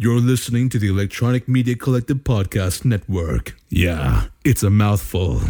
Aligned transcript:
You're 0.00 0.20
listening 0.20 0.68
to 0.68 0.78
the 0.78 0.86
Electronic 0.86 1.48
Media 1.48 1.74
Collective 1.74 2.18
Podcast 2.18 2.84
Network. 2.84 3.56
Yeah, 3.68 4.26
it's 4.44 4.62
a 4.62 4.70
mouthful. 4.70 5.40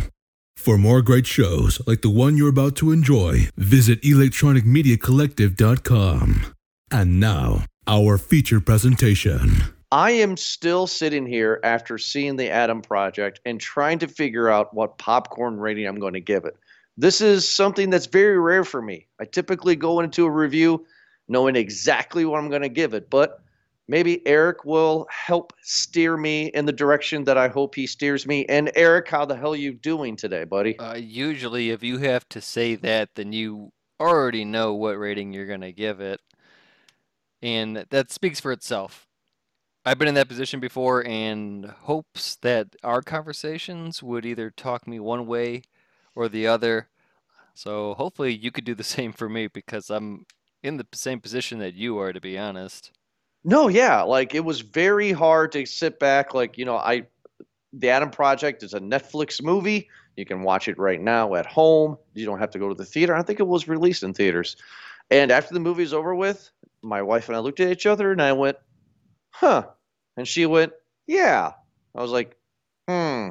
For 0.57 0.79
more 0.79 1.03
great 1.03 1.27
shows 1.27 1.87
like 1.87 2.01
the 2.01 2.09
one 2.09 2.39
you're 2.39 2.49
about 2.49 2.75
to 2.77 2.91
enjoy, 2.91 3.51
visit 3.59 4.01
electronicmediacollective.com. 4.01 6.55
And 6.91 7.21
now, 7.21 7.67
our 7.87 8.17
feature 8.17 8.59
presentation. 8.59 9.51
I 9.93 10.13
am 10.13 10.39
still 10.39 10.87
sitting 10.87 11.27
here 11.27 11.61
after 11.63 11.99
seeing 11.99 12.37
the 12.37 12.49
Adam 12.49 12.81
Project 12.81 13.41
and 13.45 13.61
trying 13.61 13.99
to 13.99 14.09
figure 14.09 14.49
out 14.49 14.73
what 14.73 14.97
popcorn 14.97 15.59
rating 15.59 15.87
I'm 15.87 16.01
going 16.01 16.15
to 16.15 16.21
give 16.21 16.47
it. 16.47 16.57
This 16.97 17.21
is 17.21 17.47
something 17.47 17.91
that's 17.91 18.07
very 18.07 18.39
rare 18.39 18.65
for 18.65 18.81
me. 18.81 19.09
I 19.21 19.27
typically 19.27 19.77
go 19.77 20.01
into 20.01 20.25
a 20.25 20.31
review 20.31 20.87
knowing 21.29 21.55
exactly 21.55 22.25
what 22.25 22.39
I'm 22.39 22.49
going 22.49 22.63
to 22.63 22.71
give 22.71 22.95
it, 22.95 23.11
but 23.11 23.43
maybe 23.89 24.25
Eric 24.27 24.65
will 24.65 25.07
help 25.11 25.53
steer 25.63 26.17
me 26.17 26.47
in 26.49 26.67
the 26.67 26.73
direction 26.73 27.25
that 27.25 27.39
I 27.39 27.49
hope 27.49 27.75
he 27.75 27.87
steers 27.87 28.27
me. 28.27 28.45
And 28.47 28.71
Eric, 28.77 29.09
how 29.09 29.25
the 29.25 29.37
hell 29.37 29.55
are 29.55 29.57
you 29.57 29.73
doing 29.73 30.15
today, 30.15 30.45
buddy? 30.45 30.79
Uh, 30.79 30.97
usually, 30.97 31.71
if 31.71 31.83
you 31.83 31.99
have 31.99 32.29
to 32.29 32.41
say 32.41 32.77
that, 32.77 33.11
then 33.15 33.33
you 33.33 33.73
already 33.99 34.45
know 34.45 34.75
what 34.75 34.99
rating 34.99 35.33
you're 35.33 35.47
going 35.47 35.63
to 35.63 35.73
give 35.73 36.01
it. 36.01 36.21
And 37.43 37.87
that 37.91 38.13
speaks 38.13 38.41
for 38.41 38.53
itself. 38.53 39.07
I've 39.85 39.99
been 39.99 40.09
in 40.09 40.15
that 40.15 40.29
position 40.29 40.61
before 40.61 41.07
and 41.07 41.65
hopes 41.65 42.37
that 42.43 42.77
our 42.85 43.01
conversations 43.01 44.03
would 44.03 44.27
either 44.27 44.51
talk 44.51 44.87
me 44.87 45.01
one 45.01 45.27
way 45.27 45.63
or 46.15 46.29
the 46.29 46.47
other. 46.47 46.89
So 47.55 47.95
hopefully 47.95 48.35
you 48.35 48.51
could 48.51 48.65
do 48.65 48.75
the 48.75 48.85
same 48.97 49.13
for 49.13 49.29
me 49.29 49.47
because 49.47 49.89
I'm 49.89 50.27
in 50.63 50.77
the 50.77 50.87
same 50.93 51.21
position 51.21 51.59
that 51.61 51.75
you 51.75 51.99
are, 51.99 52.13
to 52.13 52.21
be 52.21 52.37
honest. 52.37 52.93
No, 53.49 53.69
yeah, 53.69 54.03
like 54.03 54.35
it 54.35 54.45
was 54.45 54.61
very 54.61 55.11
hard 55.11 55.53
to 55.53 55.65
sit 55.65 55.99
back. 55.99 56.35
Like 56.35 56.59
you 56.59 56.67
know, 56.67 56.77
I 56.77 57.07
the 57.73 57.89
Adam 57.89 58.11
Project 58.11 58.63
is 58.63 58.75
a 58.75 58.81
Netflix 58.81 59.43
movie. 59.43 59.89
You 60.17 60.27
can 60.27 60.43
watch 60.43 60.69
it 60.69 60.79
right 60.79 61.01
now 61.01 61.35
at 61.35 61.47
home. 61.47 61.97
You 62.13 62.27
don't 62.27 62.41
have 62.41 62.51
to 62.51 62.59
go 62.59 62.69
to 62.69 62.75
the 62.75 62.85
theater. 62.85 63.15
I 63.15 63.23
think 63.23 63.41
it 63.41 63.47
was 63.47 63.67
released 63.67 64.03
in 64.03 64.13
theaters. 64.13 64.57
And 65.11 65.31
after 65.31 65.55
the 65.55 65.61
movie's 65.61 65.95
over 65.95 66.15
with, 66.15 66.51
my 66.83 67.01
wife 67.01 67.29
and 67.29 67.37
I 67.37 67.41
looked 67.41 67.61
at 67.61 67.71
each 67.73 67.87
other 67.87 68.13
and 68.13 68.21
I 68.21 68.35
went, 68.35 68.59
"Huh," 69.31 69.69
and 70.19 70.29
she 70.29 70.45
went, 70.45 70.75
"Yeah." 71.07 71.53
I 71.95 72.03
was 72.03 72.11
like, 72.11 72.37
"Hmm." 72.87 73.31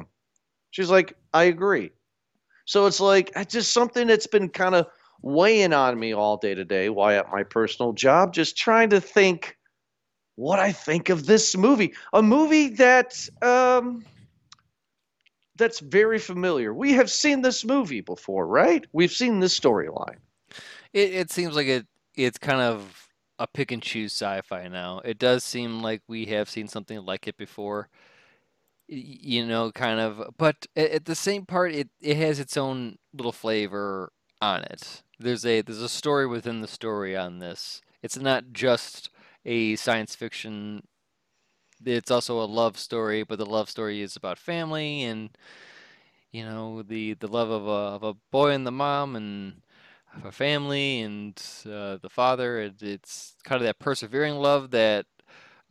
She's 0.72 0.90
like, 0.90 1.14
"I 1.32 1.44
agree." 1.44 1.92
So 2.64 2.86
it's 2.86 3.00
like 3.00 3.30
it's 3.36 3.52
just 3.54 3.72
something 3.72 4.08
that's 4.08 4.26
been 4.26 4.48
kind 4.48 4.74
of 4.74 4.88
weighing 5.22 5.74
on 5.74 6.00
me 6.00 6.12
all 6.14 6.38
day 6.38 6.56
today 6.56 6.88
while 6.88 7.18
at 7.20 7.30
my 7.30 7.44
personal 7.44 7.92
job, 7.92 8.34
just 8.34 8.56
trying 8.58 8.90
to 8.90 9.00
think 9.00 9.57
what 10.38 10.60
I 10.60 10.70
think 10.70 11.08
of 11.08 11.26
this 11.26 11.56
movie. 11.56 11.94
A 12.12 12.22
movie 12.22 12.68
that 12.68 13.28
um, 13.42 14.04
that's 15.56 15.80
very 15.80 16.20
familiar. 16.20 16.72
We 16.72 16.92
have 16.92 17.10
seen 17.10 17.42
this 17.42 17.64
movie 17.64 18.02
before, 18.02 18.46
right? 18.46 18.86
We've 18.92 19.10
seen 19.10 19.40
this 19.40 19.58
storyline. 19.58 20.18
It, 20.92 21.12
it 21.12 21.30
seems 21.32 21.56
like 21.56 21.66
it 21.66 21.86
it's 22.14 22.38
kind 22.38 22.60
of 22.60 23.08
a 23.40 23.48
pick 23.48 23.72
and 23.72 23.82
choose 23.82 24.12
sci-fi 24.12 24.68
now. 24.68 25.00
It 25.04 25.18
does 25.18 25.42
seem 25.42 25.82
like 25.82 26.02
we 26.06 26.26
have 26.26 26.48
seen 26.48 26.68
something 26.68 27.04
like 27.04 27.26
it 27.26 27.36
before 27.36 27.88
you 28.88 29.44
know, 29.44 29.70
kind 29.70 30.00
of. 30.00 30.34
But 30.38 30.66
at 30.74 31.04
the 31.04 31.14
same 31.14 31.46
part, 31.46 31.74
it 31.74 31.88
it 32.00 32.16
has 32.16 32.40
its 32.40 32.56
own 32.56 32.98
little 33.12 33.32
flavor 33.32 34.12
on 34.40 34.62
it. 34.62 35.02
There's 35.18 35.44
a 35.44 35.62
there's 35.62 35.82
a 35.82 35.88
story 35.88 36.26
within 36.26 36.60
the 36.60 36.68
story 36.68 37.16
on 37.16 37.38
this. 37.38 37.82
It's 38.02 38.16
not 38.16 38.52
just 38.52 39.10
a 39.48 39.76
science 39.76 40.14
fiction. 40.14 40.82
It's 41.84 42.10
also 42.10 42.42
a 42.42 42.44
love 42.44 42.78
story, 42.78 43.22
but 43.22 43.38
the 43.38 43.46
love 43.46 43.70
story 43.70 44.02
is 44.02 44.14
about 44.14 44.38
family 44.38 45.04
and 45.04 45.30
you 46.32 46.44
know 46.44 46.82
the 46.82 47.14
the 47.14 47.28
love 47.28 47.50
of 47.50 47.66
a 47.66 47.70
of 47.96 48.02
a 48.02 48.14
boy 48.30 48.50
and 48.50 48.66
the 48.66 48.70
mom 48.70 49.16
and 49.16 49.62
of 50.14 50.26
a 50.26 50.32
family 50.32 51.00
and 51.00 51.40
uh, 51.64 51.96
the 51.96 52.10
father. 52.10 52.60
It, 52.60 52.82
it's 52.82 53.34
kind 53.44 53.60
of 53.60 53.66
that 53.66 53.78
persevering 53.78 54.34
love 54.36 54.70
that 54.72 55.06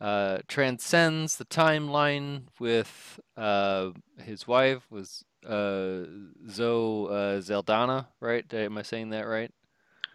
uh, 0.00 0.38
transcends 0.48 1.36
the 1.36 1.44
timeline 1.44 2.44
with 2.58 3.20
uh, 3.36 3.90
his 4.20 4.48
wife 4.48 4.90
was 4.90 5.24
uh, 5.46 6.02
Zoe 6.50 7.06
uh, 7.10 7.40
Zeldana, 7.40 8.06
right? 8.20 8.52
Am 8.52 8.76
I 8.76 8.82
saying 8.82 9.10
that 9.10 9.26
right? 9.28 9.52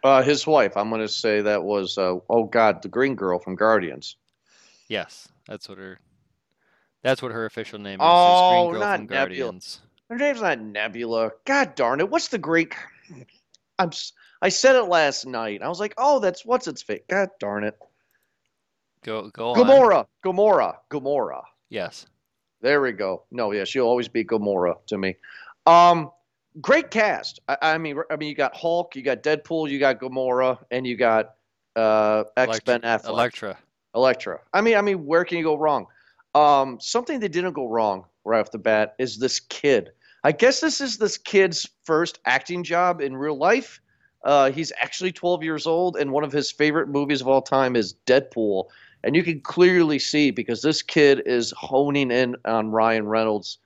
Uh, 0.04 0.22
his 0.22 0.46
wife. 0.46 0.76
I'm 0.76 0.90
going 0.90 1.02
to 1.02 1.08
say 1.08 1.42
that 1.42 1.64
was 1.64 1.98
uh, 1.98 2.18
oh 2.30 2.44
god, 2.44 2.82
the 2.82 2.90
green 2.90 3.16
girl 3.16 3.40
from 3.40 3.56
Guardians. 3.56 4.18
Yes, 4.90 5.30
that's 5.48 5.70
what 5.70 5.78
her. 5.78 6.00
That's 7.04 7.22
what 7.22 7.32
her 7.32 7.46
official 7.46 7.80
name 7.80 8.00
is. 8.00 8.06
Oh, 8.08 8.66
green 8.66 8.72
girl 8.74 8.82
not 8.82 8.98
from 8.98 9.06
Nebula. 9.08 9.20
Guardians. 9.20 9.82
Her 10.10 10.18
name's 10.18 10.42
not 10.42 10.60
Nebula. 10.60 11.32
God 11.46 11.76
darn 11.76 12.00
it! 12.02 12.10
What's 12.10 12.28
the 12.28 12.38
great? 12.38 12.76
I'm. 13.80 13.92
I 14.42 14.50
said 14.50 14.76
it 14.76 14.84
last 14.90 15.26
night. 15.26 15.62
I 15.62 15.70
was 15.70 15.80
like, 15.80 15.94
oh, 15.98 16.20
that's 16.20 16.46
what's 16.46 16.68
its 16.68 16.82
fate. 16.82 17.08
God 17.08 17.30
darn 17.40 17.64
it. 17.64 17.78
Go 19.04 19.30
go 19.30 19.54
on. 19.54 19.56
Gamora. 19.58 20.06
Gamora. 20.24 20.76
Gamora. 20.90 21.44
Yes. 21.70 22.06
There 22.62 22.82
we 22.82 22.92
go. 22.92 23.24
No, 23.32 23.52
yeah, 23.52 23.64
she'll 23.64 23.86
always 23.86 24.08
be 24.08 24.24
Gamora 24.24 24.76
to 24.88 24.98
me. 24.98 25.16
Um, 25.66 26.12
great 26.62 26.92
cast. 26.92 27.40
I, 27.48 27.58
I 27.62 27.78
mean, 27.78 27.98
I 28.10 28.16
mean, 28.16 28.30
you 28.30 28.36
got 28.36 28.56
Hulk, 28.56 28.96
you 28.96 29.02
got 29.02 29.24
Deadpool, 29.24 29.70
you 29.70 29.80
got 29.80 30.00
Gamora, 30.00 30.58
and 30.72 30.86
you 30.86 30.96
got 30.96 31.36
uh, 31.76 32.24
X 32.38 32.60
Ben 32.62 32.82
Affleck, 32.82 33.08
Elektra. 33.08 33.58
Elektra. 33.96 34.40
I 34.54 34.62
mean, 34.62 34.76
I 34.76 34.82
mean, 34.82 35.06
where 35.06 35.26
can 35.26 35.38
you 35.38 35.44
go 35.44 35.58
wrong? 35.58 35.88
Um, 36.36 36.80
something 36.80 37.20
that 37.20 37.30
didn't 37.30 37.54
go 37.54 37.68
wrong 37.68 38.06
right 38.24 38.40
off 38.40 38.52
the 38.52 38.58
bat 38.58 38.96
is 38.98 39.20
this 39.20 39.40
kid. 39.40 39.92
I 40.24 40.32
guess 40.32 40.62
this 40.62 40.82
is 40.82 40.98
this 40.98 41.18
kid's 41.18 41.68
first 41.84 42.20
acting 42.26 42.64
job 42.64 43.02
in 43.02 43.16
real 43.16 43.38
life. 43.38 43.82
Uh, 44.24 44.52
he's 44.52 44.72
actually 44.80 45.12
12 45.12 45.44
years 45.44 45.68
old, 45.68 45.98
and 45.98 46.12
one 46.12 46.24
of 46.24 46.32
his 46.32 46.50
favorite 46.50 46.88
movies 46.88 47.20
of 47.20 47.28
all 47.28 47.42
time 47.42 47.76
is 47.76 47.96
Deadpool. 48.06 48.68
And 49.04 49.18
you 49.18 49.24
can 49.24 49.42
clearly 49.42 50.00
see 50.00 50.32
because 50.32 50.62
this 50.62 50.82
kid 50.82 51.24
is 51.26 51.54
honing 51.58 52.10
in 52.10 52.38
on 52.46 52.72
Ryan 52.72 53.06
Reynolds. 53.06 53.58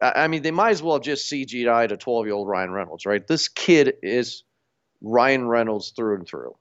I 0.00 0.28
mean, 0.28 0.42
they 0.42 0.50
might 0.50 0.70
as 0.70 0.82
well 0.82 0.98
just 0.98 1.30
CGI'd 1.30 1.92
a 1.92 1.96
12 1.96 2.26
year 2.26 2.34
old 2.34 2.48
Ryan 2.48 2.70
Reynolds, 2.70 3.06
right? 3.06 3.26
This 3.26 3.48
kid 3.48 3.94
is 4.02 4.44
Ryan 5.00 5.48
Reynolds 5.48 5.90
through 5.90 6.16
and 6.16 6.26
through. 6.26 6.54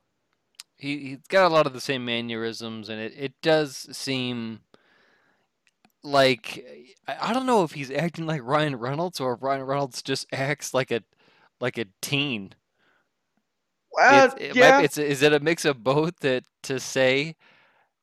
He 0.78 0.98
he's 1.00 1.28
got 1.30 1.50
a 1.50 1.54
lot 1.54 1.68
of 1.68 1.74
the 1.74 1.82
same 1.82 2.06
mannerisms, 2.06 2.90
and 2.90 3.00
it, 3.00 3.14
it 3.18 3.34
does 3.42 3.88
seem 3.96 4.60
like 6.04 6.66
I, 7.08 7.34
don't 7.34 7.46
know 7.46 7.64
if 7.64 7.72
he's 7.72 7.92
acting 7.92 8.26
like 8.26 8.42
Ryan 8.44 8.76
Reynolds 8.76 9.20
or 9.20 9.34
if 9.34 9.44
Ryan 9.44 9.64
Reynolds 9.64 10.02
just 10.02 10.28
acts 10.32 10.74
like 10.74 10.92
a 10.92 11.02
like 11.60 11.78
a 11.78 11.86
teen. 12.02 12.54
Well, 13.92 14.26
it's, 14.26 14.36
it 14.38 14.56
yeah. 14.56 14.78
might, 14.78 14.86
it's 14.86 14.98
is 14.98 15.22
it 15.24 15.34
a 15.34 15.40
mix 15.40 15.66
of 15.66 15.84
both 15.84 16.20
that 16.20 16.44
to 16.64 16.80
say? 16.80 17.36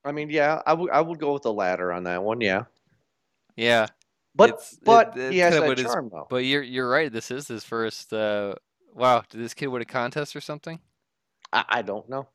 I 0.04 0.12
mean, 0.12 0.30
yeah, 0.30 0.62
I 0.66 0.72
would 0.72 0.90
I 0.90 1.00
would 1.00 1.20
go 1.20 1.32
with 1.32 1.42
the 1.42 1.52
latter 1.52 1.92
on 1.92 2.04
that 2.04 2.22
one, 2.22 2.40
yeah. 2.40 2.64
Yeah, 3.54 3.86
But 4.34 4.50
It's- 4.50 4.78
but 4.82 5.16
it's 5.16 5.32
he 5.32 5.38
has 5.40 5.54
that 5.54 5.78
his- 5.78 5.86
charm 5.86 6.08
though. 6.10 6.26
but 6.30 6.38
you're 6.44 6.62
you're 6.62 6.88
right. 6.88 7.12
This 7.12 7.30
is 7.30 7.48
his 7.48 7.64
first. 7.64 8.12
Uh, 8.12 8.54
wow, 8.94 9.22
did 9.28 9.40
this 9.40 9.54
kid 9.54 9.66
win 9.68 9.82
a 9.82 9.84
contest 9.84 10.34
or 10.34 10.40
something? 10.40 10.80
I, 11.52 11.64
I 11.68 11.82
don't 11.82 12.08
know. 12.08 12.28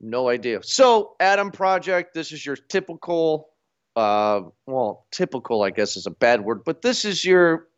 No 0.00 0.28
idea. 0.30 0.60
So, 0.62 1.14
Adam 1.20 1.50
Project, 1.50 2.12
this 2.14 2.32
is 2.32 2.44
your 2.44 2.56
typical, 2.56 3.50
uh, 3.94 4.40
well, 4.66 5.06
typical, 5.12 5.62
I 5.62 5.70
guess 5.70 5.96
is 5.96 6.06
a 6.06 6.10
bad 6.10 6.40
word, 6.40 6.64
but 6.64 6.82
this 6.82 7.04
is 7.04 7.24
your, 7.24 7.68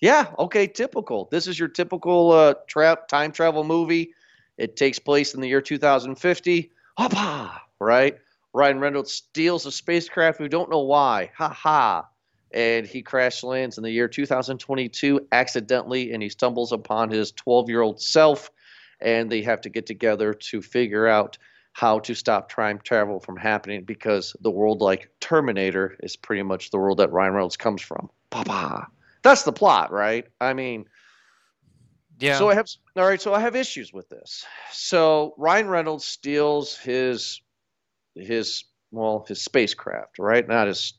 yeah, 0.00 0.32
okay, 0.38 0.66
typical. 0.66 1.28
This 1.30 1.46
is 1.46 1.58
your 1.58 1.68
typical 1.68 2.32
uh, 2.32 2.54
tra- 2.68 2.98
time 3.08 3.32
travel 3.32 3.64
movie. 3.64 4.12
It 4.58 4.76
takes 4.76 4.98
place 4.98 5.32
in 5.32 5.40
the 5.40 5.48
year 5.48 5.62
2050. 5.62 6.70
Hoppa, 6.98 7.60
right? 7.80 8.18
Ryan 8.52 8.80
Reynolds 8.80 9.12
steals 9.12 9.64
a 9.64 9.72
spacecraft. 9.72 10.38
We 10.38 10.48
don't 10.48 10.68
know 10.70 10.82
why. 10.82 11.30
Ha 11.38 11.48
ha. 11.48 12.08
And 12.52 12.86
he 12.86 13.02
crash 13.02 13.42
lands 13.42 13.78
in 13.78 13.84
the 13.84 13.90
year 13.90 14.08
2022 14.08 15.28
accidentally, 15.32 16.12
and 16.12 16.22
he 16.22 16.28
stumbles 16.28 16.72
upon 16.72 17.10
his 17.10 17.32
12 17.32 17.68
year 17.68 17.80
old 17.80 18.00
self 18.00 18.50
and 19.02 19.30
they 19.30 19.42
have 19.42 19.60
to 19.62 19.68
get 19.68 19.86
together 19.86 20.32
to 20.32 20.62
figure 20.62 21.06
out 21.06 21.36
how 21.72 21.98
to 21.98 22.14
stop 22.14 22.50
time 22.50 22.78
travel 22.84 23.18
from 23.18 23.36
happening 23.36 23.82
because 23.84 24.36
the 24.40 24.50
world 24.50 24.80
like 24.80 25.10
Terminator 25.20 25.96
is 26.02 26.16
pretty 26.16 26.42
much 26.42 26.70
the 26.70 26.78
world 26.78 26.98
that 26.98 27.10
Ryan 27.10 27.32
Reynolds 27.32 27.56
comes 27.56 27.82
from. 27.82 28.10
Papa. 28.30 28.86
That's 29.22 29.42
the 29.42 29.52
plot, 29.52 29.90
right? 29.90 30.26
I 30.40 30.52
mean, 30.52 30.84
Yeah. 32.20 32.38
so 32.38 32.48
I 32.50 32.54
have 32.54 32.66
all 32.96 33.06
right, 33.06 33.20
so 33.20 33.32
I 33.32 33.40
have 33.40 33.56
issues 33.56 33.92
with 33.92 34.08
this. 34.08 34.44
So 34.70 35.34
Ryan 35.38 35.68
Reynolds 35.68 36.04
steals 36.04 36.76
his 36.76 37.40
his 38.14 38.64
well, 38.90 39.24
his 39.26 39.40
spacecraft, 39.42 40.18
right? 40.18 40.46
Not 40.46 40.66
his 40.68 40.92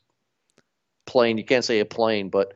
plane. 1.06 1.38
You 1.38 1.44
can't 1.44 1.64
say 1.64 1.80
a 1.80 1.84
plane, 1.84 2.28
but 2.30 2.54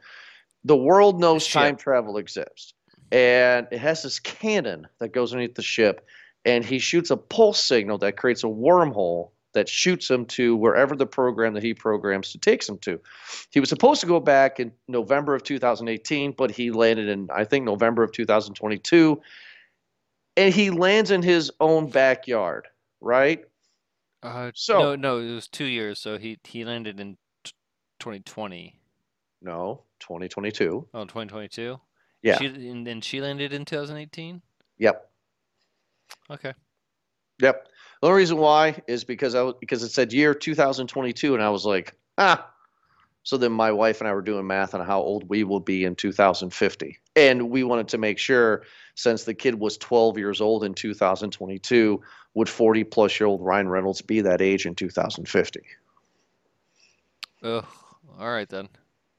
the 0.64 0.76
world 0.76 1.20
knows 1.20 1.44
ship. 1.44 1.60
time 1.62 1.76
travel 1.76 2.16
exists. 2.18 2.74
And 3.10 3.66
it 3.70 3.78
has 3.78 4.02
this 4.02 4.18
cannon 4.18 4.86
that 5.00 5.12
goes 5.12 5.32
underneath 5.32 5.54
the 5.54 5.62
ship, 5.62 6.06
and 6.44 6.64
he 6.64 6.78
shoots 6.78 7.10
a 7.10 7.16
pulse 7.16 7.62
signal 7.62 7.98
that 7.98 8.16
creates 8.16 8.44
a 8.44 8.48
wormhole 8.48 9.30
that 9.54 9.66
shoots 9.68 10.10
him 10.10 10.26
to 10.26 10.54
wherever 10.54 10.94
the 10.94 11.06
program 11.06 11.54
that 11.54 11.62
he 11.62 11.72
programs 11.72 12.32
to 12.32 12.38
takes 12.38 12.68
him 12.68 12.76
to. 12.78 13.00
He 13.50 13.60
was 13.60 13.70
supposed 13.70 14.02
to 14.02 14.06
go 14.06 14.20
back 14.20 14.60
in 14.60 14.72
November 14.88 15.34
of 15.34 15.42
2018, 15.42 16.32
but 16.32 16.50
he 16.50 16.70
landed 16.70 17.08
in 17.08 17.28
I 17.34 17.44
think 17.44 17.64
November 17.64 18.02
of 18.02 18.12
2022, 18.12 19.20
and 20.36 20.54
he 20.54 20.68
lands 20.70 21.10
in 21.10 21.22
his 21.22 21.50
own 21.60 21.88
backyard, 21.90 22.68
right? 23.00 23.42
Uh, 24.22 24.50
So- 24.54 24.78
no, 24.78 24.96
no, 24.96 25.18
it 25.18 25.32
was 25.34 25.48
two 25.48 25.64
years. 25.64 25.98
So 25.98 26.18
he 26.18 26.38
he 26.44 26.64
landed 26.66 27.00
in 27.00 27.16
2020. 27.98 28.78
No, 29.42 29.82
2022. 30.00 30.88
Oh, 30.94 31.00
2022. 31.02 31.78
Yeah. 32.22 32.38
She, 32.38 32.46
and 32.46 32.86
then 32.86 33.00
she 33.00 33.20
landed 33.20 33.52
in 33.52 33.64
2018. 33.64 34.42
Yep. 34.78 35.10
Okay. 36.30 36.52
Yep. 37.40 37.68
The 38.00 38.06
only 38.06 38.18
reason 38.18 38.38
why 38.38 38.80
is 38.86 39.04
because 39.04 39.34
I 39.34 39.42
was, 39.42 39.54
because 39.60 39.82
it 39.82 39.90
said 39.90 40.12
year 40.12 40.34
2022, 40.34 41.34
and 41.34 41.42
I 41.42 41.50
was 41.50 41.64
like, 41.64 41.94
ah. 42.16 42.50
So 43.24 43.36
then 43.36 43.52
my 43.52 43.72
wife 43.72 44.00
and 44.00 44.08
I 44.08 44.14
were 44.14 44.22
doing 44.22 44.46
math 44.46 44.74
on 44.74 44.84
how 44.86 45.00
old 45.00 45.28
we 45.28 45.44
will 45.44 45.60
be 45.60 45.84
in 45.84 45.94
2050, 45.94 46.98
and 47.14 47.50
we 47.50 47.62
wanted 47.62 47.88
to 47.88 47.98
make 47.98 48.18
sure, 48.18 48.62
since 48.94 49.24
the 49.24 49.34
kid 49.34 49.54
was 49.56 49.76
12 49.76 50.16
years 50.16 50.40
old 50.40 50.64
in 50.64 50.72
2022, 50.72 52.00
would 52.34 52.48
40 52.48 52.84
plus 52.84 53.20
year 53.20 53.26
old 53.26 53.42
Ryan 53.42 53.68
Reynolds 53.68 54.00
be 54.00 54.22
that 54.22 54.40
age 54.40 54.64
in 54.64 54.74
2050? 54.74 55.60
Oh, 57.42 57.64
all 58.18 58.30
right 58.30 58.48
then. 58.48 58.68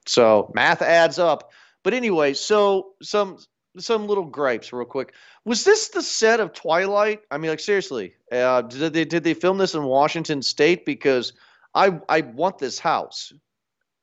So 0.06 0.52
math 0.54 0.82
adds 0.82 1.20
up. 1.20 1.52
But 1.84 1.94
anyway, 1.94 2.34
so 2.34 2.94
some 3.02 3.38
some 3.78 4.08
little 4.08 4.26
gripes 4.26 4.74
real 4.74 4.86
quick. 4.86 5.14
Was 5.46 5.64
this 5.64 5.90
the 5.90 6.02
set 6.02 6.40
of 6.40 6.54
Twilight? 6.54 7.22
I 7.32 7.38
mean, 7.38 7.50
like 7.50 7.60
seriously, 7.60 8.14
uh, 8.32 8.64
did 8.64 8.94
they 8.94 9.06
did 9.06 9.24
they 9.24 9.34
film 9.34 9.58
this 9.58 9.76
in 9.76 9.84
Washington 9.84 10.42
State? 10.42 10.86
Because 10.86 11.34
I 11.74 12.00
I 12.10 12.22
want 12.22 12.58
this 12.58 12.80
house, 12.80 13.32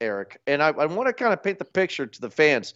Eric, 0.01 0.41
and 0.47 0.63
I, 0.63 0.69
I 0.69 0.87
want 0.87 1.09
to 1.09 1.13
kind 1.13 1.33
of 1.33 1.43
paint 1.43 1.59
the 1.59 1.65
picture 1.65 2.07
to 2.07 2.21
the 2.21 2.31
fans. 2.31 2.75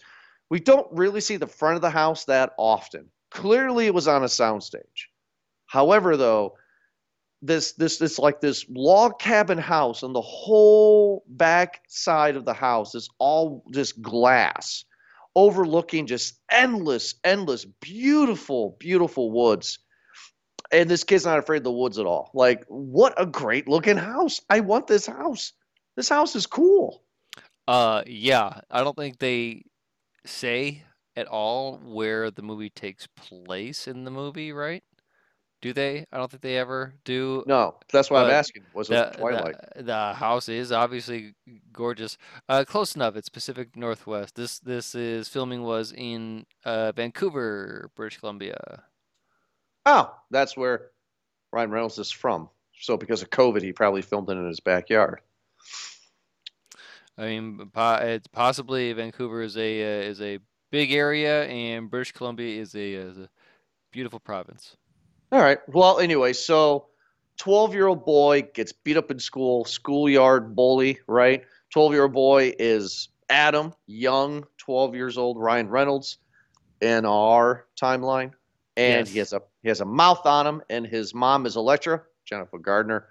We 0.51 0.61
don't 0.61 0.89
really 0.91 1.21
see 1.21 1.37
the 1.37 1.47
front 1.47 1.77
of 1.77 1.83
the 1.83 1.91
house 1.91 2.25
that 2.25 2.53
often. 2.59 3.07
Clearly, 3.31 3.87
it 3.87 3.95
was 3.95 4.09
on 4.09 4.23
a 4.23 4.27
soundstage. 4.27 5.07
However, 5.67 6.17
though, 6.17 6.57
this 7.43 7.73
this 7.73 7.99
this 7.99 8.19
like 8.19 8.41
this 8.41 8.67
log 8.69 9.19
cabin 9.19 9.59
house 9.59 10.03
and 10.03 10.15
the 10.15 10.21
whole 10.21 11.25
back 11.27 11.83
side 11.89 12.37
of 12.37 12.45
the 12.45 12.53
house 12.53 12.95
is 12.95 13.09
all 13.19 13.65
just 13.73 14.01
glass 14.03 14.85
overlooking 15.35 16.07
just 16.07 16.39
endless 16.51 17.15
endless 17.25 17.65
beautiful 17.81 18.77
beautiful 18.79 19.31
woods. 19.31 19.79
And 20.73 20.89
this 20.89 21.03
kid's 21.03 21.25
not 21.25 21.39
afraid 21.39 21.59
of 21.59 21.65
the 21.65 21.73
woods 21.73 21.99
at 21.99 22.07
all. 22.07 22.31
Like 22.35 22.65
what 22.69 23.15
a 23.21 23.27
great 23.27 23.67
looking 23.69 23.97
house. 23.97 24.41
I 24.49 24.61
want 24.61 24.87
this 24.87 25.07
house. 25.07 25.53
This 25.97 26.09
house 26.09 26.37
is 26.37 26.47
cool. 26.47 27.03
Uh, 27.67 28.03
yeah, 28.07 28.61
I 28.71 28.83
don't 28.85 28.97
think 28.97 29.19
they 29.19 29.65
say 30.27 30.83
at 31.17 31.27
all 31.27 31.79
where 31.85 32.31
the 32.31 32.43
movie 32.43 32.71
takes 32.71 33.07
place 33.07 33.89
in 33.89 34.05
the 34.05 34.11
movie, 34.11 34.53
right? 34.53 34.83
Do 35.63 35.73
they? 35.73 36.07
I 36.11 36.17
don't 36.17 36.31
think 36.31 36.43
they 36.43 36.57
ever 36.57 36.95
do. 37.05 37.45
no 37.47 37.77
that's 37.93 38.11
why 38.11 38.23
i'm 38.25 38.31
asking 38.31 38.63
was 38.75 38.89
it 38.91 38.95
The, 38.95 39.19
twilight 39.19 39.57
the, 39.77 39.83
the 39.83 40.13
house 40.15 40.49
is 40.49 40.73
obviously 40.73 41.35
gorgeous. 41.73 42.17
Uh, 42.49 42.65
close 42.67 42.97
enough. 42.97 43.15
It's 43.17 43.29
Pacific 43.29 43.77
Northwest. 43.77 44.35
This 44.37 44.59
this 44.59 44.95
is 44.95 45.29
filming 45.29 45.63
was 45.63 45.93
in 45.93 46.47
uh, 46.65 46.93
Vancouver, 46.93 47.91
British 47.95 48.19
Columbia. 48.19 48.57
oh 49.87 50.15
that's 50.31 50.57
where 50.57 50.91
ryan 51.53 51.71
reynolds 51.71 51.99
is 51.99 52.11
from 52.11 52.49
so 52.79 52.97
because 52.97 53.23
of 53.23 53.31
covid 53.31 53.63
he 53.63 53.73
probably 53.73 54.03
filmed 54.03 54.29
it 54.29 54.37
in 54.37 54.47
his 54.47 54.61
backyard 54.61 55.21
I 57.19 57.25
mean, 57.27 57.71
it's 57.77 58.27
possibly 58.29 58.93
Vancouver 58.95 59.43
is 59.43 59.57
a 59.57 59.83
uh, 59.83 60.03
is 60.11 60.21
a 60.23 60.39
big 60.71 60.91
area, 60.93 61.45
and 61.47 61.91
British 61.91 62.13
Columbia 62.13 62.61
is 62.61 62.75
a, 62.75 62.93
is 62.95 63.19
a 63.19 63.29
beautiful 63.93 64.21
province. 64.21 64.77
All 65.33 65.41
right. 65.41 65.59
Well, 65.69 66.01
anyway, 66.01 66.33
so 66.33 66.87
12 67.39 67.75
year 67.75 67.87
old 67.87 68.05
boy 68.05 68.43
gets 68.53 68.73
beat 68.73 68.97
up 68.97 69.11
in 69.11 69.21
school, 69.21 69.65
schoolyard 69.65 70.57
bully, 70.57 70.99
right? 71.07 71.45
12 71.73 71.93
year 71.93 72.03
old 72.03 72.13
boy 72.13 72.53
is 72.59 73.09
Adam, 73.29 73.73
young, 73.87 74.45
12 74.59 74.95
years 74.95 75.17
old, 75.17 75.39
Ryan 75.39 75.69
Reynolds 75.69 76.19
in 76.81 77.07
our 77.07 77.67
timeline. 77.81 78.33
And 78.77 79.07
he 79.07 79.19
has 79.19 79.33
a 79.33 79.43
he 79.63 79.69
has 79.69 79.81
a 79.81 79.85
mouth 79.85 80.25
on 80.27 80.47
him, 80.47 80.63
and 80.71 80.87
his 80.87 81.15
mom 81.15 81.47
is 81.47 81.57
Elektra, 81.57 82.03
Jennifer 82.25 82.59
Gardner. 82.59 83.09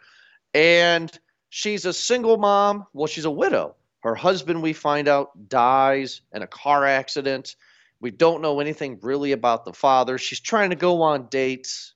And 0.54 1.12
she's 1.50 1.86
a 1.86 1.94
single 1.94 2.38
mom. 2.38 2.86
Well, 2.94 3.08
she's 3.08 3.26
a 3.26 3.32
widow. 3.32 3.76
Her 4.02 4.16
husband, 4.16 4.62
we 4.62 4.74
find 4.74 5.08
out, 5.08 5.50
dies 5.50 6.22
in 6.34 6.42
a 6.42 6.48
car 6.48 6.86
accident. 6.86 7.56
We 8.02 8.12
don't 8.12 8.42
know 8.42 8.60
anything 8.60 8.98
really 9.02 9.34
about 9.34 9.66
the 9.66 9.74
father. 9.74 10.18
She's 10.18 10.40
trying 10.40 10.70
to 10.70 10.76
go 10.76 11.02
on 11.02 11.28
dates 11.28 11.94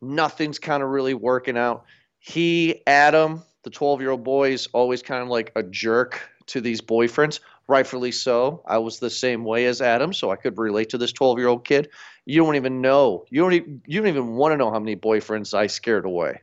nothing's 0.00 0.58
kind 0.58 0.82
of 0.82 0.90
really 0.90 1.14
working 1.14 1.56
out. 1.56 1.84
He, 2.18 2.82
Adam, 2.86 3.42
the 3.62 3.70
12 3.70 4.00
year 4.00 4.10
old 4.10 4.24
boy, 4.24 4.52
is 4.52 4.68
always 4.72 5.02
kind 5.02 5.22
of 5.22 5.28
like 5.28 5.52
a 5.56 5.62
jerk 5.62 6.20
to 6.46 6.60
these 6.60 6.80
boyfriends. 6.80 7.40
Rightfully 7.68 8.12
so. 8.12 8.62
I 8.66 8.78
was 8.78 9.00
the 9.00 9.10
same 9.10 9.44
way 9.44 9.66
as 9.66 9.82
Adam, 9.82 10.12
so 10.12 10.30
I 10.30 10.36
could 10.36 10.56
relate 10.56 10.90
to 10.90 10.98
this 10.98 11.12
12 11.12 11.38
year 11.38 11.48
old 11.48 11.64
kid. 11.64 11.88
You 12.24 12.44
don't 12.44 12.56
even 12.56 12.80
know. 12.80 13.24
You 13.30 13.42
don't 13.42 13.52
even, 13.54 13.82
you 13.86 14.00
don't 14.00 14.08
even 14.08 14.34
want 14.36 14.52
to 14.52 14.56
know 14.56 14.70
how 14.70 14.78
many 14.78 14.94
boyfriends 14.96 15.52
I 15.52 15.66
scared 15.66 16.04
away. 16.04 16.40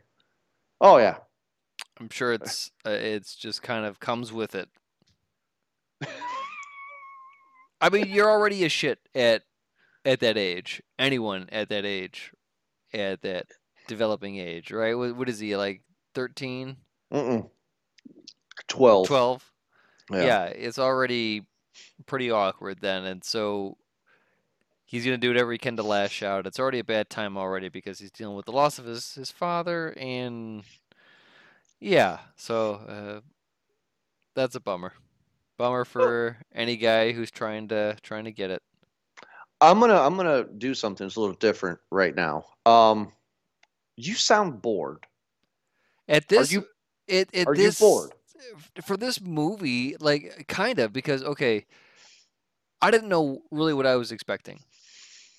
Oh, 0.81 0.97
yeah. 0.97 1.17
I'm 1.99 2.09
sure 2.09 2.33
it's 2.33 2.71
uh, 2.85 2.89
it's 2.89 3.35
just 3.35 3.61
kind 3.61 3.85
of 3.85 3.99
comes 3.99 4.33
with 4.33 4.55
it. 4.55 4.67
I 7.81 7.89
mean, 7.89 8.07
you're 8.09 8.29
already 8.29 8.63
a 8.65 8.69
shit 8.69 8.99
at 9.13 9.43
at 10.03 10.19
that 10.21 10.37
age. 10.37 10.81
Anyone 10.97 11.47
at 11.51 11.69
that 11.69 11.85
age, 11.85 12.33
at 12.93 13.21
that 13.21 13.47
developing 13.87 14.37
age, 14.37 14.71
right? 14.71 14.97
What, 14.97 15.15
what 15.15 15.29
is 15.29 15.39
he 15.39 15.55
like? 15.55 15.81
13, 16.15 16.77
Mm-mm. 17.11 17.49
12. 18.67 19.07
12? 19.07 19.51
Yeah. 20.11 20.23
Yeah, 20.23 20.45
it's 20.45 20.79
already 20.79 21.45
pretty 22.05 22.29
awkward 22.29 22.79
then, 22.81 23.05
and 23.05 23.23
so 23.23 23.77
he's 24.85 25.05
gonna 25.05 25.17
do 25.17 25.29
whatever 25.29 25.51
he 25.51 25.57
can 25.57 25.77
to 25.77 25.83
lash 25.83 26.21
out. 26.21 26.45
It's 26.45 26.59
already 26.59 26.79
a 26.79 26.83
bad 26.83 27.09
time 27.09 27.37
already 27.37 27.69
because 27.69 27.99
he's 27.99 28.11
dealing 28.11 28.35
with 28.35 28.45
the 28.45 28.51
loss 28.51 28.77
of 28.79 28.85
his 28.85 29.15
his 29.15 29.31
father, 29.31 29.89
and 29.97 30.63
yeah, 31.79 32.19
so 32.35 32.75
uh, 32.87 33.21
that's 34.35 34.55
a 34.55 34.59
bummer. 34.59 34.93
Bummer 35.57 35.85
for 35.85 36.37
any 36.53 36.77
guy 36.77 37.11
who's 37.11 37.31
trying 37.31 37.69
to 37.69 37.97
trying 38.03 38.25
to 38.25 38.31
get 38.31 38.51
it. 38.51 38.61
I'm 39.61 39.79
gonna 39.79 39.99
I'm 39.99 40.15
gonna 40.17 40.43
do 40.45 40.73
something 40.73 41.05
that's 41.07 41.15
a 41.15 41.21
little 41.21 41.35
different 41.35 41.79
right 41.91 42.15
now. 42.15 42.45
Um, 42.65 43.13
you 43.95 44.13
sound 44.15 44.61
bored. 44.61 45.05
At 46.07 46.27
this, 46.27 46.49
are 46.51 46.53
you- 46.53 46.67
it, 47.07 47.33
at 47.33 47.47
are 47.47 47.55
you 47.55 47.61
this, 47.63 47.79
bored? 47.79 48.11
for 48.85 48.97
this 48.97 49.21
movie, 49.21 49.95
like 49.99 50.45
kind 50.47 50.79
of 50.79 50.91
because 50.91 51.23
okay, 51.23 51.65
I 52.81 52.91
didn't 52.91 53.09
know 53.09 53.41
really 53.51 53.73
what 53.73 53.85
I 53.85 53.95
was 53.95 54.11
expecting, 54.11 54.59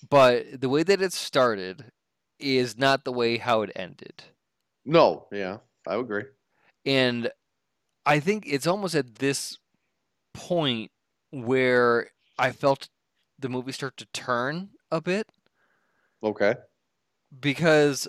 but 0.08 0.60
the 0.60 0.68
way 0.68 0.82
that 0.82 1.02
it 1.02 1.12
started 1.12 1.92
is 2.38 2.78
not 2.78 3.04
the 3.04 3.12
way 3.12 3.36
how 3.36 3.62
it 3.62 3.70
ended, 3.76 4.24
No, 4.84 5.26
yeah, 5.30 5.58
I 5.86 5.96
agree. 5.96 6.24
and 6.86 7.30
I 8.06 8.20
think 8.20 8.44
it's 8.46 8.66
almost 8.66 8.94
at 8.94 9.16
this 9.16 9.58
point 10.34 10.90
where 11.30 12.10
I 12.38 12.52
felt 12.52 12.88
the 13.44 13.50
movie 13.50 13.72
start 13.72 13.94
to 13.98 14.06
turn 14.06 14.70
a 14.90 15.02
bit 15.02 15.28
Okay. 16.22 16.54
because 17.38 18.08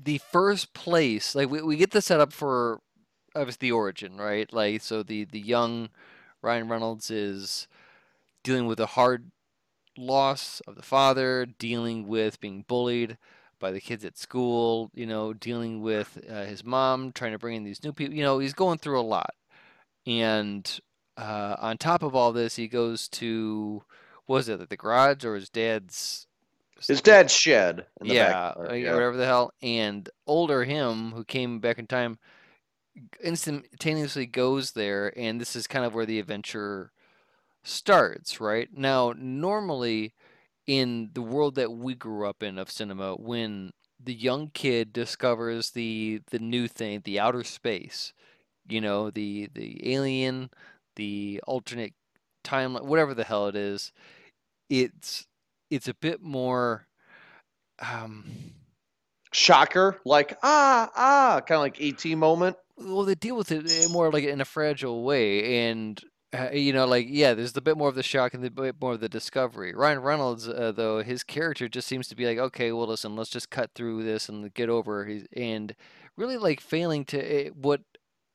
the 0.00 0.18
first 0.18 0.72
place 0.74 1.34
like 1.34 1.50
we, 1.50 1.60
we 1.60 1.76
get 1.76 1.90
the 1.90 2.00
setup 2.00 2.32
for 2.32 2.78
obviously 3.34 3.68
the 3.68 3.72
origin 3.72 4.16
right 4.16 4.52
like 4.52 4.80
so 4.80 5.02
the 5.02 5.24
the 5.24 5.40
young 5.40 5.88
ryan 6.40 6.68
reynolds 6.68 7.10
is 7.10 7.66
dealing 8.44 8.66
with 8.66 8.78
a 8.78 8.86
hard 8.86 9.32
loss 9.96 10.60
of 10.68 10.76
the 10.76 10.82
father 10.82 11.44
dealing 11.58 12.06
with 12.06 12.40
being 12.40 12.64
bullied 12.68 13.18
by 13.58 13.72
the 13.72 13.80
kids 13.80 14.04
at 14.04 14.16
school 14.16 14.88
you 14.94 15.04
know 15.04 15.32
dealing 15.32 15.82
with 15.82 16.16
uh, 16.30 16.44
his 16.44 16.62
mom 16.64 17.10
trying 17.10 17.32
to 17.32 17.38
bring 17.38 17.56
in 17.56 17.64
these 17.64 17.82
new 17.82 17.92
people 17.92 18.14
you 18.14 18.22
know 18.22 18.38
he's 18.38 18.54
going 18.54 18.78
through 18.78 19.00
a 19.00 19.02
lot 19.02 19.34
and 20.06 20.78
uh, 21.16 21.56
on 21.58 21.76
top 21.76 22.04
of 22.04 22.14
all 22.14 22.32
this 22.32 22.54
he 22.54 22.68
goes 22.68 23.08
to 23.08 23.82
was 24.28 24.48
it 24.48 24.68
the 24.68 24.76
garage 24.76 25.24
or 25.24 25.34
his 25.34 25.48
dad's 25.50 26.26
His 26.86 27.02
dad's 27.02 27.32
shed. 27.32 27.86
In 28.00 28.06
yeah, 28.06 28.52
uh, 28.56 28.72
yeah. 28.72 28.94
whatever 28.94 29.16
the 29.16 29.26
hell. 29.26 29.52
And 29.62 30.08
older 30.26 30.62
him, 30.62 31.10
who 31.10 31.24
came 31.24 31.58
back 31.58 31.78
in 31.78 31.88
time, 31.88 32.18
instantaneously 33.22 34.26
goes 34.26 34.72
there, 34.72 35.12
and 35.18 35.40
this 35.40 35.56
is 35.56 35.66
kind 35.66 35.84
of 35.84 35.94
where 35.94 36.06
the 36.06 36.20
adventure 36.20 36.92
starts, 37.64 38.40
right? 38.40 38.68
Now, 38.72 39.12
normally 39.18 40.14
in 40.66 41.10
the 41.14 41.22
world 41.22 41.56
that 41.56 41.72
we 41.72 41.94
grew 41.94 42.28
up 42.28 42.42
in 42.42 42.58
of 42.58 42.70
cinema, 42.70 43.14
when 43.16 43.72
the 43.98 44.14
young 44.14 44.50
kid 44.54 44.92
discovers 44.92 45.70
the 45.70 46.20
the 46.30 46.38
new 46.38 46.68
thing, 46.68 47.02
the 47.04 47.18
outer 47.18 47.42
space. 47.42 48.12
You 48.68 48.80
know, 48.80 49.10
the 49.10 49.48
the 49.52 49.92
alien, 49.94 50.50
the 50.96 51.40
alternate 51.46 51.94
timeline, 52.44 52.84
whatever 52.84 53.14
the 53.14 53.24
hell 53.24 53.48
it 53.48 53.56
is. 53.56 53.92
It's 54.68 55.26
it's 55.70 55.88
a 55.88 55.94
bit 55.94 56.22
more 56.22 56.86
um 57.80 58.24
shocker 59.32 60.00
like 60.04 60.36
ah 60.42 60.90
ah 60.96 61.40
kind 61.46 61.56
of 61.56 61.60
like 61.60 61.80
et 61.80 62.16
moment 62.16 62.56
well 62.76 63.04
they 63.04 63.14
deal 63.14 63.36
with 63.36 63.52
it 63.52 63.70
eh, 63.70 63.86
more 63.88 64.10
like 64.10 64.24
in 64.24 64.40
a 64.40 64.44
fragile 64.44 65.04
way 65.04 65.68
and 65.68 66.02
uh, 66.32 66.50
you 66.52 66.72
know, 66.72 66.86
like 66.86 67.06
yeah, 67.08 67.32
there's 67.32 67.56
a 67.56 67.60
bit 67.62 67.78
more 67.78 67.88
of 67.88 67.94
the 67.94 68.02
shock 68.02 68.34
and 68.34 68.44
a 68.44 68.50
bit 68.50 68.76
more 68.80 68.92
of 68.92 69.00
the 69.00 69.08
discovery. 69.08 69.72
Ryan 69.74 70.00
Reynolds, 70.00 70.46
uh, 70.46 70.72
though, 70.74 71.02
his 71.02 71.24
character 71.24 71.68
just 71.68 71.88
seems 71.88 72.06
to 72.08 72.16
be 72.16 72.26
like, 72.26 72.38
okay, 72.38 72.70
well, 72.70 72.86
listen, 72.86 73.16
let's 73.16 73.30
just 73.30 73.50
cut 73.50 73.70
through 73.74 74.02
this 74.04 74.28
and 74.28 74.52
get 74.52 74.68
over. 74.68 75.06
He's, 75.06 75.26
and 75.34 75.74
really 76.16 76.36
like 76.36 76.60
failing 76.60 77.06
to 77.06 77.46
uh, 77.46 77.50
what, 77.54 77.80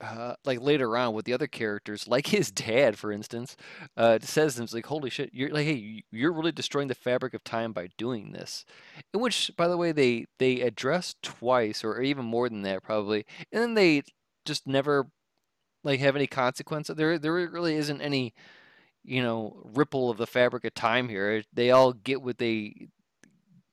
uh, 0.04 0.36
like 0.44 0.62
later 0.62 0.98
on 0.98 1.14
with 1.14 1.26
the 1.26 1.34
other 1.34 1.48
characters, 1.48 2.08
like 2.08 2.28
his 2.28 2.52
dad, 2.52 2.98
for 2.98 3.12
instance, 3.12 3.56
uh, 3.96 4.20
says 4.22 4.56
things 4.56 4.74
like, 4.74 4.86
"Holy 4.86 5.10
shit, 5.10 5.30
you're 5.34 5.50
like, 5.50 5.66
hey, 5.66 6.04
you're 6.12 6.34
really 6.34 6.52
destroying 6.52 6.88
the 6.88 6.96
fabric 6.96 7.34
of 7.34 7.44
time 7.44 7.72
by 7.72 7.90
doing 7.98 8.32
this." 8.32 8.66
In 9.14 9.20
which, 9.20 9.52
by 9.58 9.68
the 9.68 9.78
way, 9.78 9.92
they 9.92 10.26
they 10.40 10.62
address 10.62 11.16
twice 11.22 11.84
or 11.84 12.02
even 12.02 12.26
more 12.26 12.50
than 12.50 12.64
that 12.64 12.84
probably, 12.84 13.26
and 13.52 13.62
then 13.62 13.74
they 13.76 14.04
just 14.46 14.68
never 14.68 15.08
like 15.84 16.00
have 16.00 16.16
any 16.16 16.28
consequence. 16.28 16.90
There 16.94 17.18
there 17.18 17.34
really 17.34 17.76
isn't 17.76 18.02
any 18.02 18.34
you 19.04 19.22
know 19.22 19.62
ripple 19.74 20.10
of 20.10 20.18
the 20.18 20.28
fabric 20.28 20.66
of 20.66 20.74
time 20.74 21.10
here. 21.10 21.44
They 21.54 21.72
all 21.72 21.94
get 21.94 22.22
what 22.22 22.38
they 22.38 22.90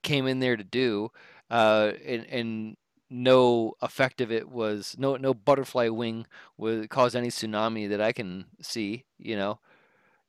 came 0.02 0.26
in 0.26 0.40
there 0.40 0.56
to 0.56 0.64
do, 0.64 1.10
uh, 1.50 1.92
and 2.06 2.26
and 2.26 2.76
no 3.10 3.74
effect 3.82 4.20
of 4.20 4.30
it 4.30 4.48
was 4.48 4.94
no 4.98 5.16
no 5.16 5.34
butterfly 5.34 5.88
wing 5.88 6.26
would 6.56 6.88
cause 6.88 7.14
any 7.14 7.28
tsunami 7.28 7.88
that 7.88 8.00
I 8.00 8.12
can 8.12 8.46
see. 8.62 9.04
You 9.18 9.36
know, 9.36 9.58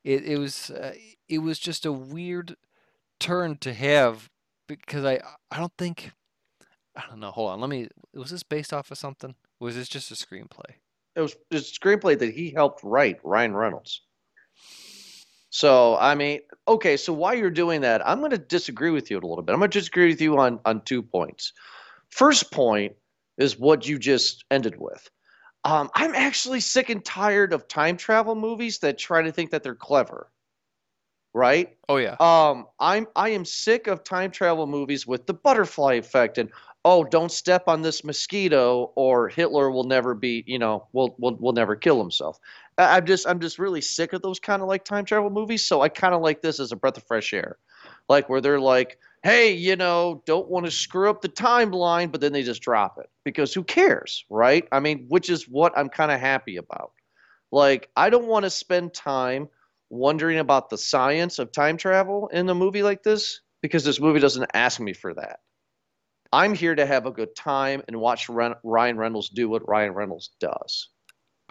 it 0.03 0.25
it 0.25 0.37
was 0.37 0.71
uh, 0.71 0.93
it 1.29 1.39
was 1.39 1.59
just 1.59 1.85
a 1.85 1.91
weird 1.91 2.55
turn 3.19 3.57
to 3.59 3.73
have 3.73 4.29
because 4.67 5.05
I 5.05 5.19
I 5.51 5.57
don't 5.57 5.73
think 5.77 6.11
I 6.95 7.03
don't 7.09 7.19
know. 7.19 7.31
Hold 7.31 7.51
on, 7.51 7.61
let 7.61 7.69
me. 7.69 7.87
Was 8.13 8.31
this 8.31 8.43
based 8.43 8.73
off 8.73 8.91
of 8.91 8.97
something? 8.97 9.35
Was 9.59 9.75
this 9.75 9.87
just 9.87 10.11
a 10.11 10.15
screenplay? 10.15 10.75
it 11.15 11.21
was 11.21 11.35
a 11.51 11.55
screenplay 11.55 12.17
that 12.17 12.33
he 12.33 12.51
helped 12.51 12.83
write, 12.83 13.19
Ryan 13.23 13.53
Reynolds. 13.53 14.01
So 15.49 15.97
I 15.97 16.15
mean, 16.15 16.39
okay, 16.67 16.95
so 16.95 17.11
while 17.11 17.33
you're 17.33 17.49
doing 17.49 17.81
that, 17.81 18.07
I'm 18.07 18.19
going 18.19 18.31
to 18.31 18.37
disagree 18.37 18.91
with 18.91 19.11
you 19.11 19.17
a 19.17 19.19
little 19.19 19.41
bit. 19.41 19.51
I'm 19.51 19.59
going 19.59 19.71
to 19.71 19.79
disagree 19.79 20.07
with 20.07 20.21
you 20.21 20.37
on 20.39 20.59
on 20.65 20.81
two 20.81 21.01
points. 21.01 21.51
First 22.11 22.51
point 22.51 22.95
is 23.37 23.57
what 23.57 23.87
you 23.87 23.97
just 23.97 24.45
ended 24.51 24.75
with. 24.77 25.09
Um, 25.63 25.89
I'm 25.95 26.13
actually 26.15 26.59
sick 26.59 26.89
and 26.89 27.03
tired 27.03 27.53
of 27.53 27.67
time 27.67 27.97
travel 27.97 28.35
movies 28.35 28.79
that 28.79 28.97
try 28.97 29.21
to 29.21 29.31
think 29.31 29.51
that 29.51 29.63
they're 29.63 29.75
clever. 29.75 30.29
Right? 31.33 31.77
Oh 31.87 31.97
yeah. 31.97 32.17
Um, 32.19 32.67
I'm 32.79 33.07
I 33.15 33.29
am 33.29 33.45
sick 33.45 33.87
of 33.87 34.03
time 34.03 34.31
travel 34.31 34.67
movies 34.67 35.07
with 35.07 35.25
the 35.25 35.33
butterfly 35.33 35.93
effect 35.93 36.37
and 36.37 36.51
oh, 36.83 37.03
don't 37.03 37.31
step 37.31 37.63
on 37.67 37.81
this 37.81 38.03
mosquito 38.03 38.91
or 38.95 39.29
Hitler 39.29 39.69
will 39.69 39.83
never 39.83 40.13
be, 40.13 40.43
you 40.47 40.59
know, 40.59 40.87
will 40.93 41.15
will 41.19 41.35
will 41.37 41.53
never 41.53 41.75
kill 41.75 41.99
himself. 41.99 42.37
I'm 42.77 43.05
just 43.05 43.27
I'm 43.27 43.39
just 43.39 43.59
really 43.59 43.81
sick 43.81 44.13
of 44.13 44.21
those 44.21 44.39
kind 44.39 44.61
of 44.61 44.67
like 44.67 44.83
time 44.83 45.05
travel 45.05 45.29
movies. 45.29 45.65
So 45.65 45.81
I 45.81 45.89
kind 45.89 46.13
of 46.13 46.21
like 46.21 46.41
this 46.41 46.59
as 46.59 46.71
a 46.71 46.75
breath 46.75 46.97
of 46.97 47.03
fresh 47.03 47.33
air, 47.33 47.57
like 48.09 48.27
where 48.27 48.41
they're 48.41 48.59
like, 48.59 48.97
hey, 49.23 49.53
you 49.53 49.75
know, 49.75 50.23
don't 50.25 50.49
want 50.49 50.65
to 50.65 50.71
screw 50.71 51.09
up 51.09 51.21
the 51.21 51.29
timeline, 51.29 52.11
but 52.11 52.21
then 52.21 52.33
they 52.33 52.43
just 52.43 52.61
drop 52.61 52.97
it 52.97 53.09
because 53.23 53.53
who 53.53 53.63
cares, 53.63 54.25
right? 54.29 54.67
I 54.71 54.79
mean, 54.79 55.05
which 55.09 55.29
is 55.29 55.47
what 55.47 55.77
I'm 55.77 55.89
kind 55.89 56.11
of 56.11 56.19
happy 56.19 56.57
about. 56.57 56.91
Like 57.51 57.89
I 57.95 58.09
don't 58.09 58.27
want 58.27 58.45
to 58.45 58.49
spend 58.49 58.93
time 58.93 59.49
wondering 59.89 60.39
about 60.39 60.69
the 60.69 60.77
science 60.77 61.37
of 61.37 61.51
time 61.51 61.77
travel 61.77 62.29
in 62.29 62.49
a 62.49 62.55
movie 62.55 62.81
like 62.81 63.03
this 63.03 63.41
because 63.61 63.83
this 63.83 63.99
movie 63.99 64.19
doesn't 64.19 64.49
ask 64.53 64.79
me 64.79 64.93
for 64.93 65.13
that. 65.13 65.39
I'm 66.33 66.53
here 66.53 66.73
to 66.73 66.85
have 66.85 67.05
a 67.05 67.11
good 67.11 67.35
time 67.35 67.83
and 67.87 67.99
watch 67.99 68.29
Ryan 68.29 68.97
Reynolds 68.97 69.29
do 69.29 69.49
what 69.49 69.67
Ryan 69.67 69.91
Reynolds 69.93 70.31
does. 70.39 70.87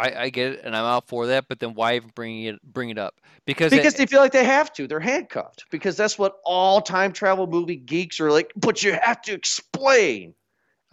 I, 0.00 0.22
I 0.24 0.30
get 0.30 0.52
it, 0.52 0.60
and 0.64 0.74
I'm 0.74 0.84
out 0.84 1.06
for 1.08 1.26
that. 1.26 1.46
But 1.48 1.60
then 1.60 1.74
why 1.74 1.96
even 1.96 2.10
bring 2.14 2.44
it 2.44 2.62
bring 2.62 2.90
it 2.90 2.98
up? 2.98 3.14
Because 3.44 3.70
because 3.70 3.94
it, 3.94 3.98
they 3.98 4.06
feel 4.06 4.20
like 4.20 4.32
they 4.32 4.44
have 4.44 4.72
to. 4.74 4.86
They're 4.86 5.00
handcuffed 5.00 5.66
because 5.70 5.96
that's 5.96 6.18
what 6.18 6.36
all 6.44 6.80
time 6.80 7.12
travel 7.12 7.46
movie 7.46 7.76
geeks 7.76 8.18
are 8.20 8.30
like. 8.30 8.52
But 8.56 8.82
you 8.82 8.92
have 8.92 9.20
to 9.22 9.32
explain. 9.32 10.34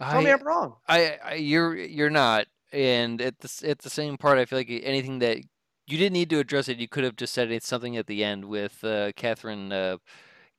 Tell 0.00 0.22
me 0.22 0.30
I'm 0.30 0.42
wrong. 0.42 0.76
I, 0.86 1.18
I 1.24 1.34
you're 1.34 1.74
you're 1.76 2.10
not. 2.10 2.46
And 2.70 3.22
at 3.22 3.38
the 3.38 3.64
at 3.66 3.78
the 3.78 3.90
same 3.90 4.18
part, 4.18 4.38
I 4.38 4.44
feel 4.44 4.58
like 4.58 4.68
anything 4.70 5.20
that 5.20 5.38
you 5.86 5.96
didn't 5.96 6.12
need 6.12 6.30
to 6.30 6.38
address 6.38 6.68
it, 6.68 6.76
you 6.78 6.86
could 6.86 7.04
have 7.04 7.16
just 7.16 7.32
said 7.32 7.50
it's 7.50 7.66
something 7.66 7.96
at 7.96 8.06
the 8.06 8.22
end 8.22 8.44
with 8.44 8.84
uh, 8.84 9.12
Catherine. 9.12 9.72
Uh, 9.72 9.96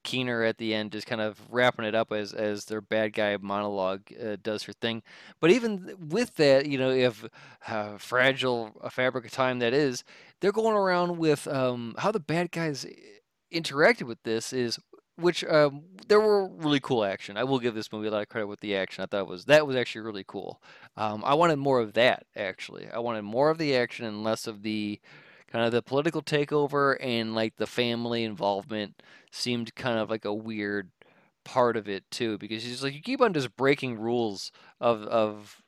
Keener 0.04 0.44
at 0.44 0.58
the 0.58 0.74
end, 0.74 0.92
just 0.92 1.08
kind 1.08 1.22
of 1.22 1.40
wrapping 1.52 1.86
it 1.86 1.96
up 1.96 2.12
as 2.12 2.34
as 2.34 2.66
their 2.66 2.82
bad 2.82 3.14
guy 3.14 3.38
monologue 3.40 4.02
uh, 4.22 4.38
does 4.42 4.64
her 4.64 4.74
thing. 4.74 5.04
But 5.40 5.52
even 5.52 5.96
with 6.10 6.36
that, 6.36 6.66
you 6.66 6.78
know, 6.78 6.92
if 6.92 7.26
uh, 7.68 7.98
fragile 7.98 8.80
a 8.82 8.90
fabric 8.90 9.26
of 9.26 9.32
time 9.32 9.60
that 9.60 9.74
is, 9.74 10.04
they're 10.40 10.52
going 10.52 10.76
around 10.76 11.18
with 11.18 11.48
um, 11.48 11.96
how 11.98 12.12
the 12.12 12.20
bad 12.20 12.52
guys 12.52 12.86
interacted 13.54 14.04
with 14.04 14.24
this 14.24 14.54
is. 14.54 14.80
Which 15.18 15.44
um, 15.44 15.84
there 16.08 16.22
were 16.22 16.48
really 16.48 16.80
cool 16.80 17.04
action. 17.04 17.36
I 17.36 17.44
will 17.44 17.60
give 17.60 17.76
this 17.76 17.92
movie 17.92 18.08
a 18.08 18.12
lot 18.12 18.22
of 18.22 18.30
credit 18.30 18.48
with 18.48 18.62
the 18.62 18.78
action. 18.78 19.04
I 19.04 19.08
thought 19.08 19.28
was 19.28 19.44
that 19.46 19.68
was 19.68 19.76
actually 19.76 20.00
really 20.06 20.24
cool. 20.26 20.62
Um, 20.96 21.24
I 21.26 21.34
wanted 21.34 21.58
more 21.58 21.82
of 21.82 21.92
that 21.96 22.26
actually. 22.38 22.88
I 22.90 23.00
wanted 23.00 23.24
more 23.24 23.50
of 23.50 23.58
the 23.58 23.76
action 23.76 24.06
and 24.06 24.24
less 24.24 24.48
of 24.48 24.64
the 24.64 25.02
kind 25.52 25.66
of 25.66 25.72
the 25.72 25.82
political 25.82 26.22
takeover 26.22 26.96
and 27.00 27.36
like 27.36 27.56
the 27.58 27.68
family 27.68 28.24
involvement 28.24 29.02
seemed 29.32 29.76
kind 29.76 30.00
of 30.00 30.10
like 30.10 30.26
a 30.26 30.34
weird 30.34 30.92
part 31.44 31.76
of 31.76 31.90
it 31.90 32.04
too 32.12 32.38
because 32.38 32.64
he's 32.64 32.84
like 32.84 32.94
you 32.94 33.02
keep 33.02 33.22
on 33.22 33.34
just 33.34 33.56
breaking 33.56 33.98
rules 33.98 34.52
of 34.80 35.04
of 35.04 35.64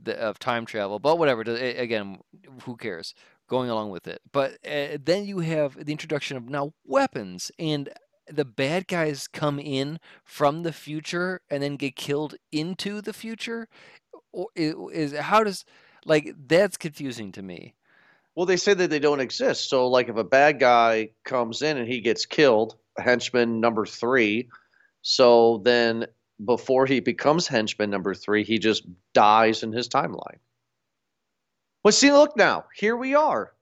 the 0.00 0.16
of 0.18 0.38
time 0.38 0.64
travel 0.66 0.98
but 0.98 1.18
whatever 1.18 1.40
again 1.40 2.18
who 2.64 2.76
cares? 2.76 3.14
Going 3.48 3.70
along 3.70 3.90
with 3.90 4.08
it. 4.08 4.20
But 4.32 4.58
uh, 4.66 4.98
then 5.02 5.24
you 5.24 5.38
have 5.38 5.84
the 5.84 5.92
introduction 5.92 6.36
of 6.36 6.48
now 6.48 6.72
weapons 6.84 7.52
and 7.58 7.90
the 8.28 8.44
bad 8.44 8.88
guys 8.88 9.28
come 9.28 9.60
in 9.60 10.00
from 10.24 10.64
the 10.64 10.72
future 10.72 11.40
and 11.48 11.62
then 11.62 11.76
get 11.76 11.94
killed 11.94 12.34
into 12.50 13.00
the 13.00 13.12
future? 13.12 13.68
Or 14.32 14.48
is 14.56 15.16
how 15.16 15.44
does 15.44 15.64
like 16.04 16.34
that's 16.36 16.76
confusing 16.76 17.30
to 17.32 17.42
me 17.42 17.75
well, 18.36 18.46
they 18.46 18.58
say 18.58 18.74
that 18.74 18.90
they 18.90 18.98
don't 18.98 19.20
exist. 19.20 19.70
So, 19.70 19.88
like, 19.88 20.10
if 20.10 20.16
a 20.16 20.24
bad 20.24 20.60
guy 20.60 21.08
comes 21.24 21.62
in 21.62 21.78
and 21.78 21.88
he 21.88 22.00
gets 22.00 22.26
killed, 22.26 22.76
henchman 22.98 23.60
number 23.60 23.86
three, 23.86 24.48
so 25.00 25.62
then 25.64 26.06
before 26.44 26.84
he 26.84 27.00
becomes 27.00 27.46
henchman 27.48 27.88
number 27.88 28.14
three, 28.14 28.44
he 28.44 28.58
just 28.58 28.84
dies 29.14 29.62
in 29.62 29.72
his 29.72 29.88
timeline. 29.88 30.38
But 31.82 31.94
see, 31.94 32.12
look 32.12 32.36
now, 32.36 32.66
here 32.74 32.96
we 32.96 33.14
are. 33.14 33.52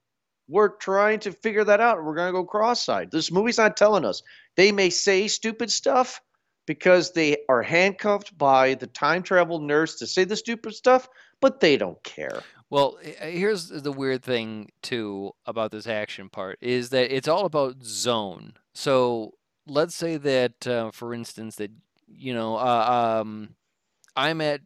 We're 0.49 0.71
trying 0.71 1.21
to 1.21 1.33
figure 1.33 1.65
that 1.65 1.81
out. 1.81 2.03
We're 2.03 2.17
going 2.17 2.29
to 2.29 2.33
go 2.33 2.45
cross-eyed. 2.45 3.13
This 3.13 3.31
movie's 3.31 3.59
not 3.59 3.77
telling 3.77 4.05
us. 4.05 4.23
They 4.57 4.73
may 4.73 4.91
say 4.91 5.29
stupid 5.29 5.71
stuff 5.71 6.21
because 6.67 7.13
they 7.13 7.37
are 7.49 7.63
handcuffed 7.63 8.37
by 8.37 8.75
the 8.75 8.87
time 8.89 9.23
travel 9.23 9.61
nurse 9.61 9.97
to 9.97 10.07
say 10.07 10.25
the 10.25 10.37
stupid 10.37 10.75
stuff, 10.75 11.09
but 11.41 11.61
they 11.61 11.77
don't 11.77 12.03
care. 12.03 12.43
Well, 12.75 12.99
here's 13.01 13.69
the 13.69 13.93
weird 13.93 14.25
thing 14.25 14.73
too 14.83 15.31
about 15.47 15.71
this 15.71 15.87
action 15.87 16.29
part 16.29 16.59
is 16.61 16.91
that 16.91 17.15
it's 17.15 17.29
all 17.29 17.47
about 17.47 17.85
zone. 17.85 18.55
So 18.73 19.35
let's 19.65 19.95
say 19.95 20.17
that, 20.17 20.67
uh, 20.67 20.91
for 20.91 21.15
instance, 21.15 21.55
that 21.55 21.71
you 22.09 22.35
know, 22.35 22.57
uh, 22.57 23.21
um, 23.21 23.51
I'm 24.17 24.41
at 24.41 24.63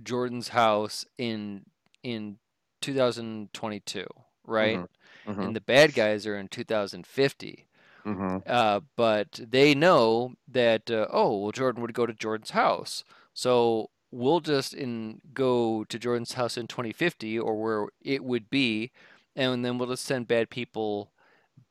Jordan's 0.00 0.50
house 0.50 1.04
in 1.18 1.64
in 2.04 2.38
2022, 2.80 4.06
right? 4.46 4.78
Mm-hmm. 4.78 5.30
Mm-hmm. 5.32 5.40
And 5.40 5.56
the 5.56 5.60
bad 5.60 5.94
guys 5.94 6.28
are 6.28 6.38
in 6.38 6.46
2050. 6.46 7.66
Mm-hmm. 8.06 8.36
Uh, 8.46 8.80
but 8.94 9.40
they 9.44 9.74
know 9.74 10.34
that 10.46 10.92
uh, 10.92 11.08
oh 11.12 11.38
well, 11.38 11.50
Jordan 11.50 11.82
would 11.82 11.92
go 11.92 12.06
to 12.06 12.14
Jordan's 12.14 12.50
house, 12.50 13.02
so 13.34 13.90
we'll 14.10 14.40
just 14.40 14.74
in 14.74 15.20
go 15.34 15.84
to 15.84 15.98
Jordan's 15.98 16.34
house 16.34 16.56
in 16.56 16.66
2050 16.66 17.38
or 17.38 17.60
where 17.60 17.88
it 18.02 18.24
would 18.24 18.50
be, 18.50 18.90
and 19.36 19.64
then 19.64 19.78
we'll 19.78 19.88
just 19.88 20.04
send 20.04 20.28
bad 20.28 20.50
people 20.50 21.12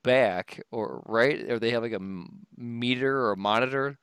back 0.03 0.61
or 0.71 1.03
right? 1.05 1.49
Or 1.49 1.59
they 1.59 1.71
have 1.71 1.83
like 1.83 1.93
a 1.93 2.25
meter 2.57 3.19
or 3.19 3.31
a 3.31 3.37
monitor 3.37 3.97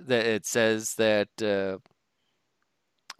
that 0.00 0.26
it 0.26 0.46
says 0.46 0.94
that 0.94 1.28
uh, 1.42 1.78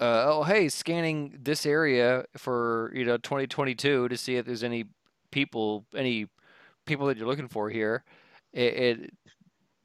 uh, 0.00 0.24
oh 0.26 0.44
hey 0.44 0.68
scanning 0.68 1.36
this 1.42 1.66
area 1.66 2.24
for 2.36 2.92
you 2.94 3.04
know 3.04 3.16
2022 3.16 4.08
to 4.08 4.16
see 4.16 4.36
if 4.36 4.46
there's 4.46 4.62
any 4.62 4.84
people 5.32 5.84
any 5.96 6.28
people 6.86 7.06
that 7.06 7.16
you're 7.16 7.26
looking 7.26 7.48
for 7.48 7.70
here. 7.70 8.04
It, 8.52 8.74
it 8.74 9.14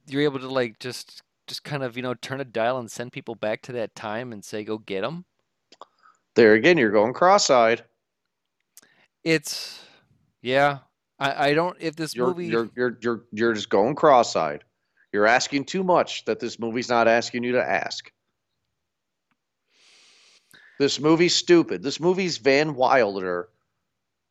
you're 0.08 0.24
able 0.24 0.40
to 0.40 0.48
like 0.48 0.80
just 0.80 1.22
just 1.48 1.64
kind 1.64 1.84
of 1.84 1.96
you 1.98 2.04
know 2.04 2.14
turn 2.14 2.42
a 2.42 2.46
dial 2.46 2.78
and 2.78 2.90
send 2.90 3.12
people 3.12 3.36
back 3.36 3.62
to 3.64 3.72
that 3.74 3.96
time 3.96 4.32
and 4.32 4.44
say 4.44 4.64
go 4.64 4.78
get 4.78 5.02
them. 5.02 5.26
There 6.36 6.54
again, 6.54 6.78
you're 6.78 6.92
going 6.92 7.14
cross-eyed. 7.14 7.84
It's 9.24 9.84
yeah. 10.42 10.80
I, 11.20 11.50
I 11.50 11.54
don't 11.54 11.78
if 11.80 11.96
this 11.96 12.16
You're, 12.16 12.28
movie 12.28 12.48
you're 12.48 12.70
you're 12.76 12.98
you're 13.02 13.24
you're 13.32 13.54
just 13.54 13.70
going 13.70 13.96
cross-eyed. 13.96 14.64
You're 15.12 15.28
asking 15.28 15.66
too 15.66 15.84
much 15.84 16.26
that 16.26 16.40
this 16.40 16.60
movie's 16.60 16.90
not 16.90 17.08
asking 17.08 17.44
you 17.44 17.52
to 17.54 17.64
ask. 17.64 18.12
This 20.80 21.00
movie's 21.00 21.36
stupid. 21.36 21.84
This 21.84 22.00
movie's 22.00 22.38
Van 22.40 22.74
Wilder, 22.74 23.50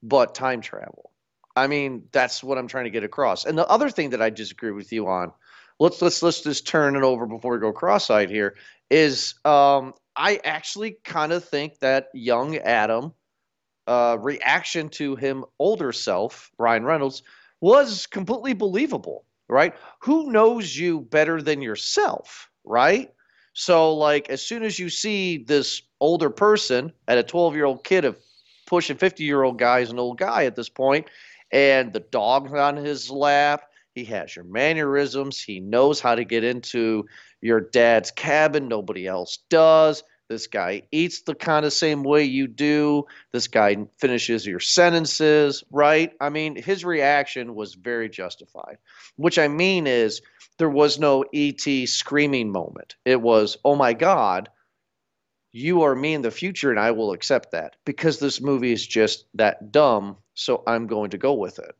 but 0.02 0.34
time 0.34 0.60
travel. 0.60 1.12
I 1.54 1.66
mean, 1.68 2.08
that's 2.12 2.42
what 2.42 2.58
I'm 2.58 2.66
trying 2.66 2.84
to 2.84 2.90
get 2.90 3.04
across. 3.04 3.44
And 3.44 3.56
the 3.56 3.66
other 3.68 3.90
thing 3.90 4.10
that 4.10 4.20
I 4.20 4.30
disagree 4.30 4.72
with 4.72 4.92
you 4.92 5.06
on, 5.06 5.32
let's 5.78 6.00
let's 6.02 6.22
let's 6.22 6.42
just 6.42 6.66
turn 6.66 6.96
it 6.96 7.02
over 7.02 7.26
before 7.26 7.52
we 7.52 7.58
go 7.58 7.72
cross-eyed 7.72 8.30
here, 8.30 8.54
is 8.90 9.34
um, 9.44 9.94
I 10.16 10.40
actually 10.44 10.98
kind 11.04 11.32
of 11.32 11.44
think 11.44 11.78
that 11.80 12.08
young 12.14 12.56
Adam 12.58 13.12
uh, 13.86 14.16
reaction 14.20 14.88
to 14.90 15.16
him 15.16 15.44
older 15.58 15.92
self, 15.92 16.50
Ryan 16.58 16.84
Reynolds, 16.84 17.22
was 17.60 18.06
completely 18.06 18.52
believable, 18.52 19.24
right? 19.48 19.74
Who 20.00 20.30
knows 20.30 20.76
you 20.76 21.00
better 21.00 21.42
than 21.42 21.62
yourself, 21.62 22.48
right? 22.64 23.12
So, 23.54 23.94
like, 23.94 24.30
as 24.30 24.44
soon 24.44 24.62
as 24.62 24.78
you 24.78 24.88
see 24.88 25.38
this 25.38 25.82
older 26.00 26.30
person 26.30 26.92
at 27.08 27.18
a 27.18 27.22
12 27.22 27.54
year 27.54 27.64
old 27.64 27.84
kid 27.84 28.04
of 28.04 28.16
pushing 28.66 28.96
50 28.96 29.24
year 29.24 29.42
old 29.42 29.58
guy 29.58 29.80
is 29.80 29.90
an 29.90 29.98
old 29.98 30.18
guy 30.18 30.44
at 30.44 30.56
this 30.56 30.68
point, 30.68 31.06
and 31.50 31.92
the 31.92 32.00
dog's 32.00 32.52
on 32.52 32.76
his 32.76 33.10
lap, 33.10 33.64
he 33.94 34.04
has 34.06 34.34
your 34.34 34.44
mannerisms, 34.44 35.40
he 35.40 35.60
knows 35.60 36.00
how 36.00 36.14
to 36.14 36.24
get 36.24 36.44
into 36.44 37.06
your 37.40 37.60
dad's 37.60 38.10
cabin, 38.10 38.68
nobody 38.68 39.06
else 39.06 39.38
does. 39.50 40.02
This 40.28 40.46
guy 40.46 40.82
eats 40.92 41.22
the 41.22 41.34
kind 41.34 41.66
of 41.66 41.74
same 41.74 42.02
way 42.02 42.24
you 42.24 42.46
do. 42.46 43.04
This 43.32 43.48
guy 43.48 43.76
finishes 43.98 44.46
your 44.46 44.60
sentences, 44.60 45.62
right? 45.70 46.12
I 46.22 46.30
mean, 46.30 46.56
his 46.56 46.86
reaction 46.86 47.54
was 47.54 47.74
very 47.74 48.08
justified. 48.08 48.78
Which 49.16 49.38
I 49.38 49.48
mean 49.48 49.86
is 49.86 50.22
there 50.56 50.70
was 50.70 50.98
no 50.98 51.24
ET 51.34 51.60
screaming 51.86 52.50
moment. 52.50 52.96
It 53.04 53.20
was, 53.20 53.58
oh 53.62 53.76
my 53.76 53.92
God, 53.92 54.48
you 55.52 55.82
are 55.82 55.94
me 55.94 56.14
in 56.14 56.22
the 56.22 56.30
future, 56.30 56.70
and 56.70 56.80
I 56.80 56.92
will 56.92 57.12
accept 57.12 57.50
that 57.50 57.76
because 57.84 58.18
this 58.18 58.40
movie 58.40 58.72
is 58.72 58.86
just 58.86 59.26
that 59.34 59.70
dumb. 59.70 60.16
So 60.32 60.62
I'm 60.66 60.86
going 60.86 61.10
to 61.10 61.18
go 61.18 61.34
with 61.34 61.58
it. 61.58 61.76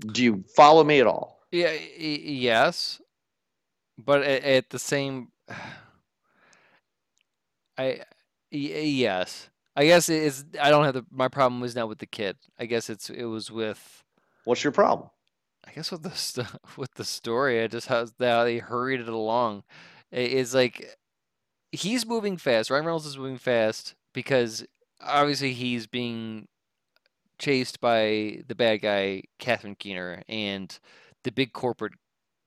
Do 0.00 0.24
you 0.24 0.44
follow 0.56 0.84
me 0.84 1.00
at 1.00 1.06
all? 1.06 1.40
Yeah, 1.50 1.72
yes, 1.98 3.00
but 3.98 4.22
at, 4.22 4.44
at 4.44 4.70
the 4.70 4.78
same, 4.78 5.28
I 7.78 8.02
yes, 8.50 9.50
I 9.76 9.84
guess 9.86 10.08
it's. 10.08 10.44
I 10.60 10.70
don't 10.70 10.84
have 10.84 10.94
the. 10.94 11.04
My 11.10 11.28
problem 11.28 11.60
was 11.60 11.74
not 11.74 11.88
with 11.88 11.98
the 11.98 12.06
kid. 12.06 12.36
I 12.58 12.66
guess 12.66 12.90
it's. 12.90 13.10
It 13.10 13.24
was 13.24 13.50
with. 13.50 14.04
What's 14.44 14.64
your 14.64 14.72
problem? 14.72 15.10
I 15.66 15.72
guess 15.72 15.90
with 15.90 16.02
the 16.02 16.10
st- 16.14 16.48
with 16.76 16.94
the 16.94 17.04
story. 17.04 17.62
I 17.62 17.66
just 17.66 17.88
how 17.88 18.04
they 18.18 18.58
hurried 18.58 19.00
it 19.00 19.08
along. 19.08 19.64
It's 20.10 20.54
like 20.54 20.96
he's 21.72 22.06
moving 22.06 22.36
fast. 22.36 22.70
Ryan 22.70 22.84
Reynolds 22.84 23.06
is 23.06 23.18
moving 23.18 23.38
fast 23.38 23.94
because 24.12 24.64
obviously 25.00 25.52
he's 25.52 25.86
being 25.86 26.48
chased 27.40 27.80
by 27.80 28.42
the 28.46 28.54
bad 28.54 28.82
guy, 28.82 29.24
Catherine 29.40 29.74
Keener, 29.74 30.22
and 30.28 30.78
the 31.24 31.32
big 31.32 31.52
corporate 31.52 31.94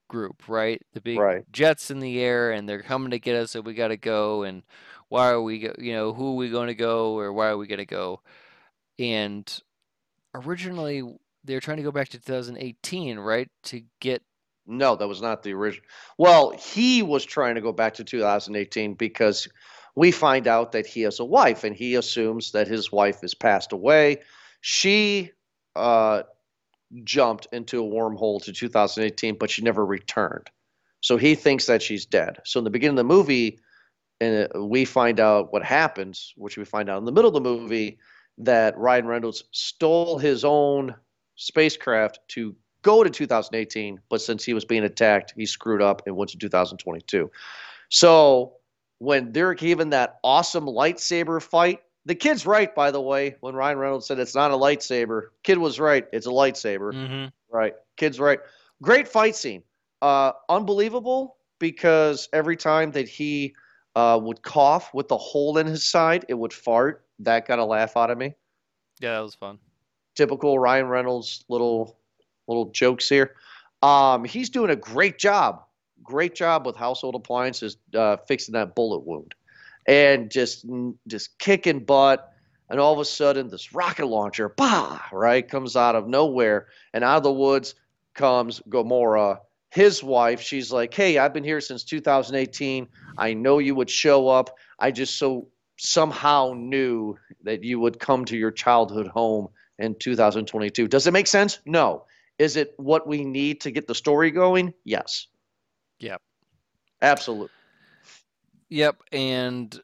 group, 0.10 0.48
right? 0.48 0.82
The 0.94 1.02
big 1.02 1.18
Right. 1.18 1.44
jets 1.52 1.92
in 1.92 2.00
the 2.00 2.20
air, 2.22 2.52
and 2.52 2.70
they're 2.70 2.84
coming 2.84 3.12
to 3.12 3.20
get 3.20 3.36
us, 3.36 3.52
so 3.52 3.62
we 3.62 3.74
got 3.74 3.90
to 3.90 3.98
go. 3.98 4.44
And 4.44 4.64
why 5.10 5.30
are 5.32 5.42
we, 5.42 5.60
go, 5.60 5.76
you 5.80 5.94
know, 5.94 6.14
who 6.14 6.34
are 6.34 6.36
we 6.36 6.50
going 6.50 6.68
to 6.68 6.76
go, 6.76 7.18
or 7.20 7.34
why 7.34 7.50
are 7.50 7.58
we 7.58 7.68
going 7.68 7.80
to 7.80 7.86
go? 7.86 8.22
And 9.00 9.52
originally, 10.36 11.04
they're 11.44 11.60
trying 11.60 11.78
to 11.78 11.84
go 11.84 11.92
back 11.92 12.10
to 12.10 12.20
2018, 12.20 13.20
right, 13.20 13.50
to 13.64 13.84
get 14.00 14.22
No, 14.66 14.96
that 14.96 15.08
was 15.08 15.22
not 15.22 15.44
the 15.44 15.54
original. 15.54 15.86
Well, 16.18 16.52
he 16.52 17.04
was 17.04 17.26
trying 17.26 17.56
to 17.56 17.62
go 17.62 17.74
back 17.74 17.96
to 17.96 18.04
2018 18.06 18.94
because 18.94 19.48
we 19.96 20.12
find 20.12 20.48
out 20.48 20.72
that 20.72 20.86
he 20.88 21.02
has 21.02 21.20
a 21.20 21.26
wife 21.26 21.66
and 21.66 21.76
he 21.76 21.96
assumes 21.96 22.52
that 22.54 22.68
his 22.68 22.92
wife 22.92 23.22
has 23.22 23.36
passed 23.36 23.74
away. 23.74 24.22
She 24.66 25.32
uh, 25.76 26.24
jumped 27.04 27.48
into 27.52 27.84
a 27.84 27.86
wormhole 27.86 28.42
to 28.46 28.54
2018, 28.54 29.38
but 29.38 29.50
she 29.50 29.62
never 29.62 29.86
returned. 29.86 30.50
So 31.02 31.18
he 31.18 31.36
thinks 31.36 31.66
that 31.66 31.82
she's 31.82 32.06
dead. 32.06 32.40
So 32.46 32.60
in 32.60 32.64
the 32.64 32.70
beginning 32.70 32.98
of 32.98 33.06
the 33.06 33.14
movie, 33.14 33.60
and 34.22 34.48
uh, 34.56 34.64
we 34.64 34.86
find 34.86 35.20
out 35.20 35.52
what 35.52 35.66
happens, 35.66 36.34
which 36.38 36.58
we 36.58 36.64
find 36.64 36.90
out 36.90 36.98
in 37.00 37.04
the 37.04 37.12
middle 37.12 37.28
of 37.28 37.34
the 37.34 37.42
movie, 37.42 37.98
that 38.38 38.78
Ryan 38.78 39.06
Reynolds 39.06 39.44
stole 39.52 40.18
his 40.18 40.46
own 40.46 40.96
spacecraft 41.36 42.20
to 42.30 42.56
go 42.84 43.04
to 43.04 43.10
2018, 43.10 44.00
but 44.10 44.22
since 44.22 44.46
he 44.46 44.54
was 44.54 44.64
being 44.64 44.86
attacked, 44.86 45.34
he 45.36 45.46
screwed 45.46 45.82
up 45.82 46.04
and 46.06 46.16
went 46.16 46.30
to 46.30 46.38
2022. 46.38 47.30
So 47.90 48.54
when 49.00 49.34
they're 49.34 49.56
given 49.56 49.90
that 49.90 50.20
awesome 50.24 50.68
lightsaber 50.68 51.42
fight, 51.42 51.82
the 52.06 52.16
kid's 52.16 52.46
right, 52.46 52.74
by 52.74 52.92
the 52.92 53.02
way. 53.02 53.36
When 53.40 53.56
Ryan 53.56 53.78
Reynolds 53.78 54.08
said 54.08 54.20
it's 54.20 54.36
not 54.36 54.52
a 54.52 54.56
lightsaber, 54.56 55.28
kid 55.44 55.58
was 55.58 55.80
right. 55.80 56.06
It's 56.12 56.26
a 56.26 56.32
lightsaber. 56.32 56.94
mm-hmm. 56.94 57.26
Right. 57.50 57.74
Kid's 57.98 58.20
right. 58.20 58.40
Great 58.82 59.08
fight 59.08 59.36
scene. 59.36 59.64
Uh, 60.02 60.34
unbelievable 60.50 61.38
because 61.60 62.28
every 62.34 62.58
time 62.58 62.92
that 62.92 63.08
he 63.08 63.56
uh, 63.96 64.20
would 64.22 64.42
cough 64.42 64.94
with 64.94 65.08
the 65.08 65.18
hole 65.18 65.58
in 65.58 65.68
his 65.68 65.86
side, 65.86 66.26
it 66.28 66.34
would 66.34 66.52
fart. 66.52 67.06
That 67.20 67.48
got 67.48 67.60
a 67.60 67.66
laugh 67.66 67.96
out 67.96 68.12
of 68.12 68.18
me. 68.18 68.34
Yeah, 69.00 69.14
that 69.14 69.22
was 69.22 69.36
fun. 69.36 69.60
Typical 70.16 70.60
Ryan 70.60 70.88
Reynolds 70.88 71.46
little 71.48 71.98
little 72.48 72.66
jokes 72.72 73.08
here. 73.08 73.36
Um, 73.82 74.26
he's 74.26 74.50
doing 74.50 74.72
a 74.72 74.76
great 74.76 75.18
job. 75.18 75.64
Great 76.04 76.36
job 76.36 76.66
with 76.66 76.76
household 76.76 77.16
appliances, 77.16 77.78
uh, 77.96 78.18
fixing 78.28 78.54
that 78.54 78.76
bullet 78.76 79.06
wound, 79.06 79.34
and 79.88 80.32
just 80.32 80.66
just 81.08 81.38
kicking 81.40 81.80
butt. 81.80 82.30
And 82.70 82.80
all 82.80 82.94
of 82.94 83.00
a 83.00 83.06
sudden, 83.06 83.50
this 83.50 83.74
rocket 83.74 84.08
launcher, 84.08 84.50
bah, 84.50 85.00
right, 85.12 85.48
comes 85.48 85.76
out 85.76 85.96
of 85.96 86.08
nowhere, 86.08 86.68
and 86.94 87.04
out 87.04 87.18
of 87.18 87.24
the 87.24 87.32
woods 87.32 87.76
comes 88.16 88.62
Gamora, 88.70 89.40
his 89.70 90.04
wife. 90.04 90.42
She's 90.42 90.72
like, 90.72 90.94
"Hey, 90.94 91.18
I've 91.18 91.34
been 91.34 91.44
here 91.44 91.62
since 91.62 91.84
2018. 91.84 92.88
I 93.18 93.34
know 93.34 93.60
you 93.60 93.76
would 93.76 93.90
show 93.90 94.28
up. 94.28 94.58
I 94.80 94.92
just 94.92 95.18
so 95.18 95.50
somehow 95.78 96.54
knew 96.56 97.18
that 97.44 97.64
you 97.64 97.80
would 97.80 98.00
come 98.00 98.26
to 98.26 98.38
your 98.38 98.52
childhood 98.52 99.08
home 99.08 99.50
in 99.80 99.96
2022. 99.96 100.88
Does 100.88 101.08
it 101.08 101.12
make 101.12 101.28
sense? 101.28 101.60
No. 101.66 102.06
Is 102.40 102.56
it 102.56 102.74
what 102.78 103.08
we 103.08 103.24
need 103.24 103.62
to 103.62 103.72
get 103.72 103.88
the 103.88 103.96
story 103.96 104.32
going? 104.32 104.74
Yes. 104.84 105.28
Yep. 106.00 106.22
Absolutely. 107.02 107.50
Yep, 108.70 109.04
and 109.12 109.82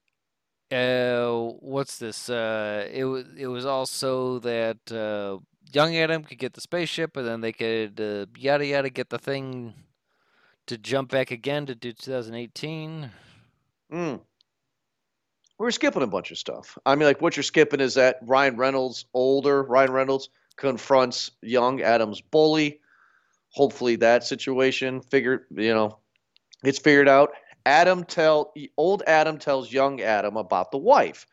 uh, 0.72 1.32
what's 1.60 1.98
this? 1.98 2.30
Uh, 2.30 2.88
it 2.92 3.06
was 3.06 3.26
it 3.38 3.48
was 3.48 3.66
also 3.66 4.40
that 4.40 4.92
uh, 4.92 5.40
young 5.72 5.96
Adam 5.96 6.24
could 6.24 6.38
get 6.38 6.54
the 6.54 6.62
spaceship, 6.62 7.18
and 7.18 7.28
then 7.28 7.42
they 7.42 7.52
could 7.52 8.00
uh, 8.00 8.26
yada 8.38 8.66
yada 8.66 8.90
get 8.90 9.10
the 9.10 9.20
thing 9.20 9.74
to 10.68 10.78
jump 10.78 11.10
back 11.10 11.32
again 11.32 11.66
to 11.66 11.76
do 11.76 11.92
2018. 11.92 13.10
Mm. 13.92 14.22
We're 15.58 15.72
skipping 15.72 16.04
a 16.04 16.08
bunch 16.08 16.32
of 16.32 16.38
stuff. 16.38 16.78
I 16.86 16.96
mean, 16.96 17.08
like 17.08 17.22
what 17.22 17.36
you're 17.36 17.44
skipping 17.44 17.80
is 17.80 17.96
that 17.96 18.20
Ryan 18.22 18.56
Reynolds, 18.56 19.06
older 19.14 19.64
Ryan 19.64 19.92
Reynolds, 19.92 20.30
confronts 20.56 21.32
young 21.42 21.82
Adam's 21.82 22.22
bully. 22.22 22.80
Hopefully, 23.52 23.96
that 23.98 24.24
situation 24.24 25.02
figured, 25.02 25.46
you 25.50 25.74
know, 25.74 25.98
it's 26.64 26.78
figured 26.80 27.10
out. 27.10 27.32
Adam 27.66 28.04
tell 28.04 28.54
old 28.78 29.04
Adam 29.08 29.38
tells 29.38 29.72
young 29.72 30.02
Adam 30.02 30.38
about 30.38 30.72
the 30.72 30.78
wife, 30.78 31.26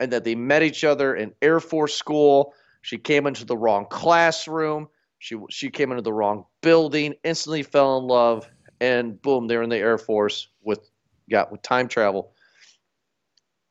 and 0.00 0.12
that 0.12 0.24
they 0.24 0.34
met 0.34 0.62
each 0.62 0.84
other 0.84 1.14
in 1.14 1.32
Air 1.42 1.60
Force 1.60 1.94
school. 1.94 2.54
She 2.82 2.98
came 2.98 3.26
into 3.26 3.44
the 3.44 3.56
wrong 3.56 3.86
classroom. 3.90 4.88
She 5.18 5.36
she 5.50 5.70
came 5.70 5.90
into 5.90 6.02
the 6.02 6.12
wrong 6.12 6.44
building. 6.60 7.14
Instantly 7.24 7.62
fell 7.62 7.98
in 7.98 8.04
love, 8.04 8.48
and 8.80 9.20
boom, 9.22 9.46
they're 9.46 9.62
in 9.62 9.70
the 9.70 9.78
Air 9.78 9.98
Force 9.98 10.48
with 10.62 10.90
got 11.30 11.50
with 11.50 11.62
time 11.62 11.88
travel. 11.88 12.32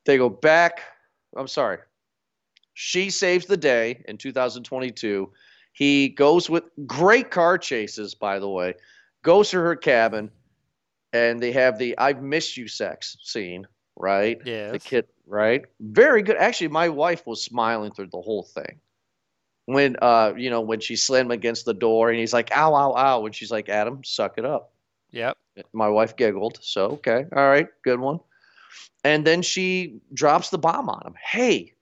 They 0.06 0.18
go 0.18 0.30
back. 0.30 0.82
I'm 1.36 1.48
sorry. 1.48 1.78
She 2.74 3.10
saves 3.10 3.46
the 3.46 3.58
day 3.58 4.04
in 4.08 4.18
2022. 4.18 5.32
He 5.74 6.10
goes 6.10 6.50
with 6.50 6.64
great 6.86 7.32
car 7.32 7.58
chases, 7.58 8.16
by 8.16 8.40
the 8.40 8.50
way. 8.50 8.76
Goes 9.24 9.52
to 9.52 9.58
her 9.58 9.76
cabin, 9.76 10.32
and 11.14 11.42
they 11.42 11.52
have 11.52 11.78
the 11.78 11.98
"I've 11.98 12.22
missed 12.22 12.58
you" 12.58 12.68
sex 12.68 13.18
scene. 13.24 13.68
Right. 13.96 14.42
Yeah. 14.44 14.72
The 14.72 14.80
kid. 14.80 15.08
Right. 15.28 15.66
Very 15.80 16.24
good. 16.24 16.36
Actually, 16.38 16.70
my 16.70 16.90
wife 16.90 17.26
was 17.26 17.44
smiling 17.44 17.92
through 17.92 18.10
the 18.12 18.22
whole 18.22 18.44
thing. 18.44 18.80
When 19.66 19.96
uh, 20.02 20.34
you 20.36 20.50
know, 20.50 20.62
when 20.62 20.82
she 20.82 20.98
slammed 20.98 21.28
him 21.28 21.32
against 21.32 21.66
the 21.66 21.74
door, 21.74 22.10
and 22.10 22.20
he's 22.20 22.34
like, 22.34 22.52
"Ow, 22.52 22.74
ow, 22.76 22.96
ow," 22.98 23.26
and 23.26 23.34
she's 23.34 23.52
like, 23.52 23.70
"Adam, 23.70 24.04
suck 24.04 24.38
it 24.38 24.46
up." 24.46 24.74
Yep. 25.12 25.38
My 25.72 25.88
wife 25.88 26.16
giggled. 26.18 26.58
So, 26.62 26.86
okay. 26.94 27.26
All 27.36 27.48
right. 27.48 27.68
Good 27.84 28.00
one. 28.00 28.20
And 29.04 29.26
then 29.26 29.42
she 29.44 30.00
drops 30.14 30.50
the 30.50 30.58
bomb 30.58 30.90
on 30.90 31.06
him. 31.06 31.14
Hey, 31.24 31.74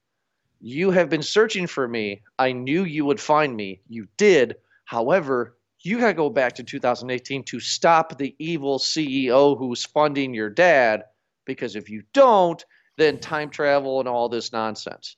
you 0.60 0.92
have 0.92 1.10
been 1.10 1.24
searching 1.24 1.66
for 1.66 1.88
me. 1.88 2.22
I 2.38 2.52
knew 2.52 2.84
you 2.84 3.06
would 3.06 3.22
find 3.22 3.56
me. 3.56 3.80
You 3.88 4.08
did. 4.18 4.58
However, 4.86 5.56
you 5.84 6.00
got 6.00 6.08
to 6.08 6.14
go 6.14 6.30
back 6.30 6.54
to 6.56 6.64
2018 6.64 7.44
to 7.44 7.60
stop 7.60 8.18
the 8.18 8.36
evil 8.40 8.78
CEO 8.80 9.58
who's 9.58 9.86
funding 9.86 10.34
your 10.34 10.50
dad. 10.50 11.04
Because 11.46 11.76
if 11.76 11.90
you 11.90 12.04
don't, 12.14 12.64
then 12.98 13.20
time 13.20 13.50
travel 13.50 14.00
and 14.00 14.08
all 14.08 14.30
this 14.30 14.52
nonsense. 14.52 15.16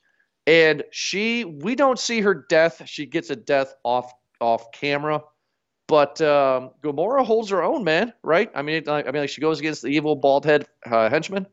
And 0.47 0.83
she, 0.91 1.45
we 1.45 1.75
don't 1.75 1.99
see 1.99 2.21
her 2.21 2.45
death. 2.49 2.81
She 2.85 3.05
gets 3.05 3.29
a 3.29 3.35
death 3.35 3.75
off 3.83 4.11
off 4.41 4.71
camera, 4.73 5.21
but 5.87 6.19
um, 6.21 6.71
Gamora 6.83 7.25
holds 7.25 7.49
her 7.49 7.63
own, 7.63 7.83
man. 7.83 8.13
Right? 8.23 8.51
I 8.53 8.61
mean, 8.61 8.87
I 8.89 9.03
mean, 9.03 9.21
like 9.21 9.29
she 9.29 9.41
goes 9.41 9.59
against 9.59 9.81
the 9.81 9.87
evil 9.87 10.15
bald 10.15 10.45
head 10.45 10.67
uh, 10.85 11.09
henchman, 11.09 11.47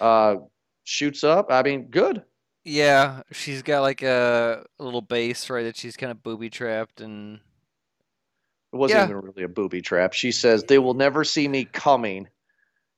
uh, 0.00 0.36
shoots 0.84 1.24
up. 1.24 1.46
I 1.50 1.62
mean, 1.62 1.84
good. 1.84 2.22
Yeah, 2.64 3.22
she's 3.32 3.62
got 3.62 3.80
like 3.80 4.02
a, 4.02 4.64
a 4.78 4.84
little 4.84 5.00
base, 5.00 5.48
right? 5.48 5.62
That 5.62 5.76
she's 5.76 5.96
kind 5.96 6.10
of 6.10 6.22
booby 6.22 6.50
trapped 6.50 7.00
and. 7.00 7.40
It 8.72 8.76
wasn't 8.76 8.98
Yeah. 8.98 9.04
even 9.04 9.16
really 9.22 9.42
a 9.44 9.48
booby 9.48 9.80
trap. 9.80 10.12
She 10.12 10.30
says 10.32 10.64
they 10.64 10.78
will 10.78 10.94
never 10.94 11.24
see 11.24 11.48
me 11.48 11.64
coming, 11.64 12.28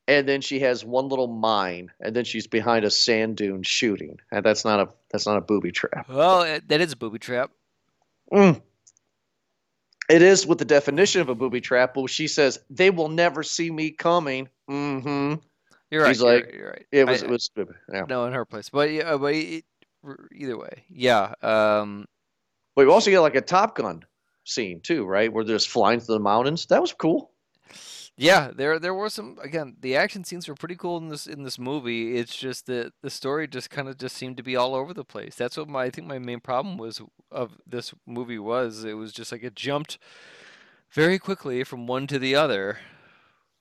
and 0.09 0.28
then 0.28 0.40
she 0.40 0.59
has 0.61 0.85
one 0.85 1.09
little 1.09 1.28
mine, 1.28 1.90
and 2.00 2.14
then 2.16 2.24
she's 2.24 2.46
behind 2.46 2.85
a 2.85 2.90
sand 2.90 3.37
dune 3.37 3.62
shooting, 3.62 4.18
and 4.33 4.44
that's 4.44 4.64
not 4.64 4.80
a 4.80 4.88
that's 5.11 5.26
not 5.26 5.37
a 5.37 5.40
booby 5.40 5.70
trap. 5.72 6.09
Well, 6.09 6.42
it- 6.42 6.68
that 6.68 6.80
is 6.80 6.92
a 6.92 6.96
booby 6.96 7.18
trap. 7.18 7.50
Mm. 8.33 8.61
It 10.09 10.22
is 10.22 10.44
with 10.46 10.59
the 10.59 10.64
definition 10.64 11.20
of 11.20 11.28
a 11.28 11.35
booby 11.37 11.61
trap, 11.61 11.94
but 11.94 12.09
she 12.11 12.26
says 12.26 12.59
they 12.68 12.90
will 12.90 13.09
never 13.09 13.42
see 13.44 13.70
me 13.70 13.90
coming. 13.90 14.48
Mm-hmm. 14.68 15.35
You're 15.92 16.02
right. 16.02 16.09
She's 16.11 16.20
you're 16.20 16.35
like, 16.35 16.44
right, 16.46 16.54
you're 16.54 16.70
right. 16.70 16.87
It 16.90 17.06
was 17.06 17.22
I- 17.22 17.26
it 17.26 17.30
was 17.30 17.50
yeah. 17.92 18.02
no 18.09 18.24
in 18.26 18.33
her 18.33 18.44
place, 18.44 18.68
but 18.70 18.90
yeah, 18.90 19.16
but 19.16 19.35
it, 19.35 19.64
either 20.35 20.59
way, 20.59 20.85
yeah. 20.88 21.35
Um, 21.42 22.06
But 22.74 22.83
you 22.83 22.92
also 22.92 23.11
get 23.11 23.20
like 23.20 23.35
a 23.37 23.40
Top 23.40 23.76
Gun 23.76 24.04
scene 24.44 24.81
too, 24.81 25.05
right? 25.05 25.33
Where 25.33 25.44
they're 25.44 25.57
just 25.57 25.68
flying 25.68 26.00
through 26.00 26.16
the 26.16 26.20
mountains. 26.20 26.66
That 26.66 26.81
was 26.81 26.92
cool. 26.92 27.31
Yeah, 28.16 28.50
there 28.55 28.79
there 28.79 28.92
were 28.92 29.09
some 29.09 29.38
again, 29.42 29.76
the 29.81 29.96
action 29.96 30.24
scenes 30.24 30.46
were 30.46 30.55
pretty 30.55 30.76
cool 30.76 30.98
in 30.98 31.09
this 31.09 31.26
in 31.26 31.42
this 31.42 31.59
movie. 31.59 32.18
It's 32.18 32.37
just 32.37 32.66
that 32.66 32.92
the 33.03 33.09
story 33.09 33.48
just 33.48 33.70
kind 33.70 33.88
of 33.88 33.96
just 33.96 34.16
seemed 34.16 34.37
to 34.37 34.42
be 34.42 34.57
all 34.57 34.74
over 34.74 34.92
the 34.92 35.05
place. 35.05 35.37
That's 35.37 35.57
what 35.57 35.68
my 35.68 35.85
I 35.85 35.90
think 35.90 36.07
my 36.07 36.18
main 36.18 36.40
problem 36.40 36.76
was 36.76 37.00
of 37.31 37.59
this 37.66 37.94
movie 38.07 38.38
was 38.38 38.85
it 38.85 38.94
was 38.94 39.12
just 39.12 39.33
like 39.33 39.42
it 39.42 39.55
jumped 39.55 39.98
very 40.90 41.18
quickly 41.18 41.64
from 41.64 41.87
one 41.87 42.07
to 42.09 42.18
the 42.18 42.35
other. 42.35 42.79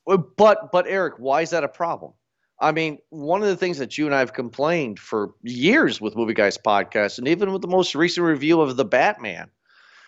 But 0.05 0.71
but 0.71 0.87
Eric, 0.87 1.15
why 1.19 1.41
is 1.41 1.51
that 1.51 1.63
a 1.63 1.69
problem? 1.69 2.13
I 2.59 2.73
mean, 2.73 2.97
one 3.09 3.41
of 3.41 3.47
the 3.47 3.55
things 3.55 3.77
that 3.77 3.97
you 3.97 4.05
and 4.05 4.13
I 4.13 4.19
have 4.19 4.33
complained 4.33 4.99
for 4.99 5.31
years 5.43 6.01
with 6.01 6.17
Movie 6.17 6.33
Guys 6.33 6.57
podcast, 6.57 7.17
and 7.17 7.27
even 7.27 7.53
with 7.53 7.61
the 7.61 7.69
most 7.69 7.95
recent 7.95 8.25
review 8.25 8.59
of 8.59 8.75
the 8.75 8.83
Batman, 8.83 9.49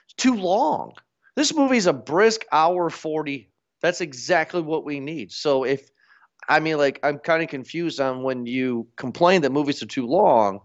it's 0.06 0.14
too 0.16 0.36
long. 0.36 0.94
This 1.36 1.54
movie's 1.56 1.88
a 1.88 1.94
brisk 1.94 2.46
hour 2.52 2.90
forty. 2.90 3.52
That's 3.82 4.02
exactly 4.02 4.62
what 4.62 4.86
we 4.86 5.00
need. 5.00 5.32
So 5.32 5.64
if 5.64 5.90
I 6.50 6.60
mean, 6.60 6.78
like, 6.78 7.00
I'm 7.04 7.20
kind 7.20 7.44
of 7.44 7.50
confused 7.50 8.00
on 8.00 8.24
when 8.24 8.46
you 8.46 8.88
complain 8.96 9.42
that 9.42 9.52
movies 9.52 9.82
are 9.84 9.88
too 9.88 10.08
long, 10.08 10.60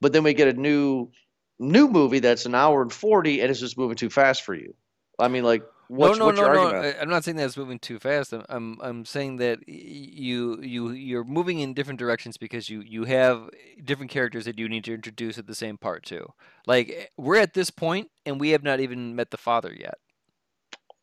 but 0.00 0.12
then 0.12 0.22
we 0.22 0.34
get 0.34 0.48
a 0.48 0.60
new 0.60 1.10
new 1.58 1.88
movie 1.88 2.18
that's 2.20 2.46
an 2.46 2.54
hour 2.54 2.82
and 2.82 2.92
forty, 2.92 3.40
and 3.40 3.50
it's 3.50 3.60
just 3.60 3.78
moving 3.78 3.96
too 3.96 4.10
fast 4.10 4.42
for 4.42 4.54
you. 4.54 4.74
I 5.18 5.28
mean, 5.28 5.44
like, 5.44 5.62
what's, 5.88 6.18
no, 6.18 6.26
no, 6.26 6.26
what's 6.26 6.40
your 6.40 6.50
no, 6.50 6.70
no. 6.70 6.70
argument? 6.70 6.84
I- 6.84 7.00
I'm 7.00 7.08
not 7.10 7.24
saying 7.24 7.36
that 7.38 7.44
it's 7.46 7.56
moving 7.56 7.78
too 7.78 7.98
fast. 7.98 8.32
I'm, 8.32 8.44
I'm, 8.48 8.78
I'm 8.82 9.04
saying 9.04 9.36
that 9.38 9.68
you, 9.68 10.60
you, 10.62 10.90
you're 10.92 11.24
moving 11.24 11.60
in 11.60 11.74
different 11.74 11.98
directions 12.00 12.36
because 12.36 12.68
you, 12.70 12.80
you 12.82 13.04
have 13.04 13.48
different 13.84 14.10
characters 14.10 14.44
that 14.46 14.58
you 14.58 14.68
need 14.68 14.84
to 14.84 14.94
introduce 14.94 15.38
at 15.38 15.46
the 15.46 15.54
same 15.54 15.78
part 15.78 16.04
too. 16.04 16.26
Like 16.66 16.90
eh, 16.90 17.06
we're 17.16 17.38
at 17.38 17.54
this 17.54 17.70
point 17.70 18.10
and 18.26 18.40
we 18.40 18.50
have 18.50 18.62
not 18.62 18.80
even 18.80 19.16
met 19.16 19.30
the 19.30 19.36
father 19.38 19.72
yet. 19.74 19.94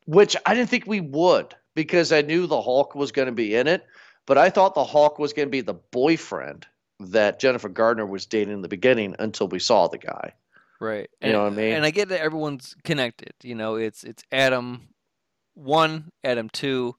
which 0.06 0.36
I 0.46 0.54
didn't 0.54 0.70
think 0.70 0.86
we 0.86 1.00
would 1.00 1.54
because 1.74 2.12
I 2.12 2.22
knew 2.22 2.46
the 2.46 2.60
Hulk 2.62 2.94
was 2.94 3.12
going 3.12 3.26
to 3.26 3.32
be 3.32 3.54
in 3.54 3.66
it, 3.66 3.84
but 4.26 4.38
I 4.38 4.50
thought 4.50 4.74
the 4.74 4.84
Hulk 4.84 5.18
was 5.18 5.32
going 5.32 5.46
to 5.48 5.50
be 5.50 5.60
the 5.60 5.74
boyfriend 5.74 6.66
that 7.00 7.40
Jennifer 7.40 7.68
Gardner 7.68 8.06
was 8.06 8.26
dating 8.26 8.54
in 8.54 8.62
the 8.62 8.68
beginning 8.68 9.16
until 9.18 9.48
we 9.48 9.58
saw 9.58 9.88
the 9.88 9.98
guy. 9.98 10.34
Right. 10.82 11.08
You 11.20 11.28
And, 11.28 11.32
know 11.34 11.44
what 11.44 11.52
I 11.52 11.56
mean? 11.56 11.72
And 11.74 11.84
I 11.84 11.90
get 11.90 12.08
that 12.08 12.20
everyone's 12.20 12.74
connected. 12.82 13.32
You 13.42 13.54
know, 13.54 13.76
it's 13.76 14.02
it's 14.02 14.24
Adam 14.32 14.88
one, 15.54 16.10
Adam 16.24 16.48
two, 16.48 16.96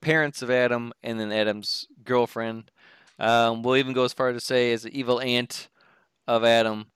parents 0.00 0.40
of 0.40 0.50
Adam, 0.50 0.92
and 1.02 1.20
then 1.20 1.30
Adam's 1.30 1.86
girlfriend. 2.04 2.70
Um, 3.18 3.62
we'll 3.62 3.76
even 3.76 3.92
go 3.92 4.04
as 4.04 4.12
far 4.14 4.32
to 4.32 4.40
say 4.40 4.72
as 4.72 4.82
the 4.84 4.98
evil 4.98 5.20
aunt 5.20 5.68
of 6.26 6.42
Adam. 6.44 6.86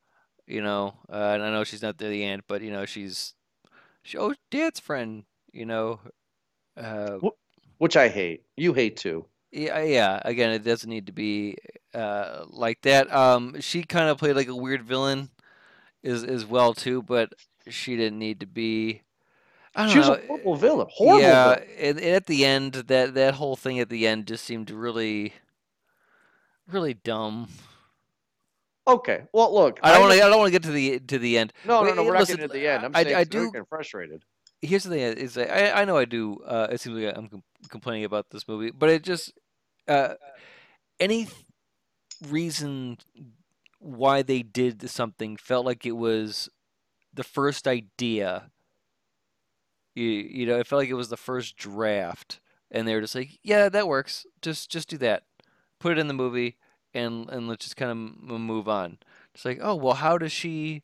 You 0.47 0.63
know, 0.63 0.95
uh, 1.13 1.33
and 1.35 1.43
I 1.43 1.51
know 1.51 1.65
she's 1.65 1.83
not 1.83 1.99
the 1.99 2.25
aunt, 2.25 2.45
but 2.49 2.63
you 2.63 2.71
know 2.71 2.87
she's 2.87 3.35
she, 4.03 4.17
oh 4.17 4.35
dad's 4.51 4.81
friend. 4.81 5.25
You 5.53 5.67
know, 5.67 6.01
uh, 6.79 7.19
Which 7.79 7.97
I 7.97 8.09
hate. 8.09 8.45
You 8.57 8.73
hate 8.73 8.97
too. 8.97 9.27
yeah, 9.51 9.83
yeah. 9.83 10.21
Again, 10.25 10.51
it 10.53 10.65
doesn't 10.65 10.89
need 10.89 11.07
to 11.07 11.13
be 11.13 11.57
uh, 11.95 12.45
like 12.49 12.81
that. 12.83 13.13
Um, 13.13 13.61
she 13.61 13.83
kind 13.83 14.09
of 14.09 14.17
played 14.19 14.37
like 14.37 14.49
a 14.49 14.57
weird 14.57 14.83
villain, 14.83 15.29
as 16.05 16.25
as 16.25 16.45
well 16.47 16.75
too, 16.75 17.03
but 17.03 17.33
she 17.69 17.97
didn't 17.97 18.19
need 18.19 18.41
to 18.41 18.47
be. 18.47 19.03
I 19.75 19.85
don't 19.85 19.93
She 19.93 19.99
was 19.99 20.09
a 20.09 20.21
horrible 20.27 20.57
villain. 20.57 20.87
Horrible 20.91 21.23
yeah, 21.23 21.55
villain. 21.55 21.69
and, 21.79 21.99
and 21.99 22.15
at 22.17 22.27
the 22.27 22.45
end, 22.45 22.73
that 22.75 23.15
that 23.15 23.35
whole 23.35 23.57
thing 23.57 23.79
at 23.81 23.89
the 23.89 24.07
end 24.07 24.27
just 24.27 24.45
seemed 24.45 24.71
really, 24.71 25.33
really 26.69 26.95
dumb. 26.95 27.49
Okay. 28.87 29.25
Well, 29.33 29.55
look. 29.55 29.79
I 29.83 29.93
don't 29.93 30.03
want 30.03 30.15
to. 30.15 30.25
I 30.25 30.29
don't 30.29 30.39
want 30.39 30.49
to 30.49 30.59
get 30.59 30.63
to 30.65 30.73
the 30.73 30.99
to 30.99 31.19
the 31.19 31.39
end. 31.39 31.53
No, 31.65 31.85
no, 31.85 31.95
no. 31.95 32.05
We're 32.05 32.15
not 32.15 32.27
getting 32.27 32.49
to 32.49 32.53
the 32.53 32.67
end. 32.67 32.85
I'm 32.85 32.97
I- 32.97 33.15
I 33.21 33.25
do- 33.25 33.53
I'm 33.55 33.65
frustrated. 33.65 34.25
here's 34.61 34.85
the 34.85 34.91
thing 34.91 35.01
is 35.01 35.37
I, 35.39 35.73
I 35.83 35.85
know 35.85 35.97
I 35.97 36.05
do 36.05 36.39
uh 36.47 36.69
it 36.71 36.81
seems 36.81 36.97
like 36.99 37.17
I'm 37.17 37.29
com- 37.29 37.43
complaining 37.69 38.05
about 38.05 38.31
this 38.31 38.47
movie 38.47 38.71
but 38.71 38.91
it 38.91 39.03
just 39.03 39.33
uh 39.89 40.15
any 41.01 41.27
reason 42.29 42.97
why 43.83 44.23
they 44.23 44.43
did 44.43 44.89
something 44.89 45.37
felt 45.37 45.67
like 45.67 45.85
it 45.85 45.93
was 45.93 46.49
the 47.13 47.25
first 47.25 47.67
idea. 47.67 48.51
You, 49.95 50.07
you 50.07 50.47
know 50.47 50.59
it 50.59 50.67
felt 50.67 50.81
like 50.81 50.89
it 50.89 50.95
was 50.95 51.11
the 51.11 51.17
first 51.17 51.57
draft 51.57 52.41
and 52.71 52.89
they 52.89 52.95
were 52.95 53.01
just 53.01 53.15
like 53.15 53.39
yeah 53.43 53.69
that 53.69 53.89
works. 53.89 54.27
Just 54.41 54.71
just 54.71 54.89
do 54.89 54.99
that. 54.99 55.25
Put 55.79 55.93
it 55.93 55.99
in 55.99 56.09
the 56.09 56.15
movie 56.15 56.57
and 56.95 57.29
and 57.29 57.49
let's 57.49 57.65
just 57.65 57.77
kind 57.77 57.91
of 57.91 58.41
move 58.41 58.69
on. 58.69 58.99
It's 59.35 59.45
like 59.45 59.59
oh 59.61 59.75
well 59.75 59.95
how 59.95 60.17
does 60.17 60.33
she 60.33 60.83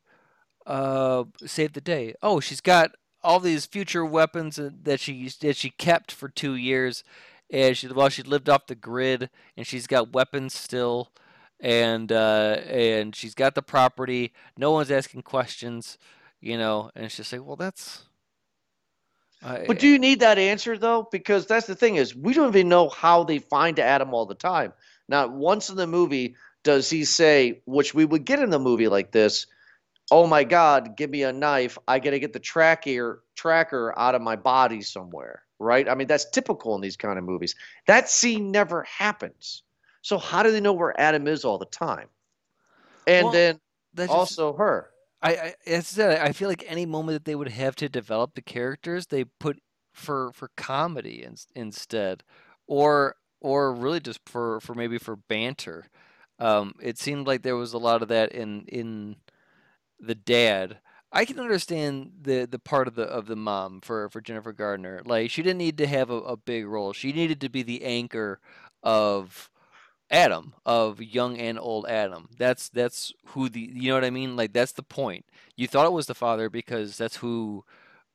uh 0.67 1.23
save 1.45 1.73
the 1.73 1.81
day? 1.81 2.13
Oh 2.21 2.39
she's 2.39 2.61
got 2.61 2.91
all 3.21 3.39
these 3.39 3.65
future 3.65 4.05
weapons 4.05 4.59
that 4.61 4.99
she 4.99 5.29
that 5.41 5.57
she 5.57 5.69
kept 5.71 6.11
for 6.11 6.29
two 6.29 6.55
years, 6.55 7.03
and 7.49 7.75
she 7.75 7.87
well 7.87 8.09
she 8.09 8.23
lived 8.23 8.49
off 8.49 8.67
the 8.67 8.75
grid, 8.75 9.29
and 9.57 9.65
she's 9.65 9.87
got 9.87 10.13
weapons 10.13 10.53
still, 10.53 11.11
and 11.59 12.11
uh, 12.11 12.57
and 12.67 13.15
she's 13.15 13.35
got 13.35 13.55
the 13.55 13.61
property. 13.61 14.33
No 14.57 14.71
one's 14.71 14.91
asking 14.91 15.23
questions, 15.23 15.97
you 16.39 16.57
know, 16.57 16.91
and 16.95 17.09
just 17.09 17.31
like, 17.31 17.45
well, 17.45 17.55
that's. 17.55 18.03
But 19.67 19.79
do 19.79 19.87
you 19.87 19.99
need 19.99 20.19
that 20.19 20.37
answer 20.37 20.77
though? 20.77 21.07
Because 21.09 21.45
that's 21.45 21.67
the 21.67 21.75
thing 21.75 21.95
is 21.95 22.15
we 22.15 22.33
don't 22.33 22.49
even 22.49 22.67
know 22.67 22.89
how 22.89 23.23
they 23.23 23.39
find 23.39 23.79
Adam 23.79 24.13
all 24.13 24.25
the 24.25 24.35
time. 24.35 24.73
Not 25.07 25.31
once 25.31 25.69
in 25.69 25.77
the 25.77 25.87
movie 25.87 26.35
does 26.63 26.89
he 26.89 27.05
say, 27.05 27.61
which 27.65 27.93
we 27.93 28.03
would 28.03 28.25
get 28.25 28.39
in 28.39 28.49
the 28.49 28.59
movie 28.59 28.89
like 28.89 29.11
this, 29.11 29.47
"Oh 30.11 30.27
my 30.27 30.43
God, 30.43 30.97
give 30.97 31.09
me 31.09 31.23
a 31.23 31.31
knife! 31.31 31.77
I 31.87 31.99
got 31.99 32.11
to 32.11 32.19
get 32.19 32.33
the 32.33 32.39
tracker 32.39 33.23
tracker 33.35 33.97
out 33.97 34.15
of 34.15 34.21
my 34.21 34.35
body 34.35 34.81
somewhere." 34.81 35.43
Right? 35.57 35.87
I 35.89 35.95
mean 35.95 36.07
that's 36.07 36.29
typical 36.29 36.75
in 36.75 36.81
these 36.81 36.97
kind 36.97 37.17
of 37.17 37.23
movies. 37.25 37.55
That 37.87 38.09
scene 38.09 38.51
never 38.51 38.83
happens. 38.83 39.63
So 40.09 40.17
how 40.17 40.41
do 40.41 40.51
they 40.51 40.59
know 40.59 40.73
where 40.73 40.99
Adam 40.99 41.27
is 41.27 41.45
all 41.45 41.59
the 41.59 41.67
time? 41.67 42.07
And 43.05 43.25
Well, 43.25 43.31
then 43.31 43.59
just- 43.95 44.09
also 44.09 44.53
her. 44.53 44.89
I, 45.21 45.35
I 45.35 45.55
as 45.67 45.79
I 45.79 45.81
said, 45.81 46.21
I 46.21 46.31
feel 46.31 46.49
like 46.49 46.63
any 46.65 46.87
moment 46.87 47.13
that 47.13 47.25
they 47.25 47.35
would 47.35 47.49
have 47.49 47.75
to 47.75 47.89
develop 47.89 48.33
the 48.33 48.41
characters, 48.41 49.05
they 49.05 49.25
put 49.25 49.61
for 49.93 50.31
for 50.33 50.49
comedy 50.57 51.23
in, 51.23 51.35
instead, 51.53 52.23
or 52.65 53.17
or 53.39 53.71
really 53.71 53.99
just 53.99 54.21
for 54.25 54.59
for 54.61 54.73
maybe 54.73 54.97
for 54.97 55.15
banter. 55.15 55.91
Um, 56.39 56.73
it 56.81 56.97
seemed 56.97 57.27
like 57.27 57.43
there 57.43 57.55
was 57.55 57.73
a 57.73 57.77
lot 57.77 58.01
of 58.01 58.07
that 58.07 58.31
in 58.31 58.65
in 58.67 59.17
the 59.99 60.15
dad. 60.15 60.79
I 61.11 61.23
can 61.23 61.39
understand 61.39 62.13
the 62.19 62.47
the 62.49 62.57
part 62.57 62.87
of 62.87 62.95
the 62.95 63.03
of 63.03 63.27
the 63.27 63.35
mom 63.35 63.81
for 63.81 64.09
for 64.09 64.21
Jennifer 64.21 64.53
Gardner. 64.53 65.03
Like 65.05 65.29
she 65.29 65.43
didn't 65.43 65.59
need 65.59 65.77
to 65.77 65.85
have 65.85 66.09
a, 66.09 66.15
a 66.15 66.35
big 66.37 66.65
role. 66.65 66.93
She 66.93 67.13
needed 67.13 67.41
to 67.41 67.49
be 67.49 67.61
the 67.61 67.83
anchor 67.83 68.39
of 68.81 69.51
Adam, 70.11 70.53
of 70.65 71.01
young 71.01 71.37
and 71.37 71.59
old 71.59 71.85
Adam. 71.87 72.29
That's 72.37 72.69
that's 72.69 73.13
who 73.27 73.49
the 73.49 73.69
you 73.73 73.89
know 73.89 73.95
what 73.95 74.05
I 74.05 74.09
mean? 74.09 74.35
Like 74.35 74.53
that's 74.53 74.71
the 74.71 74.83
point. 74.83 75.25
You 75.55 75.67
thought 75.67 75.85
it 75.85 75.93
was 75.93 76.07
the 76.07 76.15
father 76.15 76.49
because 76.49 76.97
that's 76.97 77.17
who 77.17 77.63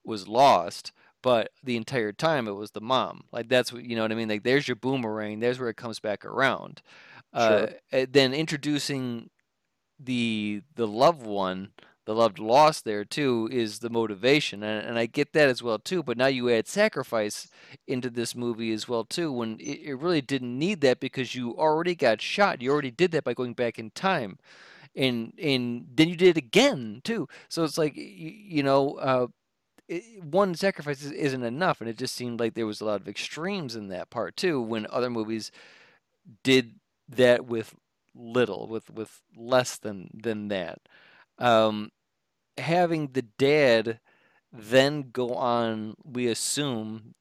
was 0.04 0.28
lost, 0.28 0.92
but 1.22 1.50
the 1.62 1.76
entire 1.76 2.12
time 2.12 2.48
it 2.48 2.52
was 2.52 2.72
the 2.72 2.80
mom. 2.80 3.24
Like 3.32 3.48
that's 3.48 3.72
what 3.72 3.84
you 3.84 3.96
know 3.96 4.02
what 4.02 4.12
I 4.12 4.16
mean. 4.16 4.28
Like 4.28 4.42
there's 4.42 4.68
your 4.68 4.76
boomerang. 4.76 5.40
There's 5.40 5.60
where 5.60 5.70
it 5.70 5.76
comes 5.76 6.00
back 6.00 6.24
around. 6.24 6.82
Uh, 7.32 7.66
then 7.90 8.32
introducing 8.32 9.30
the 9.98 10.62
the 10.74 10.86
loved 10.86 11.22
one, 11.22 11.70
the 12.06 12.14
loved 12.14 12.38
loss 12.38 12.80
there 12.80 13.04
too 13.04 13.48
is 13.50 13.78
the 13.78 13.90
motivation, 13.90 14.62
and, 14.62 14.86
and 14.86 14.98
I 14.98 15.06
get 15.06 15.32
that 15.32 15.48
as 15.48 15.62
well 15.62 15.78
too. 15.78 16.02
But 16.02 16.18
now 16.18 16.26
you 16.26 16.50
add 16.50 16.68
sacrifice 16.68 17.48
into 17.86 18.10
this 18.10 18.34
movie 18.34 18.72
as 18.72 18.88
well 18.88 19.04
too, 19.04 19.32
when 19.32 19.58
it, 19.60 19.80
it 19.82 19.94
really 19.94 20.20
didn't 20.20 20.58
need 20.58 20.80
that 20.82 21.00
because 21.00 21.34
you 21.34 21.56
already 21.56 21.94
got 21.94 22.20
shot. 22.20 22.62
You 22.62 22.72
already 22.72 22.90
did 22.90 23.12
that 23.12 23.24
by 23.24 23.34
going 23.34 23.54
back 23.54 23.78
in 23.78 23.90
time, 23.90 24.38
and 24.94 25.32
and 25.42 25.86
then 25.94 26.08
you 26.08 26.16
did 26.16 26.36
it 26.36 26.38
again 26.38 27.00
too. 27.04 27.28
So 27.48 27.64
it's 27.64 27.78
like 27.78 27.96
you, 27.96 28.02
you 28.04 28.62
know. 28.62 28.94
Uh, 28.94 29.26
it, 29.88 30.24
one 30.24 30.54
sacrifice 30.54 31.02
is- 31.02 31.12
isn't 31.12 31.42
enough, 31.42 31.80
and 31.80 31.90
it 31.90 31.98
just 31.98 32.14
seemed 32.14 32.40
like 32.40 32.54
there 32.54 32.66
was 32.66 32.80
a 32.80 32.86
lot 32.86 33.00
of 33.02 33.08
extremes 33.08 33.76
in 33.76 33.88
that 33.88 34.10
part 34.10 34.36
too. 34.36 34.60
When 34.60 34.86
other 34.90 35.10
movies 35.10 35.50
did 36.42 36.76
that 37.08 37.46
with 37.46 37.74
little, 38.14 38.66
with 38.68 38.90
with 38.90 39.22
less 39.36 39.76
than 39.76 40.10
than 40.14 40.48
that. 40.48 40.80
Um, 41.38 41.90
having 42.58 43.08
the 43.12 43.22
dad 43.22 44.00
then 44.52 45.10
go 45.12 45.34
on, 45.34 45.96
we 46.04 46.28
assume, 46.28 47.14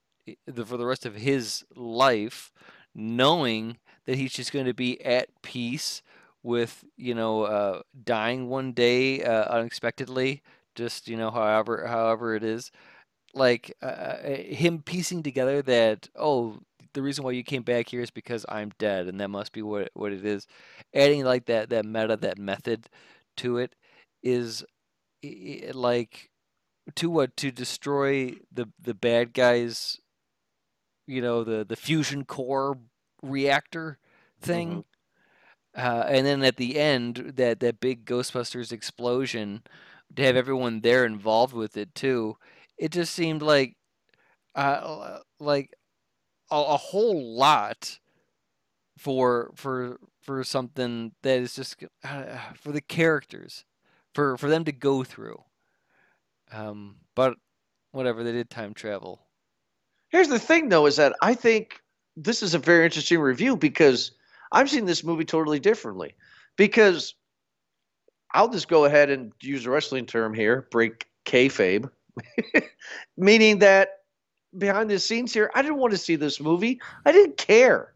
the, 0.46 0.66
for 0.66 0.78
the 0.78 0.86
rest 0.86 1.06
of 1.06 1.16
his 1.16 1.64
life, 1.76 2.52
knowing 2.94 3.78
that 4.06 4.18
he's 4.18 4.34
just 4.34 4.52
going 4.52 4.66
to 4.66 4.74
be 4.74 5.04
at 5.04 5.30
peace 5.42 6.02
with 6.44 6.84
you 6.98 7.16
know 7.16 7.44
uh, 7.44 7.82
dying 8.04 8.50
one 8.50 8.74
day 8.74 9.24
uh, 9.24 9.46
unexpectedly, 9.46 10.42
just 10.76 11.08
you 11.08 11.18
know 11.18 11.32
however 11.32 11.88
however 11.88 12.36
it 12.36 12.44
is. 12.44 12.72
Like 13.34 13.74
uh, 13.82 13.86
uh, 13.86 14.24
him 14.38 14.84
piecing 14.84 15.24
together 15.24 15.62
that 15.64 16.10
oh 16.16 16.60
the 16.94 17.02
reason 17.02 17.24
why 17.24 17.32
you 17.32 17.44
came 17.44 17.64
back 17.64 17.90
here 17.90 18.02
is 18.02 18.12
because 18.12 18.46
I'm 18.48 18.72
dead 18.78 19.08
and 19.08 19.20
that 19.20 19.30
must 19.30 19.54
be 19.54 19.62
what 19.62 19.90
what 19.94 20.12
it 20.12 20.26
is. 20.26 20.48
Adding 20.94 21.24
like 21.24 21.46
that 21.48 21.70
that 21.70 21.86
meta 21.86 22.18
that 22.18 22.38
method 22.38 22.90
to 23.38 23.58
it 23.58 23.76
is 24.22 24.64
i- 25.24 25.68
i- 25.68 25.72
like 25.72 26.32
to 26.96 27.10
what 27.10 27.36
to 27.38 27.52
destroy 27.52 28.36
the 28.52 28.68
the 28.80 28.94
bad 28.94 29.34
guys 29.34 30.00
you 31.08 31.22
know 31.22 31.44
the 31.44 31.64
the 31.66 31.76
fusion 31.76 32.26
core 32.26 32.78
reactor 33.22 33.98
thing? 34.42 34.84
Uh, 35.76 36.06
and 36.08 36.26
then 36.26 36.44
at 36.44 36.58
the 36.58 36.78
end 36.80 37.34
that 37.36 37.60
that 37.60 37.80
big 37.80 38.06
ghostbusters 38.06 38.72
explosion 38.72 39.62
to 40.16 40.24
have 40.24 40.36
everyone 40.36 40.82
there 40.82 41.06
involved 41.06 41.54
with 41.54 41.78
it 41.78 41.94
too 41.96 42.36
it 42.78 42.92
just 42.92 43.14
seemed 43.14 43.42
like 43.42 43.76
uh, 44.56 45.20
like 45.40 45.72
a, 46.52 46.56
a 46.56 46.78
whole 46.78 47.36
lot 47.36 48.00
for 48.98 49.52
for 49.56 50.00
for 50.22 50.44
something 50.44 51.14
that 51.24 51.40
is 51.40 51.56
just 51.56 51.84
uh, 52.04 52.38
for 52.56 52.72
the 52.72 52.82
characters 52.82 53.66
for 54.14 54.38
for 54.38 54.50
them 54.50 54.64
to 54.64 54.72
go 54.72 55.04
through 55.04 55.42
um 56.52 56.96
but 57.16 57.36
whatever 57.92 58.24
they 58.24 58.32
did 58.32 58.50
time 58.50 58.74
travel 58.74 59.24
Here's 60.14 60.28
the 60.28 60.38
thing, 60.38 60.70
though, 60.70 60.86
is 60.86 60.98
that 60.98 61.16
I 61.24 61.34
think 61.34 61.82
this 62.16 62.44
is 62.44 62.54
a 62.54 62.60
very 62.60 62.86
interesting 62.86 63.20
review 63.20 63.58
because 63.58 64.12
I'm 64.52 64.68
seeing 64.68 64.86
this 64.86 65.04
movie 65.04 65.26
totally 65.26 65.60
differently. 65.60 66.14
Because 66.56 67.16
I'll 68.32 68.50
just 68.50 68.68
go 68.68 68.86
ahead 68.86 69.10
and 69.10 69.34
use 69.42 69.66
a 69.66 69.72
wrestling 69.72 70.06
term 70.06 70.36
here, 70.36 70.68
break 70.70 71.08
kayfabe, 71.26 71.90
meaning 73.18 73.58
that 73.60 74.02
behind 74.56 74.92
the 74.92 75.00
scenes 75.00 75.34
here, 75.34 75.50
I 75.56 75.64
didn't 75.64 75.78
want 75.78 75.94
to 75.94 75.98
see 75.98 76.16
this 76.16 76.40
movie. 76.40 76.80
I 77.08 77.12
didn't 77.12 77.38
care. 77.38 77.96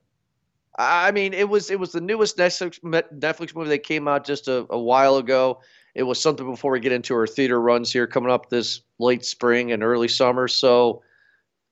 I 0.79 1.11
mean, 1.11 1.35
it 1.35 1.47
was 1.47 1.69
it 1.69 1.79
was 1.79 1.91
the 1.91 2.01
newest 2.01 2.37
Netflix 2.37 2.79
Netflix 2.81 3.53
movie 3.53 3.69
that 3.69 3.83
came 3.83 4.07
out 4.07 4.25
just 4.25 4.47
a, 4.47 4.65
a 4.71 4.79
while 4.79 5.17
ago. 5.17 5.61
It 5.97 6.03
was 6.03 6.21
something 6.21 6.47
before 6.47 6.71
we 6.71 6.79
get 6.79 6.91
into 6.91 7.15
our 7.15 7.25
theater 7.25 7.59
runs 7.59 7.91
here 7.91 8.05
coming 8.05 8.29
up 8.29 8.51
this 8.51 8.81
late 8.99 9.25
spring 9.25 9.71
and 9.71 9.81
early 9.81 10.07
summer. 10.07 10.47
So 10.47 11.01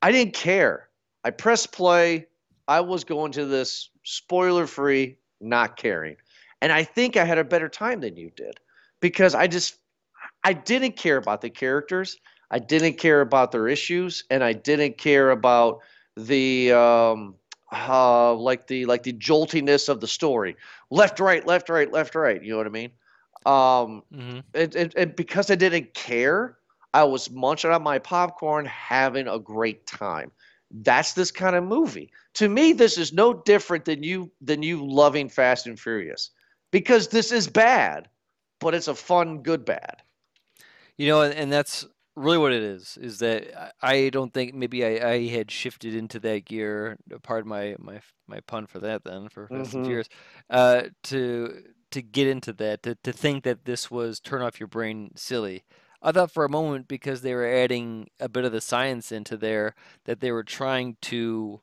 I 0.02 0.12
didn't 0.12 0.34
care. 0.34 0.90
I 1.24 1.30
pressed 1.30 1.72
play. 1.72 2.26
I 2.68 2.82
was 2.82 3.04
going 3.04 3.32
to 3.34 3.46
this 3.46 3.92
spoiler 4.02 4.66
free, 4.66 5.18
not 5.42 5.78
caring. 5.78 6.16
And 6.64 6.72
I 6.72 6.84
think 6.84 7.18
I 7.18 7.24
had 7.24 7.38
a 7.38 7.44
better 7.44 7.70
time 7.70 8.00
than 8.00 8.18
you 8.18 8.32
did 8.36 8.60
because 9.00 9.36
I 9.36 9.46
just 9.46 9.78
I 10.44 10.54
didn't 10.54 10.98
care 10.98 11.18
about 11.18 11.42
the 11.42 11.52
characters. 11.52 12.18
I 12.50 12.58
didn't 12.58 12.98
care 12.98 13.22
about 13.22 13.52
their 13.52 13.68
issues, 13.68 14.24
and 14.32 14.44
I 14.44 14.54
didn't 14.54 14.98
care 14.98 15.30
about 15.30 15.82
the 16.18 16.72
um, 16.72 17.36
uh, 17.72 18.34
like 18.34 18.66
the 18.66 18.88
like 18.88 19.04
the 19.04 19.14
joltiness 19.14 19.88
of 19.88 20.02
the 20.02 20.08
story. 20.08 20.56
Left, 20.90 21.20
right, 21.20 21.46
left, 21.46 21.70
right, 21.70 21.92
left, 21.92 22.16
right. 22.16 22.44
You 22.44 22.54
know 22.54 22.58
what 22.58 22.66
I 22.66 22.72
mean? 22.72 22.90
Um, 23.46 24.04
mm-hmm. 24.14 24.40
and, 24.54 24.76
and, 24.76 24.96
and 24.96 25.16
because 25.16 25.52
I 25.52 25.56
didn't 25.56 25.94
care, 25.94 26.58
I 26.94 27.04
was 27.04 27.30
munching 27.30 27.72
on 27.72 27.84
my 27.84 28.00
popcorn, 28.00 28.66
having 28.66 29.28
a 29.28 29.38
great 29.38 29.86
time. 29.86 30.32
That's 30.72 31.14
this 31.14 31.32
kind 31.32 31.56
of 31.56 31.64
movie. 31.64 32.12
To 32.36 32.50
me, 32.50 32.74
this 32.74 32.98
is 32.98 33.14
no 33.14 33.34
different 33.34 33.86
than 33.86 34.02
you 34.02 34.32
than 34.42 34.64
you 34.64 34.86
loving 34.86 35.30
Fast 35.30 35.68
and 35.68 35.80
Furious, 35.80 36.32
because 36.72 37.10
this 37.10 37.32
is 37.32 37.48
bad, 37.48 38.10
but 38.60 38.74
it's 38.74 38.88
a 38.88 38.96
fun, 38.96 39.44
good 39.44 39.64
bad. 39.64 40.02
You 40.98 41.08
know, 41.08 41.22
and, 41.22 41.34
and 41.34 41.52
that's 41.52 41.86
really 42.16 42.38
what 42.38 42.54
it 42.54 42.64
is. 42.64 42.98
Is 43.00 43.20
that 43.20 43.74
I 43.82 44.10
don't 44.10 44.34
think 44.34 44.54
maybe 44.54 44.84
I, 44.86 45.12
I 45.12 45.28
had 45.28 45.52
shifted 45.52 45.94
into 45.96 46.20
that 46.22 46.46
gear. 46.46 46.98
Pardon 47.22 47.50
my 47.50 47.76
my 47.78 48.02
my 48.28 48.40
pun 48.48 48.66
for 48.66 48.80
that. 48.80 49.04
Then 49.04 49.30
for 49.30 49.48
Fast 49.48 49.74
and 49.76 49.84
Mhm. 49.84 49.88
Furious, 49.88 50.10
uh, 50.50 50.84
to 51.04 51.64
to 51.96 52.04
get 52.04 52.28
into 52.28 52.54
that, 52.56 52.84
to 52.84 52.96
to 53.04 53.14
think 53.14 53.44
that 53.46 53.66
this 53.66 53.92
was 53.92 54.22
turn 54.22 54.44
off 54.44 54.60
your 54.62 54.68
brain 54.70 55.12
silly. 55.16 55.66
I 56.04 56.14
thought 56.14 56.32
for 56.32 56.46
a 56.46 56.50
moment 56.50 56.88
because 56.88 57.22
they 57.24 57.36
were 57.36 57.48
adding 57.48 58.10
a 58.20 58.30
bit 58.30 58.46
of 58.46 58.54
the 58.54 58.62
science 58.62 59.12
into 59.12 59.38
there 59.38 59.76
that 60.06 60.22
they 60.22 60.32
were 60.32 60.44
trying 60.44 60.98
to 61.04 61.62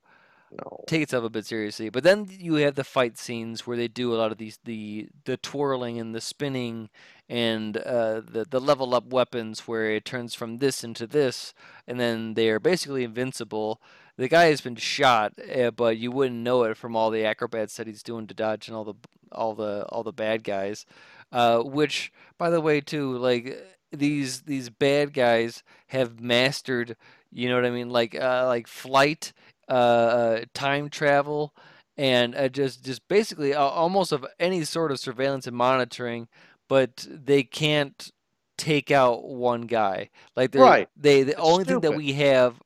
No. 0.50 0.86
take 0.86 1.02
itself 1.02 1.24
a 1.24 1.30
bit 1.30 1.46
seriously. 1.46 1.88
But 1.90 2.04
then 2.04 2.26
you 2.30 2.54
have 2.56 2.74
the 2.74 2.84
fight 2.84 3.18
scenes 3.18 3.66
where 3.66 3.76
they 3.76 3.88
do 3.88 4.12
a 4.14 4.16
lot 4.16 4.32
of 4.32 4.38
these 4.38 4.58
the 4.64 5.08
the 5.24 5.36
twirling 5.36 5.98
and 6.00 6.14
the 6.14 6.20
spinning 6.20 6.90
and 7.28 7.76
uh, 7.78 8.20
the 8.20 8.46
the 8.48 8.60
level 8.60 8.94
up 8.94 9.06
weapons 9.06 9.60
where 9.68 9.90
it 9.92 10.04
turns 10.04 10.34
from 10.34 10.58
this 10.58 10.84
into 10.84 11.06
this, 11.06 11.54
and 11.86 12.00
then 12.00 12.34
they 12.34 12.50
are 12.50 12.60
basically 12.60 13.04
invincible. 13.04 13.80
The 14.18 14.28
guy 14.28 14.44
has 14.46 14.60
been 14.60 14.76
shot, 14.76 15.32
uh, 15.54 15.70
but 15.70 15.96
you 15.96 16.10
wouldn't 16.12 16.40
know 16.40 16.64
it 16.64 16.76
from 16.76 16.96
all 16.96 17.10
the 17.10 17.24
acrobats 17.24 17.76
that 17.76 17.86
he's 17.86 18.02
doing 18.02 18.26
to 18.28 18.34
dodge 18.34 18.68
and 18.68 18.76
all 18.76 18.84
the 18.84 18.94
all 19.32 19.54
the 19.54 19.84
all 19.88 20.02
the 20.02 20.12
bad 20.12 20.44
guys. 20.44 20.86
Uh, 21.32 21.60
which, 21.60 22.12
by 22.38 22.50
the 22.50 22.60
way, 22.60 22.80
too, 22.80 23.16
like 23.18 23.58
these 23.90 24.42
these 24.42 24.70
bad 24.70 25.12
guys 25.14 25.62
have 25.88 26.20
mastered. 26.20 26.96
You 27.32 27.48
know 27.48 27.56
what 27.56 27.64
I 27.66 27.70
mean? 27.70 27.90
Like 27.90 28.14
uh, 28.14 28.46
like 28.46 28.66
flight 28.68 29.32
uh, 29.68 30.40
time 30.54 30.90
travel, 30.90 31.54
and 31.96 32.34
uh, 32.36 32.48
just 32.48 32.84
just 32.84 33.06
basically 33.08 33.54
uh, 33.54 33.60
almost 33.62 34.12
of 34.12 34.26
any 34.38 34.64
sort 34.64 34.92
of 34.92 35.00
surveillance 35.00 35.46
and 35.46 35.56
monitoring, 35.56 36.28
but 36.68 37.06
they 37.10 37.42
can't 37.42 38.12
take 38.58 38.90
out 38.90 39.24
one 39.24 39.62
guy. 39.62 40.10
Like 40.36 40.52
Right. 40.52 40.88
they 40.96 41.22
the 41.24 41.36
only 41.36 41.64
thing 41.64 41.80
that 41.80 41.92
we 41.92 42.12
have. 42.14 42.61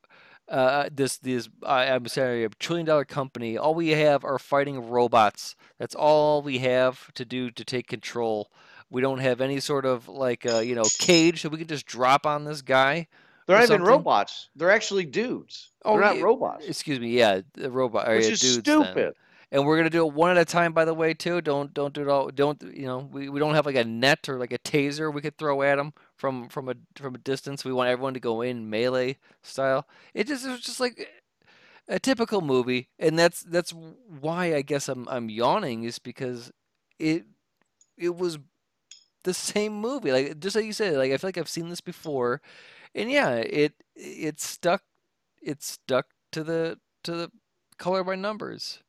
Uh, 0.49 0.89
this 0.91 1.17
this 1.17 1.49
I 1.65 1.89
I'm 1.89 2.07
sorry, 2.07 2.43
a 2.45 2.49
trillion 2.49 2.85
dollar 2.85 3.05
company. 3.05 3.57
All 3.57 3.75
we 3.75 3.89
have 3.89 4.23
are 4.23 4.39
fighting 4.39 4.89
robots. 4.89 5.55
That's 5.77 5.95
all 5.95 6.41
we 6.41 6.59
have 6.59 7.13
to 7.15 7.25
do 7.25 7.51
to 7.51 7.65
take 7.65 7.87
control. 7.87 8.49
We 8.89 9.01
don't 9.01 9.19
have 9.19 9.41
any 9.41 9.59
sort 9.59 9.85
of 9.85 10.07
like 10.07 10.45
uh, 10.45 10.59
you 10.59 10.75
know 10.75 10.85
cage 10.99 11.43
that 11.43 11.49
we 11.49 11.57
can 11.57 11.67
just 11.67 11.85
drop 11.85 12.25
on 12.25 12.45
this 12.45 12.61
guy. 12.61 13.07
They're 13.45 13.57
not 13.57 13.65
even 13.65 13.83
robots. 13.83 14.49
They're 14.55 14.71
actually 14.71 15.05
dudes. 15.05 15.71
Oh, 15.85 15.93
They're 15.93 16.01
not 16.01 16.17
yeah, 16.17 16.23
robots, 16.23 16.65
Excuse 16.65 16.99
me, 16.99 17.09
yeah, 17.17 17.41
the 17.53 17.71
robot. 17.71 18.09
which 18.09 18.25
yeah, 18.25 18.31
is 18.31 18.41
dudes 18.41 18.63
then. 18.93 19.13
And 19.51 19.65
we're 19.65 19.77
gonna 19.77 19.89
do 19.89 20.05
it 20.05 20.13
one 20.13 20.31
at 20.31 20.37
a 20.37 20.45
time, 20.45 20.73
by 20.73 20.83
the 20.85 20.93
way, 20.93 21.13
too. 21.13 21.39
Don't 21.41 21.73
don't 21.73 21.93
do 21.93 22.01
it 22.01 22.09
all. 22.09 22.29
Don't 22.29 22.61
you 22.63 22.85
know? 22.85 22.99
We, 22.99 23.29
we 23.29 23.39
don't 23.39 23.55
have 23.55 23.65
like 23.65 23.75
a 23.77 23.85
net 23.85 24.27
or 24.27 24.37
like 24.39 24.51
a 24.51 24.59
taser 24.59 25.13
we 25.13 25.21
could 25.21 25.37
throw 25.37 25.61
at 25.61 25.77
them 25.77 25.93
from 26.17 26.49
from 26.49 26.67
a 26.69 26.75
from 26.97 27.15
a 27.15 27.19
distance. 27.19 27.63
We 27.63 27.71
want 27.71 27.89
everyone 27.89 28.13
to 28.15 28.19
go 28.19 28.41
in 28.41 28.69
melee 28.69 29.17
style. 29.43 29.87
It 30.13 30.27
just 30.27 30.45
it 30.45 30.49
was 30.51 30.61
just 30.61 30.81
like 30.81 31.07
a 31.87 31.99
typical 31.99 32.41
movie, 32.41 32.89
and 32.99 33.17
that's 33.17 33.43
that's 33.43 33.73
why 33.73 34.55
I 34.55 34.61
guess 34.61 34.89
I'm 34.89 35.07
I'm 35.09 35.29
yawning 35.29 35.83
is 35.83 35.99
because 35.99 36.51
it 36.99 37.25
it 37.97 38.15
was 38.17 38.39
the 39.23 39.33
same 39.33 39.73
movie. 39.73 40.11
Like 40.11 40.39
just 40.39 40.55
like 40.55 40.65
you 40.65 40.73
said, 40.73 40.97
like 40.97 41.11
I 41.11 41.17
feel 41.17 41.29
like 41.29 41.37
I've 41.37 41.49
seen 41.49 41.69
this 41.69 41.81
before, 41.81 42.41
and 42.95 43.11
yeah, 43.11 43.35
it 43.35 43.73
it 43.95 44.39
stuck 44.41 44.83
it 45.41 45.63
stuck 45.63 46.07
to 46.33 46.43
the 46.43 46.79
to 47.03 47.13
the 47.13 47.31
color 47.77 48.03
by 48.03 48.15
numbers. 48.15 48.79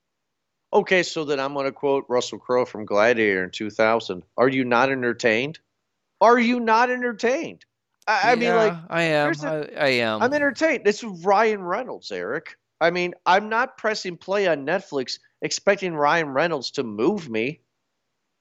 Okay, 0.73 1.03
so 1.03 1.25
then 1.25 1.41
I'm 1.41 1.55
going 1.55 1.65
to 1.65 1.73
quote 1.73 2.05
Russell 2.09 2.39
Crowe 2.39 2.67
from 2.67 2.85
Gladiator 2.85 3.45
in 3.45 3.51
2000. 3.51 4.23
Are 4.37 4.49
you 4.49 4.65
not 4.65 4.91
entertained? 4.91 5.59
Are 6.21 6.39
you 6.39 6.61
not 6.61 6.91
entertained? 6.91 7.65
I, 8.07 8.33
I 8.33 8.35
mean, 8.35 8.55
like, 8.55 8.75
I 8.91 9.03
am. 9.03 9.33
the- 9.33 9.81
I, 9.81 9.87
I 9.87 9.89
am. 9.89 10.23
I'm 10.23 10.33
entertained. 10.33 10.83
It's 10.87 11.03
Ryan 11.05 11.63
Reynolds, 11.63 12.11
Eric. 12.11 12.57
I 12.81 12.91
mean, 12.91 13.15
I'm 13.27 13.49
not 13.49 13.77
pressing 13.79 14.17
play 14.17 14.47
on 14.47 14.67
Netflix 14.67 15.19
expecting 15.43 15.95
Ryan 15.95 16.29
Reynolds 16.31 16.73
to 16.73 16.83
move 16.83 17.29
me. 17.29 17.61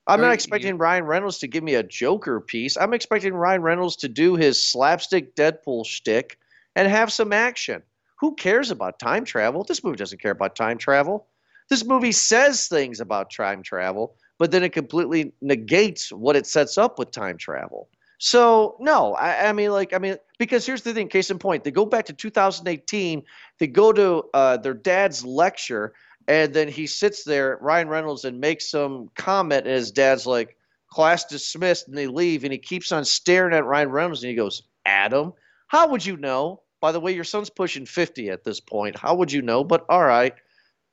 I'm 0.06 0.22
not 0.22 0.28
you- 0.28 0.34
expecting 0.34 0.78
Ryan 0.78 1.06
Reynolds 1.06 1.40
to 1.40 1.48
give 1.48 1.64
me 1.64 1.76
a 1.76 1.84
Joker 1.84 2.40
piece. 2.42 2.78
I'm 2.78 2.94
expecting 2.94 3.34
Ryan 3.34 3.62
Reynolds 3.62 3.98
to 3.98 4.10
do 4.10 4.36
his 4.36 4.62
slapstick 4.62 5.36
Deadpool 5.36 5.86
shtick 5.86 6.38
and 6.76 6.88
have 6.88 7.12
some 7.12 7.34
action. 7.34 7.84
Who 8.20 8.36
cares 8.36 8.72
about 8.72 9.00
time 9.00 9.26
travel? 9.26 9.64
This 9.64 9.84
movie 9.84 9.98
doesn't 9.98 10.22
care 10.22 10.32
about 10.32 10.56
time 10.56 10.78
travel. 10.78 11.28
This 11.70 11.84
movie 11.86 12.12
says 12.12 12.68
things 12.68 13.00
about 13.00 13.32
time 13.32 13.62
travel, 13.62 14.16
but 14.38 14.52
then 14.52 14.64
it 14.64 14.72
completely 14.72 15.34
negates 15.42 16.12
what 16.12 16.36
it 16.36 16.48
sets 16.48 16.78
up 16.78 16.98
with 16.98 17.12
time 17.12 17.38
travel. 17.38 17.90
So 18.20 18.78
no, 18.80 19.14
I, 19.14 19.50
I 19.50 19.54
mean, 19.54 19.72
like, 19.72 19.94
I 19.94 20.00
mean, 20.00 20.18
because 20.40 20.66
here's 20.66 20.82
the 20.82 20.94
thing. 20.94 21.08
Case 21.08 21.30
in 21.30 21.38
point, 21.38 21.64
they 21.64 21.72
go 21.72 21.86
back 21.86 22.06
to 22.06 22.14
2018. 22.14 23.24
They 23.60 23.68
go 23.68 23.94
to 23.94 24.24
uh, 24.34 24.58
their 24.58 24.74
dad's 24.74 25.24
lecture, 25.24 25.94
and 26.28 26.54
then 26.54 26.68
he 26.68 26.88
sits 26.88 27.24
there, 27.24 27.58
Ryan 27.62 27.90
Reynolds, 27.90 28.26
and 28.26 28.40
makes 28.40 28.70
some 28.70 29.10
comment, 29.16 29.68
and 29.68 29.76
his 29.76 29.92
dad's 29.92 30.26
like, 30.26 30.58
"Class 30.90 31.26
dismissed," 31.26 31.88
and 31.88 31.98
they 31.98 32.08
leave, 32.08 32.44
and 32.44 32.52
he 32.52 32.58
keeps 32.60 32.92
on 32.92 33.06
staring 33.06 33.54
at 33.54 33.66
Ryan 33.66 33.90
Reynolds, 33.90 34.24
and 34.24 34.32
he 34.32 34.36
goes, 34.36 34.64
"Adam, 34.86 35.34
how 35.68 35.88
would 35.90 36.04
you 36.04 36.18
know? 36.18 36.62
By 36.80 36.92
the 36.92 37.00
way, 37.00 37.14
your 37.14 37.24
son's 37.24 37.50
pushing 37.52 37.86
50 37.86 38.30
at 38.30 38.44
this 38.44 38.60
point. 38.60 38.98
How 38.98 39.14
would 39.16 39.32
you 39.32 39.44
know? 39.44 39.64
But 39.64 39.86
all 39.90 40.04
right." 40.06 40.34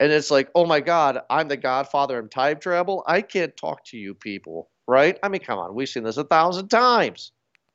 And 0.00 0.11
it's 0.12 0.30
like, 0.30 0.50
oh 0.54 0.66
my 0.66 0.80
God, 0.80 1.20
I'm 1.30 1.48
the 1.48 1.57
godfather 1.57 2.18
of 2.18 2.30
time 2.30 2.59
travel. 2.59 3.04
I 3.07 3.22
can't 3.22 3.57
talk 3.57 3.85
to 3.87 3.96
you 3.96 4.14
people, 4.14 4.70
right? 4.88 5.18
I 5.22 5.28
mean, 5.28 5.40
come 5.40 5.59
on, 5.59 5.74
we've 5.74 5.88
seen 5.88 6.02
this 6.02 6.16
a 6.16 6.24
thousand 6.24 6.68
times 6.68 7.33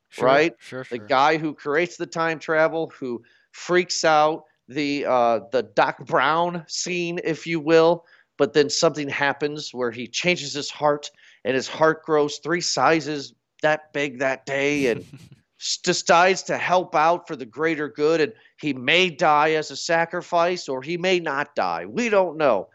Sure, 0.09 0.25
right? 0.25 0.55
Sure, 0.59 0.85
the 0.89 0.97
guy 0.97 1.37
who 1.37 1.53
creates 1.53 1.95
the 1.97 2.05
time 2.05 2.39
travel, 2.39 2.91
who 2.99 3.21
freaks 3.51 4.03
out 4.03 4.43
the 4.67 5.05
uh, 5.05 5.41
the 5.51 5.63
Doc 5.63 6.05
Brown 6.05 6.63
scene, 6.67 7.19
if 7.23 7.45
you 7.45 7.59
will, 7.59 8.05
but 8.37 8.53
then 8.53 8.69
something 8.69 9.07
happens 9.07 9.71
where 9.73 9.91
he 9.91 10.07
changes 10.07 10.53
his 10.53 10.69
heart, 10.69 11.09
and 11.45 11.55
his 11.55 11.67
heart 11.67 12.03
grows 12.03 12.39
three 12.39 12.61
sizes 12.61 13.33
that 13.61 13.93
big 13.93 14.19
that 14.19 14.45
day, 14.45 14.87
and 14.87 15.05
decides 15.83 16.43
to 16.43 16.57
help 16.57 16.95
out 16.95 17.27
for 17.27 17.35
the 17.35 17.45
greater 17.45 17.89
good, 17.89 18.21
and 18.21 18.33
he 18.59 18.73
may 18.73 19.09
die 19.09 19.51
as 19.51 19.71
a 19.71 19.75
sacrifice, 19.75 20.69
or 20.69 20.81
he 20.81 20.97
may 20.97 21.19
not 21.19 21.55
die. 21.55 21.85
We 21.85 22.09
don't 22.09 22.37
know, 22.37 22.69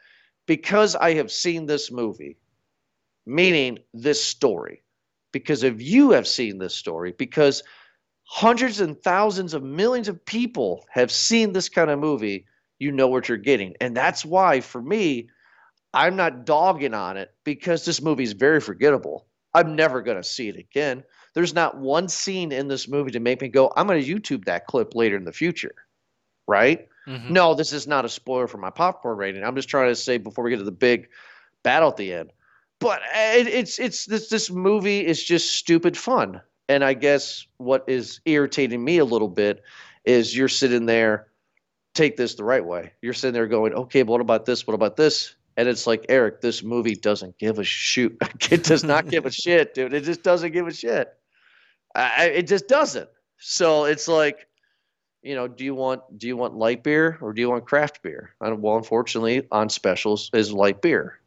because 0.47 0.95
I 0.95 1.15
have 1.15 1.33
seen 1.33 1.67
this 1.67 1.91
movie, 1.91 2.37
meaning 3.27 3.79
this 3.93 4.23
story 4.23 4.85
because 5.35 5.65
if 5.65 5.83
you 5.83 6.13
have 6.13 6.29
seen 6.29 6.59
this 6.59 6.77
story, 6.77 7.13
because 7.19 7.65
hundreds 8.23 8.81
and 8.81 8.97
thousands 9.03 9.53
of 9.53 9.65
millions 9.65 10.07
of 10.07 10.25
people 10.25 10.87
have 10.91 11.11
seen 11.11 11.53
this 11.53 11.69
kind 11.69 11.91
of 11.91 11.99
movie, 11.99 12.47
you 12.79 12.93
know 12.93 13.09
what 13.09 13.29
you're 13.29 13.37
getting. 13.37 13.75
And 13.81 13.97
that's 13.97 14.25
why, 14.25 14.61
for 14.61 14.81
me, 14.81 15.29
I'm 15.93 16.15
not 16.15 16.47
dogging 16.47 16.95
on 16.95 17.17
it 17.17 17.35
because 17.43 17.85
this 17.85 18.01
movie 18.01 18.23
is 18.23 18.33
very 18.33 18.61
forgettable. 18.61 19.27
I'm 19.53 19.75
never 19.75 20.03
going 20.03 20.19
to 20.19 20.23
see 20.23 20.49
it 20.49 20.57
again. 20.57 21.03
There's 21.35 21.55
not 21.55 21.77
one 21.77 22.09
scene 22.09 22.53
in 22.53 22.69
this 22.69 22.89
movie 22.89 23.11
to 23.13 23.21
make 23.21 23.43
me 23.43 23.49
go, 23.49 23.73
I'm 23.77 23.87
going 23.87 24.03
to 24.03 24.15
YouTube 24.15 24.45
that 24.47 24.67
clip 24.67 24.95
later 24.95 25.17
in 25.17 25.25
the 25.25 25.33
future. 25.33 25.75
Right? 26.47 26.89
Mhm. 27.07 27.31
No, 27.31 27.55
this 27.55 27.73
is 27.73 27.87
not 27.87 28.05
a 28.05 28.09
spoiler 28.09 28.47
for 28.47 28.59
my 28.59 28.71
popcorn 28.71 29.17
rating. 29.17 29.45
I'm 29.45 29.57
just 29.57 29.69
trying 29.69 29.89
to 29.89 29.97
say 29.97 30.19
before 30.19 30.45
we 30.45 30.51
get 30.51 30.59
to 30.59 30.65
the 30.65 30.71
big 30.73 31.09
battle 31.63 31.89
at 31.89 31.97
the 31.97 32.13
end. 32.13 32.33
But 32.81 33.03
it, 33.15 33.47
it's 33.47 33.79
it's 33.79 34.05
this 34.07 34.29
this 34.29 34.51
movie 34.51 35.07
is 35.07 35.23
just 35.23 35.55
stupid 35.55 35.97
fun. 35.97 36.41
And 36.69 36.83
I 36.85 36.95
guess 36.95 37.47
what 37.59 37.85
is 37.87 38.21
irritating 38.25 38.83
me 38.83 38.99
a 38.99 39.05
little 39.05 39.29
bit 39.29 39.63
is 40.05 40.37
you're 40.37 40.49
sitting 40.49 40.87
there, 40.87 41.29
take 41.95 42.17
this 42.17 42.35
the 42.35 42.45
right 42.45 42.65
way. 42.65 42.93
You're 43.03 43.13
sitting 43.13 43.35
there 43.35 43.47
going, 43.47 43.75
okay, 43.75 44.03
but 44.03 44.13
what 44.13 44.21
about 44.21 44.45
this? 44.47 44.67
What 44.67 44.75
about 44.75 44.97
this? 44.97 45.35
And 45.57 45.69
it's 45.69 45.87
like, 45.87 46.07
Eric, 46.09 46.41
this 46.41 46.63
movie 46.63 46.95
doesn't 46.97 47.39
give 47.39 47.59
a 47.59 47.65
shoot. 47.65 48.17
it 48.51 48.65
does 48.65 48.83
not 48.83 49.09
give 49.09 49.25
a 49.27 49.31
shit, 49.43 49.75
dude. 49.75 49.93
It 49.95 50.05
just 50.05 50.23
doesn't 50.23 50.53
give 50.53 50.67
a 50.67 50.73
shit. 50.73 51.15
I, 51.95 52.27
it 52.27 52.47
just 52.47 52.69
doesn't. 52.69 53.09
So 53.39 53.85
it's 53.85 54.09
like, 54.09 54.49
you 55.23 55.35
know, 55.35 55.49
do 55.49 55.65
you 55.65 55.75
want 55.75 56.03
do 56.19 56.27
you 56.27 56.37
want 56.37 56.55
light 56.55 56.83
beer 56.83 57.19
or 57.21 57.33
do 57.33 57.41
you 57.41 57.51
want 57.51 57.65
craft 57.65 58.03
beer? 58.03 58.35
And, 58.41 58.61
well, 58.61 58.77
unfortunately, 58.77 59.47
on 59.51 59.69
specials 59.69 60.31
is 60.33 60.53
light 60.53 60.83
beer. 60.83 61.21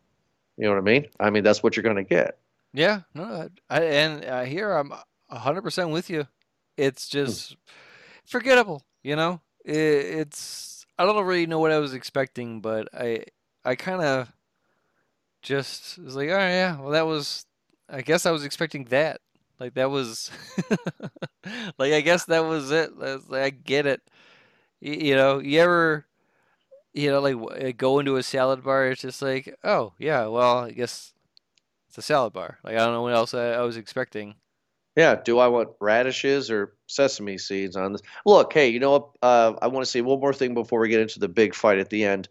You 0.58 0.66
know 0.66 0.72
what 0.72 0.80
I 0.80 0.82
mean? 0.82 1.08
I 1.20 1.30
mean 1.30 1.44
that's 1.44 1.64
what 1.64 1.76
you're 1.76 1.84
gonna 1.84 2.04
get. 2.04 2.40
Yeah, 2.74 3.02
no, 3.14 3.50
I, 3.70 3.82
and 3.82 4.26
uh, 4.26 4.44
here 4.44 4.72
I'm 4.74 4.94
hundred 5.30 5.62
percent 5.62 5.90
with 5.90 6.10
you. 6.10 6.28
It's 6.76 7.08
just 7.08 7.56
forgettable, 8.26 8.84
you 9.04 9.16
know. 9.16 9.42
It, 9.64 9.74
it's 9.74 10.86
I 10.98 11.06
don't 11.06 11.26
really 11.26 11.48
know 11.48 11.60
what 11.60 11.72
I 11.72 11.80
was 11.80 11.94
expecting, 11.94 12.62
but 12.62 12.88
I 12.94 13.26
I 13.64 13.76
kind 13.76 14.02
of 14.02 14.32
just 15.42 15.98
was 16.00 16.16
like, 16.16 16.30
oh 16.30 16.38
yeah, 16.38 16.80
well 16.80 16.92
that 16.92 17.06
was. 17.08 17.46
I 17.90 18.02
guess 18.02 18.26
I 18.26 18.32
was 18.32 18.44
expecting 18.44 18.84
that. 18.86 19.22
Like 19.60 19.74
that 19.76 19.90
was, 19.90 20.32
like 21.78 21.94
I 21.94 22.02
guess 22.02 22.26
that 22.26 22.46
was 22.46 22.72
it. 22.72 22.98
That's, 23.00 23.30
I 23.32 23.50
get 23.50 23.86
it. 23.86 24.02
Y- 24.82 24.90
You 24.92 25.16
know, 25.16 25.40
you 25.40 25.60
ever, 25.62 26.06
you 26.94 27.12
know, 27.12 27.22
like 27.22 27.78
go 27.78 28.00
into 28.00 28.18
a 28.18 28.24
salad 28.24 28.64
bar, 28.64 28.88
it's 28.90 29.02
just 29.02 29.22
like, 29.22 29.56
oh 29.64 29.94
yeah, 30.00 30.28
well 30.28 30.60
I 30.60 30.72
guess 30.72 31.14
it's 31.90 31.98
a 31.98 32.02
salad 32.02 32.34
bar. 32.34 32.60
Like 32.64 32.76
I 32.76 32.80
don't 32.80 32.94
know 32.94 33.04
what 33.04 33.14
else 33.14 33.34
I, 33.34 33.52
I 33.54 33.62
was 33.62 33.78
expecting. 33.78 34.36
Yeah. 34.96 35.16
Do 35.16 35.40
I 35.40 35.48
want 35.48 35.70
radishes 35.80 36.50
or 36.50 36.76
sesame 36.88 37.38
seeds 37.38 37.76
on 37.76 37.92
this? 37.94 38.02
Look, 38.26 38.52
hey, 38.54 38.70
you 38.70 38.80
know 38.80 38.92
what? 38.92 39.10
Uh, 39.22 39.54
I 39.62 39.68
want 39.68 39.86
to 39.86 39.92
say 39.92 40.02
one 40.02 40.20
more 40.20 40.34
thing 40.34 40.54
before 40.54 40.80
we 40.80 40.90
get 40.90 41.02
into 41.02 41.20
the 41.20 41.30
big 41.30 41.54
fight 41.54 41.78
at 41.78 41.90
the 41.90 42.04
end. 42.04 42.30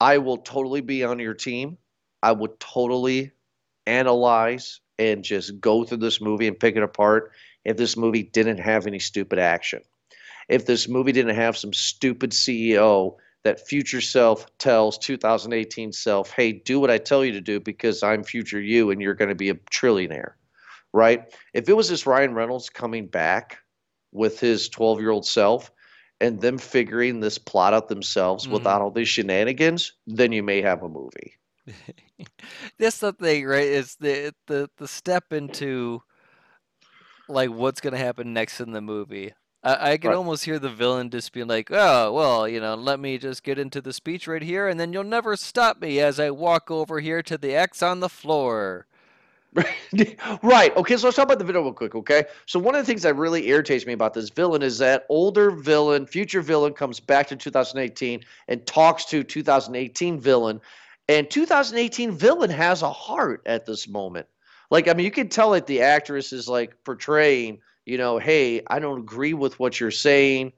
I 0.00 0.18
will 0.18 0.38
totally 0.38 0.80
be 0.82 1.04
on 1.04 1.18
your 1.20 1.34
team. 1.34 1.78
I 2.22 2.32
would 2.32 2.60
totally 2.60 3.32
analyze 3.86 4.80
and 4.98 5.24
just 5.24 5.60
go 5.60 5.84
through 5.84 5.98
this 5.98 6.20
movie 6.20 6.46
and 6.46 6.58
pick 6.58 6.76
it 6.76 6.82
apart 6.82 7.32
if 7.64 7.76
this 7.76 7.96
movie 7.96 8.22
didn't 8.22 8.58
have 8.58 8.86
any 8.86 8.98
stupid 8.98 9.38
action. 9.38 9.80
If 10.48 10.66
this 10.66 10.88
movie 10.88 11.12
didn't 11.12 11.36
have 11.36 11.56
some 11.56 11.72
stupid 11.72 12.30
CEO 12.30 13.16
that 13.44 13.66
future 13.66 14.00
self 14.00 14.46
tells 14.58 14.98
2018 14.98 15.92
self, 15.92 16.30
hey, 16.30 16.52
do 16.52 16.80
what 16.80 16.90
I 16.90 16.98
tell 16.98 17.24
you 17.24 17.32
to 17.32 17.40
do 17.40 17.60
because 17.60 18.02
I'm 18.02 18.22
future 18.24 18.60
you 18.60 18.90
and 18.90 19.00
you're 19.00 19.14
going 19.14 19.28
to 19.30 19.34
be 19.34 19.50
a 19.50 19.54
trillionaire, 19.54 20.32
right? 20.92 21.24
If 21.52 21.68
it 21.68 21.76
was 21.76 21.88
this 21.88 22.06
Ryan 22.06 22.34
Reynolds 22.34 22.70
coming 22.70 23.06
back 23.06 23.58
with 24.12 24.40
his 24.40 24.68
12 24.68 25.00
year 25.00 25.10
old 25.10 25.26
self 25.26 25.70
and 26.20 26.40
them 26.40 26.58
figuring 26.58 27.20
this 27.20 27.38
plot 27.38 27.74
out 27.74 27.88
themselves 27.88 28.46
Mhm. 28.46 28.52
without 28.52 28.80
all 28.80 28.90
these 28.90 29.08
shenanigans, 29.08 29.92
then 30.06 30.32
you 30.32 30.42
may 30.42 30.62
have 30.62 30.82
a 30.82 30.88
movie. 30.88 31.34
That's 32.78 32.98
the 32.98 33.12
thing, 33.12 33.46
right? 33.46 33.66
It's 33.66 33.96
the 33.96 34.34
the 34.46 34.68
the 34.76 34.88
step 34.88 35.32
into 35.32 36.02
like 37.28 37.50
what's 37.50 37.80
gonna 37.80 37.98
happen 37.98 38.32
next 38.32 38.60
in 38.60 38.72
the 38.72 38.80
movie. 38.80 39.32
I, 39.62 39.92
I 39.92 39.96
can 39.98 40.12
Right. 40.12 40.14
almost 40.14 40.44
hear 40.44 40.58
the 40.58 40.68
villain 40.70 41.10
just 41.10 41.32
being 41.32 41.48
like, 41.48 41.70
"Oh, 41.70 42.12
well, 42.12 42.48
you 42.48 42.60
know, 42.60 42.74
let 42.74 43.00
me 43.00 43.18
just 43.18 43.42
get 43.42 43.58
into 43.58 43.80
the 43.80 43.92
speech 43.92 44.26
right 44.26 44.42
here, 44.42 44.68
and 44.68 44.78
then 44.78 44.92
you'll 44.92 45.04
never 45.04 45.36
stop 45.36 45.80
me 45.80 46.00
as 46.00 46.18
I 46.20 46.30
walk 46.30 46.70
over 46.70 47.00
here 47.00 47.22
to 47.22 47.38
the 47.38 47.54
X 47.54 47.82
on 47.82 48.00
the 48.00 48.08
floor." 48.08 48.86
right. 50.42 50.76
Okay, 50.76 50.96
so 50.96 51.06
let's 51.06 51.16
talk 51.16 51.24
about 51.24 51.38
the 51.38 51.44
villain 51.44 51.64
real 51.64 51.72
quick, 51.72 51.94
okay? 51.94 52.24
So 52.46 52.58
one 52.58 52.74
of 52.74 52.82
the 52.82 52.86
things 52.86 53.02
that 53.02 53.16
really 53.16 53.48
irritates 53.48 53.86
me 53.86 53.92
about 53.92 54.12
this 54.12 54.28
villain 54.30 54.62
is 54.62 54.78
that 54.78 55.06
older 55.08 55.50
villain, 55.50 56.06
future 56.06 56.40
villain 56.40 56.72
comes 56.72 56.98
back 57.00 57.28
to 57.28 57.36
2018 57.36 58.20
and 58.48 58.66
talks 58.66 59.04
to 59.06 59.22
2018 59.22 60.20
villain. 60.20 60.60
And 61.08 61.30
2018 61.30 62.12
villain 62.12 62.50
has 62.50 62.82
a 62.82 62.90
heart 62.90 63.42
at 63.46 63.66
this 63.66 63.86
moment. 63.86 64.26
Like, 64.70 64.88
I 64.88 64.94
mean, 64.94 65.04
you 65.04 65.10
can 65.10 65.28
tell 65.28 65.50
that 65.50 65.66
the 65.66 65.82
actress 65.82 66.32
is 66.32 66.48
like 66.48 66.82
portraying, 66.84 67.60
you 67.84 67.98
know, 67.98 68.18
hey, 68.18 68.62
I 68.68 68.78
don't 68.78 69.00
agree 69.00 69.34
with 69.34 69.58
what 69.60 69.78
you're 69.78 69.90
saying, 69.90 70.52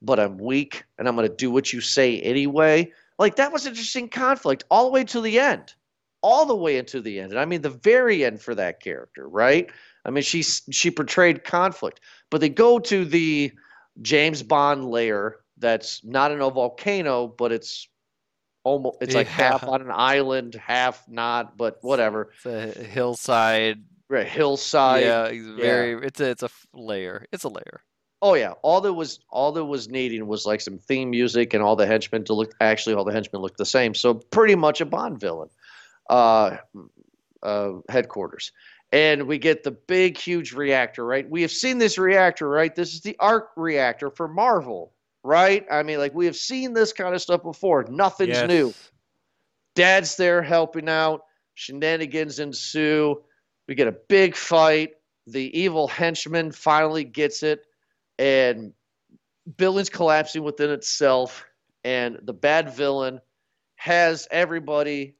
but 0.00 0.18
I'm 0.18 0.38
weak 0.38 0.84
and 0.98 1.06
I'm 1.06 1.16
going 1.16 1.28
to 1.28 1.34
do 1.34 1.50
what 1.50 1.72
you 1.72 1.80
say 1.80 2.18
anyway. 2.20 2.90
Like, 3.18 3.36
that 3.36 3.52
was 3.52 3.66
interesting 3.66 4.08
conflict 4.08 4.64
all 4.70 4.86
the 4.86 4.90
way 4.92 5.04
to 5.04 5.20
the 5.20 5.38
end 5.38 5.74
all 6.22 6.46
the 6.46 6.56
way 6.56 6.78
into 6.78 7.00
the 7.00 7.20
end. 7.20 7.32
And 7.32 7.40
I 7.40 7.44
mean 7.44 7.62
the 7.62 7.70
very 7.70 8.24
end 8.24 8.40
for 8.40 8.54
that 8.54 8.80
character, 8.80 9.28
right? 9.28 9.70
I 10.04 10.10
mean 10.10 10.22
she 10.22 10.42
she 10.42 10.90
portrayed 10.90 11.44
conflict. 11.44 12.00
But 12.30 12.40
they 12.40 12.48
go 12.48 12.78
to 12.78 13.04
the 13.04 13.52
James 14.00 14.42
Bond 14.42 14.88
layer 14.88 15.40
that's 15.58 16.02
not 16.04 16.32
in 16.32 16.40
a 16.40 16.48
volcano, 16.48 17.26
but 17.26 17.52
it's 17.52 17.88
almost 18.64 18.98
it's 19.00 19.14
like 19.14 19.26
half 19.26 19.64
on 19.64 19.80
an 19.80 19.90
island, 19.90 20.54
half 20.54 21.08
not, 21.08 21.56
but 21.56 21.78
whatever. 21.82 22.32
It's 22.44 22.78
a 22.78 22.82
hillside. 22.82 23.82
Right, 24.08 24.26
hillside. 24.26 25.04
yeah, 25.04 25.24
it's 25.24 25.46
very. 25.46 26.06
It's 26.06 26.20
a 26.20 26.30
it's 26.30 26.42
a 26.42 26.50
layer. 26.74 27.26
It's 27.32 27.44
a 27.44 27.48
layer. 27.48 27.82
Oh 28.20 28.34
yeah, 28.34 28.52
all 28.62 28.80
that 28.82 28.92
was 28.92 29.20
all 29.30 29.52
that 29.52 29.64
was 29.64 29.88
needing 29.88 30.26
was 30.26 30.46
like 30.46 30.60
some 30.60 30.78
theme 30.78 31.10
music 31.10 31.54
and 31.54 31.62
all 31.62 31.76
the 31.76 31.86
henchmen 31.86 32.24
to 32.24 32.34
look. 32.34 32.54
Actually, 32.60 32.94
all 32.94 33.04
the 33.04 33.12
henchmen 33.12 33.42
looked 33.42 33.58
the 33.58 33.66
same, 33.66 33.94
so 33.94 34.14
pretty 34.14 34.54
much 34.54 34.80
a 34.80 34.86
Bond 34.86 35.18
villain 35.18 35.48
uh, 36.10 36.58
uh, 37.42 37.72
headquarters. 37.88 38.52
and 38.92 39.26
we 39.26 39.38
get 39.38 39.62
the 39.64 39.70
big, 39.70 40.18
huge 40.18 40.52
reactor, 40.52 41.04
right? 41.04 41.28
We 41.28 41.42
have 41.42 41.50
seen 41.50 41.78
this 41.78 41.96
reactor, 41.96 42.48
right? 42.48 42.74
This 42.74 42.94
is 42.94 43.00
the 43.00 43.16
arc 43.18 43.50
reactor 43.56 44.10
for 44.10 44.28
Marvel, 44.28 44.92
right? 45.24 45.64
I 45.70 45.82
mean, 45.82 45.98
like 45.98 46.14
we 46.14 46.26
have 46.26 46.36
seen 46.36 46.72
this 46.72 46.92
kind 46.92 47.14
of 47.14 47.22
stuff 47.22 47.42
before. 47.42 47.84
Nothing's 47.88 48.36
Yes. 48.36 48.48
new. 48.48 48.74
Dad's 49.74 50.16
there 50.16 50.42
helping 50.42 50.88
out. 50.88 51.22
Shenanigans 51.54 52.38
ensue. 52.38 53.22
We 53.68 53.74
get 53.74 53.88
a 53.88 53.96
big 54.08 54.36
fight. 54.36 54.94
The 55.26 55.56
evil 55.58 55.86
henchman 55.86 56.50
finally 56.52 57.04
gets 57.04 57.42
it, 57.42 57.64
and 58.18 58.72
building's 59.56 59.88
collapsing 59.90 60.42
within 60.42 60.70
itself. 60.70 61.44
And 61.84 62.18
the 62.22 62.32
bad 62.32 62.74
villain 62.74 63.20
has 63.76 64.26
everybody 64.30 65.14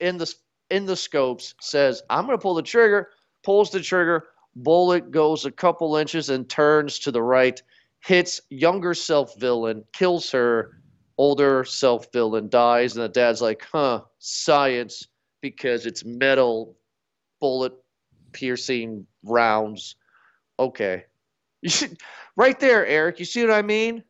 in 0.00 0.18
the 0.18 0.32
in 0.70 0.86
the 0.86 0.96
scopes. 0.96 1.54
Says, 1.60 2.02
"I'm 2.08 2.26
going 2.26 2.38
to 2.38 2.42
pull 2.42 2.54
the 2.54 2.62
trigger." 2.62 3.10
Pulls 3.42 3.70
the 3.70 3.80
trigger. 3.80 4.28
Bullet 4.54 5.10
goes 5.10 5.44
a 5.44 5.50
couple 5.50 5.96
inches 5.96 6.28
and 6.30 6.48
turns 6.48 7.00
to 7.00 7.10
the 7.10 7.22
right. 7.22 7.60
Hits 8.04 8.40
younger 8.50 8.94
self 8.94 9.38
villain. 9.38 9.84
Kills 9.92 10.30
her 10.32 10.70
older 11.18 11.64
self 11.64 12.12
villain 12.12 12.48
dies, 12.48 12.96
and 12.96 13.04
the 13.04 13.08
dad's 13.08 13.40
like, 13.40 13.62
huh, 13.70 14.02
science, 14.18 15.06
because 15.40 15.86
it's 15.86 16.04
metal 16.04 16.76
bullet 17.40 17.72
piercing 18.32 19.06
rounds. 19.22 19.96
Okay. 20.58 21.04
You 21.62 21.70
should, 21.70 21.98
right 22.36 22.58
there, 22.58 22.86
Eric. 22.86 23.18
You 23.18 23.24
see 23.24 23.42
what 23.42 23.52
I 23.52 23.62
mean? 23.62 24.02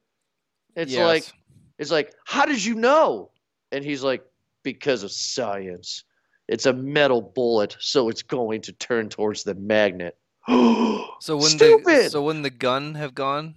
It's 0.76 0.93
Yes. 0.93 1.03
like 1.07 1.32
it's 1.78 1.90
like, 1.90 2.14
how 2.24 2.47
did 2.47 2.64
you 2.64 2.74
know? 2.74 3.30
And 3.72 3.84
he's 3.84 4.03
like, 4.03 4.24
because 4.62 5.03
of 5.03 5.12
science. 5.12 6.05
It's 6.49 6.66
a 6.66 6.72
metal 6.72 7.22
bullet, 7.22 7.76
so 7.80 8.09
it's 8.09 8.22
going 8.22 8.61
to 8.62 8.72
turn 8.72 9.09
towards 9.09 9.43
the 9.45 9.55
magnet. 9.55 10.16
So 11.20 11.36
when 11.36 11.57
the 11.57 12.09
so 12.11 12.22
when 12.22 12.43
the 12.43 12.51
gun 12.51 12.95
have 12.97 13.14
gone? 13.14 13.55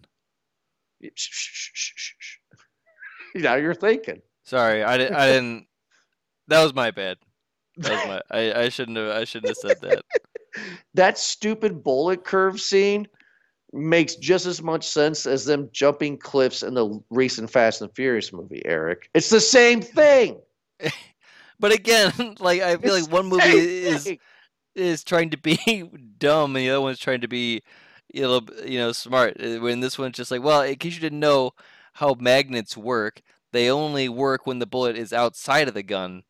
now 3.35 3.55
you're 3.55 3.73
thinking. 3.73 4.21
Sorry, 4.43 4.83
I, 4.83 4.97
di- 4.97 5.09
I 5.09 5.27
didn't. 5.27 5.67
That 6.47 6.63
was 6.63 6.73
my 6.73 6.91
bad. 6.91 7.17
That 7.77 7.91
was 7.91 8.07
my. 8.07 8.21
I, 8.37 8.63
I 8.63 8.69
shouldn't 8.69 8.97
have. 8.97 9.09
I 9.09 9.23
shouldn't 9.23 9.49
have 9.49 9.57
said 9.57 9.81
that. 9.81 10.03
that 10.93 11.17
stupid 11.17 11.83
bullet 11.83 12.23
curve 12.23 12.61
scene 12.61 13.07
makes 13.73 14.15
just 14.15 14.45
as 14.45 14.61
much 14.61 14.87
sense 14.87 15.25
as 15.25 15.45
them 15.45 15.69
jumping 15.73 16.17
cliffs 16.17 16.63
in 16.63 16.75
the 16.75 17.01
recent 17.09 17.49
Fast 17.49 17.81
and 17.81 17.93
Furious 17.93 18.31
movie, 18.31 18.61
Eric. 18.65 19.09
It's 19.13 19.29
the 19.29 19.41
same 19.41 19.81
thing. 19.81 20.39
But 21.57 21.71
again, 21.71 22.11
like 22.41 22.61
I 22.61 22.75
feel 22.75 22.93
It's 22.93 23.05
like 23.07 23.13
one 23.13 23.27
movie 23.27 23.47
is 23.47 24.03
thing. 24.03 24.19
is 24.75 25.05
trying 25.05 25.29
to 25.29 25.37
be 25.37 25.89
dumb, 26.19 26.53
and 26.53 26.65
the 26.65 26.69
other 26.69 26.81
one's 26.81 26.99
trying 26.99 27.21
to 27.21 27.29
be, 27.29 27.63
you 28.13 28.21
know, 28.23 28.41
you 28.65 28.79
know, 28.79 28.91
smart. 28.91 29.37
Uh, 29.41 29.59
When 29.59 29.79
this 29.81 29.97
one's 29.97 30.17
just 30.17 30.31
like, 30.31 30.43
well, 30.43 30.61
in 30.61 30.75
case 30.75 30.95
you 30.95 31.01
didn't 31.01 31.19
know 31.19 31.51
how 31.93 32.15
magnets 32.19 32.77
work, 32.77 33.21
they 33.51 33.69
only 33.69 34.09
work 34.09 34.45
when 34.45 34.59
the 34.59 34.65
bullet 34.67 34.97
is 34.97 35.13
outside 35.13 35.67
of 35.67 35.73
the 35.73 35.83
gun, 35.83 36.23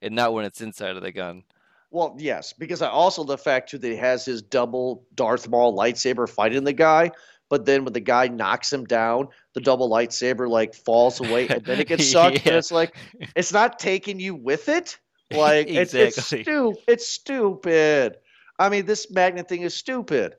and 0.00 0.14
not 0.14 0.32
when 0.32 0.44
it's 0.44 0.60
inside 0.60 0.96
of 0.96 1.02
the 1.02 1.12
gun. 1.12 1.44
Well, 1.90 2.16
yes, 2.18 2.52
because 2.54 2.80
I 2.80 2.88
also 2.88 3.22
the 3.24 3.36
fact 3.36 3.70
too 3.70 3.78
that 3.78 3.88
he 3.88 3.96
has 3.96 4.24
his 4.24 4.40
double 4.42 5.04
Darth 5.14 5.48
Maul 5.48 5.76
lightsaber 5.76 6.28
fighting 6.28 6.64
the 6.64 6.72
guy, 6.72 7.10
but 7.50 7.66
then 7.66 7.84
when 7.84 7.92
the 7.92 8.00
guy 8.00 8.28
knocks 8.28 8.72
him 8.72 8.84
down, 8.86 9.28
the 9.52 9.60
double 9.60 9.90
lightsaber 9.90 10.48
like 10.48 10.74
falls 10.74 11.20
away 11.20 11.50
and 11.50 11.66
then 11.66 11.80
it 11.80 11.88
gets 11.88 12.06
sucked. 12.10 12.40
And 12.46 12.56
it's 12.56 12.70
like 12.70 12.94
it's 13.34 13.52
not 13.52 13.78
taking 13.78 14.20
you 14.20 14.34
with 14.34 14.68
it. 14.68 14.98
Like 15.30 15.70
it's, 15.74 15.94
it's 15.94 16.18
Exactly. 16.18 16.18
stupid. 16.18 16.82
It's 16.86 17.06
stupid. 17.08 18.16
I 18.58 18.68
mean, 18.68 18.84
this 18.86 19.10
magnet 19.10 19.48
thing 19.48 19.62
is 19.62 19.74
stupid, 19.74 20.36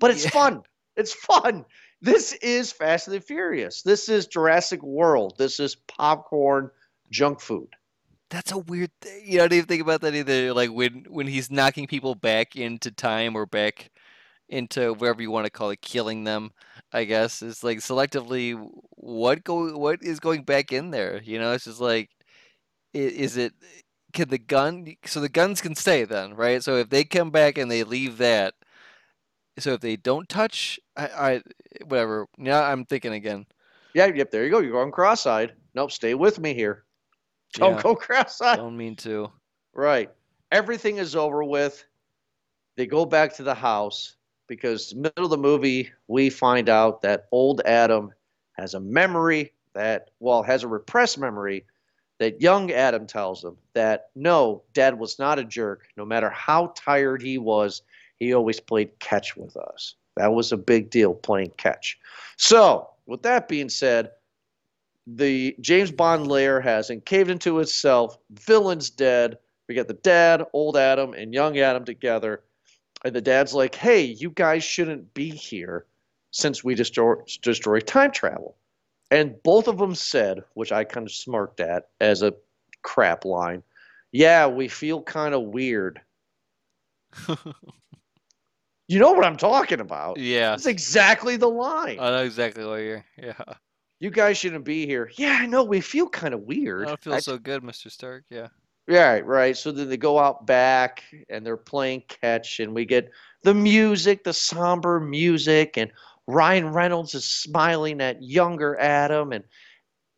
but 0.00 0.10
it's 0.10 0.24
Yeah. 0.24 0.30
fun. 0.30 0.62
It's 0.96 1.12
fun. 1.12 1.64
This 2.00 2.32
is 2.34 2.72
Fast 2.72 3.08
and 3.08 3.16
the 3.16 3.20
Furious. 3.20 3.82
This 3.82 4.08
is 4.08 4.26
Jurassic 4.26 4.82
World. 4.82 5.34
This 5.38 5.58
is 5.60 5.74
popcorn 5.74 6.70
junk 7.10 7.40
food. 7.40 7.68
That's 8.30 8.52
a 8.52 8.58
weird 8.58 8.90
thing. 9.00 9.22
You 9.24 9.38
know, 9.38 9.44
I 9.44 9.48
didn't 9.48 9.58
even 9.58 9.68
think 9.68 9.82
about 9.82 10.00
that 10.02 10.14
either. 10.14 10.52
Like 10.52 10.70
when 10.70 11.04
when 11.08 11.26
he's 11.26 11.50
knocking 11.50 11.86
people 11.86 12.14
back 12.14 12.56
into 12.56 12.90
time 12.90 13.36
or 13.36 13.46
back 13.46 13.90
into 14.48 14.92
wherever 14.94 15.22
you 15.22 15.30
want 15.30 15.46
to 15.46 15.50
call 15.50 15.70
it, 15.70 15.80
killing 15.82 16.24
them. 16.24 16.50
I 16.92 17.04
guess 17.04 17.42
it's 17.42 17.62
like 17.64 17.78
selectively 17.78 18.56
what 18.90 19.44
go 19.44 19.76
what 19.76 20.02
is 20.02 20.20
going 20.20 20.44
back 20.44 20.72
in 20.72 20.90
there. 20.90 21.20
You 21.22 21.38
know, 21.38 21.52
it's 21.52 21.64
just 21.64 21.80
like, 21.80 22.10
is 22.92 23.36
it 23.36 23.52
can 24.12 24.28
the 24.28 24.38
gun? 24.38 24.86
So 25.06 25.20
the 25.20 25.28
guns 25.28 25.60
can 25.60 25.74
stay 25.74 26.04
then, 26.04 26.34
right? 26.34 26.62
So 26.62 26.76
if 26.76 26.90
they 26.90 27.04
come 27.04 27.30
back 27.30 27.58
and 27.58 27.70
they 27.70 27.84
leave 27.84 28.18
that, 28.18 28.54
so 29.58 29.74
if 29.74 29.80
they 29.80 29.96
don't 29.96 30.28
touch, 30.28 30.78
I, 30.96 31.06
I 31.06 31.42
whatever. 31.86 32.26
Now 32.38 32.62
I'm 32.62 32.84
thinking 32.84 33.12
again. 33.12 33.46
Yeah, 33.94 34.06
yep, 34.06 34.30
there 34.30 34.44
you 34.44 34.50
go. 34.50 34.58
You're 34.58 34.72
going 34.72 34.90
cross-eyed. 34.90 35.54
Nope, 35.74 35.92
stay 35.92 36.14
with 36.14 36.40
me 36.40 36.52
here. 36.54 36.84
Don't 37.52 37.74
Yeah. 37.76 37.82
go 37.82 37.94
cross-eyed. 37.94 38.56
Don't 38.56 38.76
mean 38.76 38.96
to. 38.96 39.30
Right. 39.72 40.10
Everything 40.50 40.96
is 40.96 41.14
over 41.14 41.44
with. 41.44 41.84
They 42.76 42.86
go 42.86 43.04
back 43.06 43.32
to 43.34 43.44
the 43.44 43.54
house 43.54 44.16
because 44.48 44.94
middle 44.96 45.24
of 45.24 45.30
the 45.30 45.36
movie 45.38 45.90
we 46.08 46.28
find 46.30 46.68
out 46.68 47.02
that 47.02 47.26
old 47.30 47.60
Adam 47.64 48.10
has 48.58 48.74
a 48.74 48.80
memory 48.80 49.52
that 49.74 50.10
well 50.18 50.42
has 50.42 50.64
a 50.64 50.68
repressed 50.68 51.18
memory 51.18 51.64
that 52.18 52.40
young 52.40 52.70
Adam 52.72 53.06
tells 53.06 53.44
him 53.44 53.56
that 53.74 54.10
no, 54.16 54.62
dad 54.72 54.98
was 54.98 55.18
not 55.18 55.38
a 55.38 55.44
jerk. 55.44 55.86
No 55.96 56.04
matter 56.04 56.30
how 56.30 56.72
tired 56.76 57.22
he 57.22 57.38
was, 57.38 57.82
he 58.20 58.34
always 58.34 58.60
played 58.60 58.98
catch 59.00 59.36
with 59.36 59.56
us. 59.56 59.94
That 60.16 60.32
was 60.32 60.52
a 60.52 60.56
big 60.56 60.90
deal 60.90 61.14
playing 61.14 61.52
catch. 61.56 61.98
So, 62.36 62.88
with 63.06 63.22
that 63.22 63.48
being 63.48 63.68
said, 63.68 64.10
the 65.06 65.56
James 65.60 65.90
Bond 65.90 66.28
layer 66.28 66.60
has 66.60 66.90
caved 67.04 67.30
into 67.30 67.60
itself. 67.60 68.18
Villain's 68.30 68.90
dead. 68.90 69.38
We 69.68 69.74
got 69.74 69.88
the 69.88 69.94
dad, 69.94 70.44
old 70.52 70.76
Adam, 70.76 71.14
and 71.14 71.34
young 71.34 71.58
Adam 71.58 71.84
together. 71.84 72.42
And 73.04 73.14
the 73.14 73.20
dad's 73.20 73.52
like, 73.52 73.74
hey, 73.74 74.02
you 74.02 74.30
guys 74.30 74.64
shouldn't 74.64 75.12
be 75.12 75.28
here 75.28 75.84
since 76.30 76.64
we 76.64 76.74
destroy, 76.74 77.16
destroy 77.42 77.80
time 77.80 78.12
travel. 78.12 78.56
And 79.10 79.40
both 79.42 79.68
of 79.68 79.78
them 79.78 79.94
said, 79.94 80.42
which 80.54 80.72
I 80.72 80.84
kind 80.84 81.06
of 81.06 81.12
smirked 81.12 81.60
at 81.60 81.88
as 82.00 82.22
a 82.22 82.34
crap 82.82 83.24
line, 83.24 83.62
yeah, 84.10 84.46
we 84.46 84.68
feel 84.68 85.02
kind 85.02 85.34
of 85.34 85.42
weird. 85.42 86.00
You 88.88 88.98
know 88.98 89.12
what 89.12 89.24
I'm 89.24 89.36
talking 89.36 89.80
about. 89.80 90.18
yeah. 90.18 90.54
It's 90.54 90.66
exactly 90.66 91.36
the 91.36 91.48
line. 91.48 91.98
I 92.00 92.10
know 92.10 92.24
exactly 92.24 92.64
what 92.66 92.76
you're. 92.76 93.04
Yeah. 93.16 93.32
you 94.00 94.10
guys 94.10 94.36
shouldn't 94.36 94.64
be 94.64 94.86
here. 94.86 95.10
Yeah, 95.16 95.38
I 95.40 95.46
know. 95.46 95.64
We 95.64 95.80
feel 95.80 96.08
kind 96.08 96.34
of 96.34 96.40
weird. 96.40 96.82
Oh, 96.86 96.88
I 96.88 96.88
weird. 96.88 96.88
don't 96.88 97.02
feel 97.02 97.14
I- 97.14 97.20
so 97.20 97.38
good, 97.38 97.62
Mr. 97.62 97.90
Stark. 97.90 98.24
Yeah. 98.28 98.48
Right, 98.86 99.24
right. 99.24 99.56
So 99.56 99.72
then 99.72 99.88
they 99.88 99.96
go 99.96 100.18
out 100.18 100.44
back 100.46 101.02
and 101.30 101.46
they're 101.46 101.56
playing 101.56 102.02
catch, 102.08 102.60
and 102.60 102.74
we 102.74 102.84
get 102.84 103.10
the 103.42 103.54
music, 103.54 104.24
the 104.24 104.34
somber 104.34 105.00
music, 105.00 105.78
and 105.78 105.90
Ryan 106.26 106.68
Reynolds 106.70 107.14
is 107.14 107.24
smiling 107.24 108.02
at 108.02 108.22
younger 108.22 108.78
Adam, 108.78 109.32
and 109.32 109.44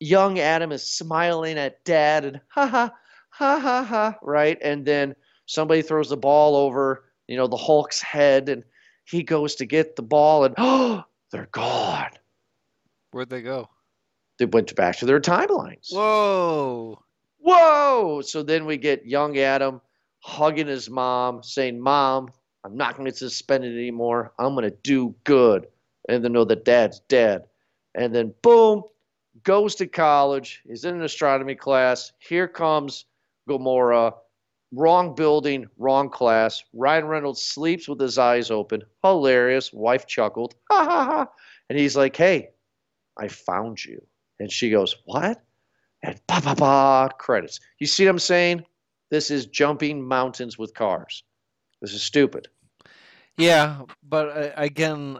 young 0.01 0.41
Adam 0.41 0.73
is 0.73 0.83
smiling 0.83 1.59
at 1.59 1.85
dad, 1.85 2.25
and 2.25 2.41
ha 2.49 2.67
ha, 2.67 2.93
ha 3.31 3.59
ha 3.61 3.85
ha, 3.85 4.17
right? 4.21 4.59
And 4.61 4.85
then 4.85 5.15
somebody 5.47 5.83
throws 5.83 6.09
the 6.09 6.17
ball 6.17 6.57
over, 6.57 7.05
you 7.29 7.37
know, 7.37 7.47
the 7.47 7.57
Hulk's 7.57 8.01
head, 8.01 8.49
and 8.49 8.65
he 9.05 9.23
goes 9.23 9.55
to 9.57 9.67
get 9.67 9.97
the 9.97 10.03
ball, 10.03 10.45
and 10.45 10.55
oh, 10.59 11.05
they're 11.31 11.49
gone. 11.53 12.11
Where'd 13.11 13.31
they 13.31 13.43
go? 13.43 13.69
They 14.39 14.47
went 14.47 14.75
back 14.77 14.97
to 14.99 15.07
their 15.07 15.21
timelines. 15.21 15.91
Whoa. 15.91 17.03
Whoa! 17.39 18.23
So 18.23 18.43
then 18.43 18.67
we 18.67 18.77
get 18.77 19.07
young 19.07 19.39
Adam 19.39 19.81
hugging 20.21 20.67
his 20.67 20.91
mom, 20.91 21.43
saying, 21.43 21.81
Mom, 21.81 22.31
I'm 22.65 22.77
not 22.77 22.97
going 22.97 23.05
to 23.05 23.13
get 23.13 23.19
suspended 23.19 23.73
anymore. 23.75 24.33
I'm 24.39 24.55
going 24.55 24.69
to 24.69 24.77
do 24.83 25.15
good. 25.23 25.69
And 26.09 26.25
then 26.25 26.33
know 26.33 26.45
that 26.45 26.65
dad's 26.65 27.01
dead. 27.09 27.45
And 27.95 28.15
then, 28.15 28.35
boom, 28.43 28.83
goes 29.45 29.77
to 29.77 29.87
college. 29.87 30.63
He's 30.67 30.85
in 30.85 30.97
an 30.97 31.03
astronomy 31.03 31.55
class. 31.55 32.13
Here 32.19 32.49
comes 32.49 33.05
Gamora. 33.49 34.15
Wrong 34.73 35.15
building, 35.15 35.67
wrong 35.79 36.11
class. 36.11 36.63
Ryan 36.73 37.07
Reynolds 37.07 37.43
sleeps 37.43 37.89
with 37.89 38.01
his 38.01 38.19
eyes 38.19 38.51
open. 38.51 38.83
Hilarious. 39.03 39.73
Wife 39.73 40.07
chuckled. 40.07 40.55
Ha 40.71 40.85
ha 40.85 41.05
ha. 41.05 41.27
And 41.69 41.79
he's 41.79 41.97
like, 41.97 42.17
Hey, 42.17 42.51
I 43.19 43.29
found 43.29 43.85
you. 43.85 44.05
And 44.39 44.51
she 44.51 44.71
goes, 44.71 44.97
What? 45.05 45.41
and 46.03 46.21
ba 46.27 46.41
ba 46.41 46.55
ba 46.55 47.11
credits. 47.19 47.61
You 47.79 47.87
see 47.87 48.05
what 48.05 48.11
I'm 48.11 48.19
saying? 48.19 48.65
This 49.11 49.31
is 49.31 49.47
jumping 49.47 50.07
mountains 50.07 50.59
with 50.59 50.75
cars. 50.75 51.23
This 51.81 51.93
is 51.93 52.03
stupid. 52.03 52.49
Yeah, 53.37 53.83
but 54.03 54.29
uh, 54.29 54.51
again, 54.57 55.19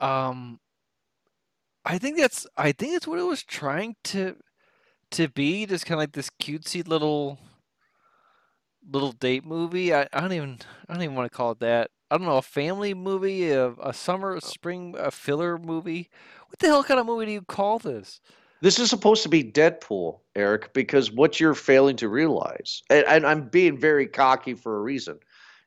um, 0.00 0.58
I 1.84 1.98
think 1.98 2.18
that's 2.18 2.46
I 2.56 2.72
think 2.72 2.92
that's 2.92 3.06
what 3.06 3.18
it 3.18 3.24
was 3.24 3.42
trying 3.42 3.96
to 4.04 4.36
to 5.12 5.28
be, 5.28 5.66
just 5.66 5.86
kind 5.86 5.98
of 5.98 6.02
like 6.02 6.12
this 6.12 6.30
cutesy 6.40 6.86
little 6.86 7.38
little 8.90 9.12
date 9.12 9.44
movie. 9.44 9.94
I, 9.94 10.08
I 10.12 10.20
don't 10.20 10.32
even 10.32 10.58
I 10.88 10.94
don't 10.94 11.02
even 11.02 11.16
want 11.16 11.30
to 11.30 11.36
call 11.36 11.52
it 11.52 11.60
that. 11.60 11.90
I 12.10 12.16
don't 12.16 12.26
know 12.26 12.36
a 12.36 12.42
family 12.42 12.94
movie, 12.94 13.50
a, 13.50 13.72
a 13.72 13.92
summer, 13.92 14.38
spring, 14.40 14.94
a 14.98 15.10
filler 15.10 15.58
movie. 15.58 16.10
What 16.48 16.58
the 16.58 16.66
hell 16.66 16.84
kind 16.84 17.00
of 17.00 17.06
movie 17.06 17.26
do 17.26 17.32
you 17.32 17.42
call 17.42 17.78
this? 17.78 18.20
This 18.60 18.78
is 18.78 18.88
supposed 18.88 19.22
to 19.24 19.28
be 19.28 19.44
Deadpool, 19.44 20.20
Eric, 20.36 20.72
because 20.72 21.10
what 21.10 21.38
you're 21.38 21.54
failing 21.54 21.96
to 21.96 22.08
realize, 22.08 22.82
and, 22.88 23.04
and 23.06 23.26
I'm 23.26 23.48
being 23.48 23.78
very 23.78 24.06
cocky 24.06 24.54
for 24.54 24.76
a 24.76 24.80
reason, 24.80 25.18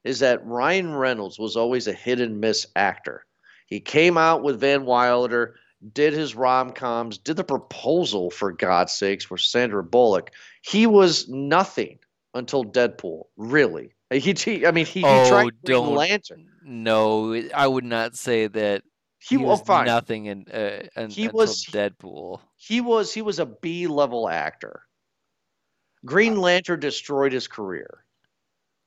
is 0.04 0.20
that 0.20 0.46
Ryan 0.46 0.96
Reynolds 0.96 1.38
was 1.38 1.56
always 1.56 1.88
a 1.88 1.94
hit 1.94 2.20
and 2.20 2.40
miss 2.40 2.66
actor. 2.76 3.26
He 3.68 3.80
came 3.80 4.18
out 4.18 4.42
with 4.42 4.62
Van 4.62 4.86
Wilder, 4.86 5.56
did 5.94 6.14
his 6.14 6.34
rom 6.34 6.72
coms, 6.72 7.18
did 7.18 7.36
the 7.36 7.44
proposal 7.44 8.32
for 8.32 8.52
God's 8.52 8.94
sakes 8.94 9.26
for 9.26 9.38
Sandra 9.38 9.84
Bullock. 9.84 10.32
He 10.62 10.88
was 10.88 11.28
nothing 11.28 12.00
until 12.38 12.64
Deadpool, 12.64 13.24
really. 13.36 13.94
He, 14.12 14.20
he 14.34 14.66
I 14.66 14.72
mean, 14.72 14.86
he, 14.86 15.04
Oh, 15.04 15.24
he 15.24 15.30
tried 15.30 15.44
Green 15.44 15.52
don't- 15.66 15.96
Lantern. 15.96 16.48
No, 16.64 17.36
I 17.54 17.68
would 17.68 17.84
not 17.84 18.16
say 18.16 18.48
that 18.48 18.84
He, 19.20 19.36
he 19.36 19.38
was 19.38 19.62
fine. 19.62 19.86
nothing 19.86 20.26
in 20.28 20.46
uh, 20.54 20.88
un- 20.96 21.10
He 21.10 21.26
until 21.26 21.38
was- 21.40 21.66
Deadpool. 21.66 22.40
He 22.56 22.82
was 22.82 23.14
he 23.14 23.22
was 23.22 23.40
a 23.40 23.46
B 23.46 23.88
level 23.88 24.28
actor. 24.30 24.84
Green 26.06 26.40
Lantern 26.40 26.80
destroyed 26.80 27.34
his 27.34 27.48
career. 27.48 28.04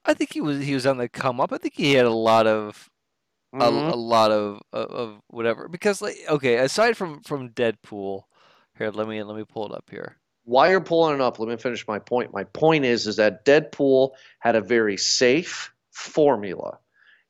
I 0.05 0.15
think 0.15 0.33
he 0.33 0.41
was 0.41 0.63
he 0.63 0.75
was 0.75 0.87
on 0.87 0.97
the 0.99 1.09
come 1.09 1.41
up. 1.41 1.53
I 1.53 1.59
think 1.59 1.75
he 1.75 1.93
had 1.95 2.07
a 2.07 2.11
lot 2.11 2.47
of 2.47 2.89
a, 3.53 3.59
Mhm. 3.59 3.93
a 3.93 3.97
lot 3.97 4.31
of, 4.31 4.61
of 4.73 4.91
of 4.91 5.21
whatever 5.29 5.69
because 5.69 6.01
like 6.01 6.17
okay 6.29 6.57
aside 6.59 6.97
from 6.97 7.21
from 7.23 7.51
Deadpool 7.51 8.23
here 8.79 8.91
let 8.91 9.09
me 9.09 9.23
let 9.23 9.37
me 9.37 9.45
pull 9.45 9.67
it 9.67 9.77
up 9.77 9.91
here 9.91 10.17
While 10.45 10.71
you're 10.71 10.81
pulling 10.81 11.15
it 11.15 11.21
up, 11.21 11.39
let 11.39 11.49
me 11.49 11.57
finish 11.57 11.87
my 11.87 11.99
point. 11.99 12.33
My 12.33 12.45
point 12.45 12.85
is 12.85 13.07
is 13.07 13.17
that 13.17 13.45
Deadpool 13.45 14.13
had 14.39 14.57
a 14.57 14.61
very 14.61 14.97
safe 14.97 15.73
formula. 15.91 16.79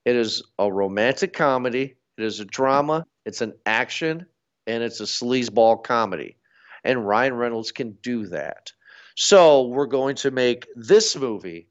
It 0.05 0.17
is 0.17 0.43
a 0.59 0.73
romantic 0.73 1.33
comedy, 1.33 1.97
it 2.17 2.25
is 2.25 2.41
a 2.41 2.45
drama, 2.45 3.05
it's 3.27 3.41
an 3.41 3.55
action, 3.67 4.27
and 4.67 4.83
it's 4.83 5.01
a 5.01 5.05
sleazeball 5.05 5.85
comedy. 5.85 6.37
And 6.85 7.07
Ryan 7.07 7.35
Reynolds 7.35 7.73
can 7.73 7.93
do 8.03 8.27
that. 8.27 8.73
So 9.17 9.67
we're 9.67 9.87
going 9.87 10.17
to 10.17 10.31
make 10.31 10.67
this 10.77 11.15
movie, 11.17 11.69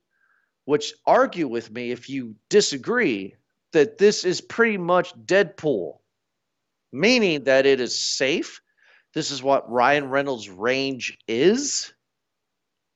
which 0.66 0.94
argue 1.08 1.48
with 1.48 1.72
me 1.72 1.92
if 1.92 2.10
you 2.10 2.36
disagree, 2.50 3.36
that 3.72 3.98
this 3.98 4.24
is 4.24 4.42
pretty 4.42 4.78
much 4.78 5.16
Deadpool, 5.26 5.98
meaning 6.92 7.46
that 7.46 7.66
it 7.66 7.80
is 7.80 8.00
safe. 8.00 8.62
This 9.14 9.32
is 9.32 9.42
what 9.42 9.70
Ryan 9.70 10.10
Reynolds' 10.10 10.50
range 10.50 11.18
is. 11.28 11.94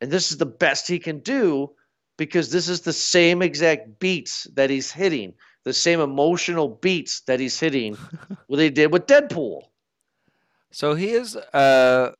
And 0.01 0.11
this 0.11 0.31
is 0.31 0.37
the 0.37 0.45
best 0.45 0.87
he 0.87 0.99
can 0.99 1.19
do 1.19 1.71
because 2.17 2.51
this 2.51 2.69
is 2.69 2.81
the 2.81 2.93
same 2.93 3.41
exact 3.41 3.99
beats 3.99 4.45
that 4.55 4.69
he's 4.69 4.91
hitting, 4.91 5.33
the 5.63 5.73
same 5.73 5.99
emotional 5.99 6.67
beats 6.67 7.21
that 7.21 7.39
he's 7.39 7.59
hitting 7.59 7.95
what 8.47 8.59
he 8.59 8.69
did 8.69 8.91
with 8.91 9.07
Deadpool. 9.07 9.63
so 10.71 10.93
he 10.93 11.11
is 11.11 11.35
uh 11.35 12.11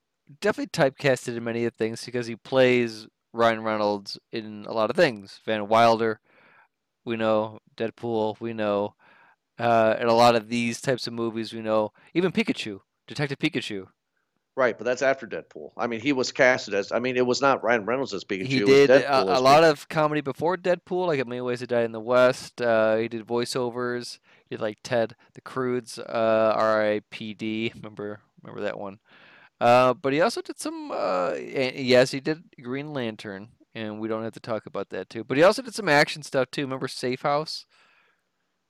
definitely 0.41 0.68
typecasted 0.68 1.36
in 1.38 1.44
many 1.44 1.66
of 1.66 1.74
things 1.74 2.04
because 2.06 2.26
he 2.26 2.36
plays 2.36 3.08
Ryan 3.34 3.62
Reynolds 3.64 4.18
in 4.32 4.66
a 4.68 4.74
lot 4.74 4.89
of 4.89 4.96
things. 4.96 5.39
Van 5.46 5.68
Wilder 5.68 6.20
we 7.06 7.18
know. 7.18 7.60
Deadpool 7.76 8.39
we 8.39 8.54
know. 8.54 8.96
Uh 9.60 9.96
in 10.00 10.08
a 10.08 10.14
lot 10.14 10.36
of 10.36 10.48
these 10.50 10.82
types 10.82 11.06
of 11.06 11.14
movies 11.14 11.54
we 11.54 11.62
know. 11.62 11.91
Even 12.14 12.32
Pikachu 12.32 12.80
Detective 13.08 13.39
Pikachu 13.39 13.88
Right, 14.56 14.78
but 14.78 14.84
that's 14.86 15.01
after 15.01 15.26
Deadpool. 15.26 15.72
I 15.76 15.88
mean, 15.88 15.99
he 15.99 16.14
was 16.14 16.32
casted 16.32 16.76
as. 16.76 16.91
I 16.91 16.99
mean, 16.99 17.18
it 17.18 17.26
was 17.26 17.41
not 17.41 17.64
Ryan 17.64 17.86
Reynolds 17.86 18.14
as 18.14 18.24
Pikachu. 18.24 18.45
He 18.45 18.58
it 18.58 18.68
was 18.68 18.76
did 18.76 18.89
a, 18.91 19.39
a 19.39 19.41
lot 19.41 19.64
of 19.64 19.89
comedy 19.89 20.22
before 20.22 20.58
Deadpool, 20.58 21.08
like 21.08 21.20
A 21.20 21.26
Million 21.26 21.45
Ways 21.45 21.60
to 21.60 21.68
Die 21.68 21.82
in 21.82 21.91
the 21.91 21.99
West. 21.99 22.62
Uh, 22.62 22.97
he 22.97 23.08
did 23.08 23.26
voiceovers. 23.26 24.20
He 24.47 24.56
did 24.56 24.62
like 24.62 24.78
Ted 24.84 25.16
the 25.34 25.41
Croods, 25.41 25.97
uh, 25.97 26.54
R.I.P.D. 26.56 27.74
Remember, 27.76 28.22
remember 28.43 28.62
that 28.62 28.78
one. 28.78 28.99
Uh, 29.60 29.95
but 29.95 30.14
he 30.14 30.22
also 30.22 30.43
did 30.43 30.60
some. 30.60 30.91
Uh, 30.93 31.34
yes, 31.34 32.12
he 32.12 32.20
did 32.20 32.43
Green 32.62 32.93
Lantern, 32.93 33.47
and 33.74 33.99
we 33.99 34.08
don't 34.08 34.24
have 34.24 34.34
to 34.34 34.39
talk 34.39 34.68
about 34.68 34.89
that 34.91 35.10
too. 35.10 35.24
But 35.24 35.38
he 35.38 35.43
also 35.43 35.64
did 35.64 35.74
some 35.74 35.89
action 35.89 36.22
stuff 36.22 36.51
too. 36.51 36.62
Remember 36.62 36.88
Safe 36.88 37.24
House? 37.24 37.66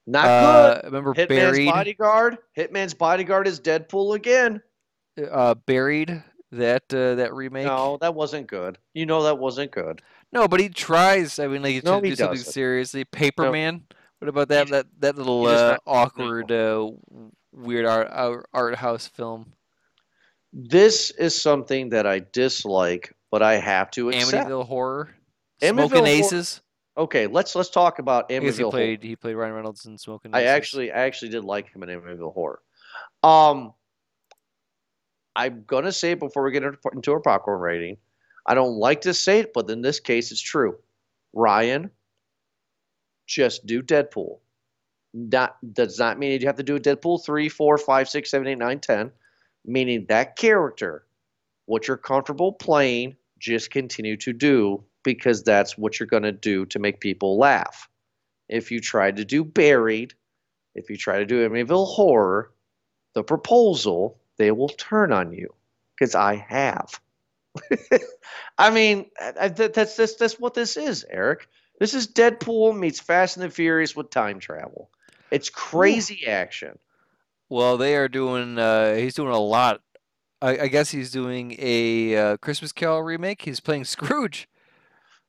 Not 0.05 0.25
Uh, 0.25 0.73
good. 0.75 0.83
remember 0.85 1.13
Hitman's 1.13 1.27
Buried? 1.29 1.69
Bodyguard. 1.69 2.37
Hitman's 2.57 2.93
Bodyguard 2.93 3.47
is 3.47 3.59
Deadpool 3.59 4.15
again. 4.15 4.61
Uh, 5.31 5.53
Buried. 5.55 6.23
That 6.51 6.83
uh, 6.93 7.15
that 7.15 7.33
remake. 7.33 7.65
No, 7.65 7.97
that 8.01 8.13
wasn't 8.13 8.45
good. 8.45 8.77
You 8.93 9.07
know 9.07 9.23
that 9.23 9.39
wasn't 9.39 9.71
good. 9.71 10.03
No, 10.31 10.47
but 10.47 10.59
he 10.59 10.69
tries. 10.69 11.39
I 11.39 11.47
mean, 11.47 11.63
like 11.63 11.83
No, 11.83 11.99
to 11.99 12.05
he 12.05 12.11
do 12.11 12.15
something 12.15 12.37
doesn't. 12.37 12.51
seriously. 12.53 13.05
Paperman. 13.05 13.81
What 14.19 14.29
about 14.29 14.49
that? 14.49 14.67
He- 14.67 14.71
That 14.71 14.85
that 14.99 15.17
little 15.17 15.47
uh, 15.47 15.77
awkward, 15.87 16.51
uh, 16.51 16.91
weird 17.51 17.85
art, 17.87 18.45
art 18.53 18.75
house 18.75 19.07
film. 19.07 19.53
This 20.51 21.09
is 21.11 21.39
something 21.41 21.89
that 21.89 22.05
I 22.05 22.19
dislike, 22.19 23.11
but 23.31 23.41
I 23.41 23.55
have 23.55 23.89
to 23.91 24.09
accept. 24.09 24.47
Amityville 24.47 24.67
Horror. 24.67 25.09
Amityville 25.61 25.87
Smoking 25.89 26.05
Aces. 26.05 26.61
Okay, 26.95 27.25
let's 27.25 27.55
let's 27.55 27.69
talk 27.69 27.99
about 27.99 28.29
guess 28.29 28.43
he 28.43 28.49
Amityville. 28.49 28.59
Horror. 28.59 28.71
played 28.71 29.03
he 29.03 29.15
played 29.15 29.33
Ryan 29.35 29.53
Reynolds 29.53 29.85
in 29.85 29.97
Smoking 29.97 30.31
I 30.33 30.43
actually 30.43 30.91
I 30.91 31.01
actually 31.01 31.29
did 31.29 31.43
like 31.43 31.71
him 31.73 31.81
in 31.83 31.89
Amityville 31.89 32.33
Horror. 32.33 32.61
Um, 33.23 33.73
I'm 35.35 35.63
gonna 35.65 35.91
say 35.91 36.11
it 36.11 36.19
before 36.19 36.43
we 36.43 36.51
get 36.51 36.63
into 36.63 37.11
our 37.11 37.19
popcorn 37.19 37.59
rating. 37.59 37.97
I 38.45 38.53
don't 38.53 38.75
like 38.75 39.01
to 39.01 39.13
say 39.13 39.39
it, 39.39 39.53
but 39.53 39.69
in 39.69 39.81
this 39.81 39.99
case, 39.99 40.31
it's 40.31 40.41
true. 40.41 40.77
Ryan, 41.33 41.89
just 43.25 43.65
do 43.65 43.81
Deadpool. 43.81 44.39
Not 45.15 45.57
does 45.73 45.97
not 45.97 46.19
mean 46.19 46.39
you 46.39 46.47
have 46.47 46.57
to 46.57 46.63
do 46.63 46.75
a 46.75 46.79
Deadpool 46.79 47.25
three, 47.25 47.49
four, 47.49 47.79
five, 47.79 48.07
six, 48.07 48.29
seven, 48.29 48.47
eight, 48.47 48.59
nine, 48.59 48.79
ten. 48.79 49.11
Meaning 49.65 50.05
that 50.09 50.35
character, 50.35 51.05
what 51.65 51.87
you're 51.87 51.97
comfortable 51.97 52.53
playing, 52.53 53.15
just 53.39 53.71
continue 53.71 54.17
to 54.17 54.33
do 54.33 54.83
because 55.03 55.43
that's 55.43 55.77
what 55.77 55.99
you're 55.99 56.07
gonna 56.07 56.31
do 56.31 56.65
to 56.67 56.79
make 56.79 56.99
people 56.99 57.37
laugh. 57.37 57.89
If 58.49 58.71
you 58.71 58.79
try 58.79 59.11
to 59.11 59.25
do 59.25 59.43
Buried, 59.43 60.13
if 60.75 60.89
you 60.89 60.97
try 60.97 61.19
to 61.19 61.25
do 61.25 61.47
Amityville 61.47 61.87
Horror, 61.87 62.51
the 63.13 63.23
proposal, 63.23 64.19
they 64.37 64.51
will 64.51 64.69
turn 64.69 65.11
on 65.11 65.31
you 65.33 65.53
because 65.95 66.15
I 66.15 66.35
have. 66.35 66.99
I 68.57 68.69
mean, 68.71 69.05
I- 69.19 69.33
I- 69.41 69.47
that- 69.49 69.73
that's, 69.73 69.95
that's 69.95 70.15
that's 70.15 70.39
what 70.39 70.53
this 70.53 70.77
is, 70.77 71.05
Eric. 71.09 71.47
This 71.79 71.93
is 71.93 72.07
Deadpool 72.07 72.77
meets 72.77 72.99
Fast 72.99 73.37
and 73.37 73.45
the 73.45 73.49
Furious 73.49 73.95
with 73.95 74.09
time 74.09 74.39
travel. 74.39 74.89
It's 75.31 75.49
crazy 75.49 76.27
action. 76.27 76.77
Well, 77.49 77.77
they 77.77 77.95
are 77.95 78.07
doing. 78.07 78.57
Uh, 78.57 78.95
he's 78.95 79.15
doing 79.15 79.33
a 79.33 79.39
lot. 79.39 79.81
I, 80.41 80.59
I 80.59 80.67
guess 80.67 80.91
he's 80.91 81.11
doing 81.11 81.55
a 81.59 82.15
uh, 82.15 82.37
Christmas 82.37 82.71
Carol 82.71 83.01
remake. 83.01 83.41
He's 83.43 83.59
playing 83.59 83.85
Scrooge. 83.85 84.47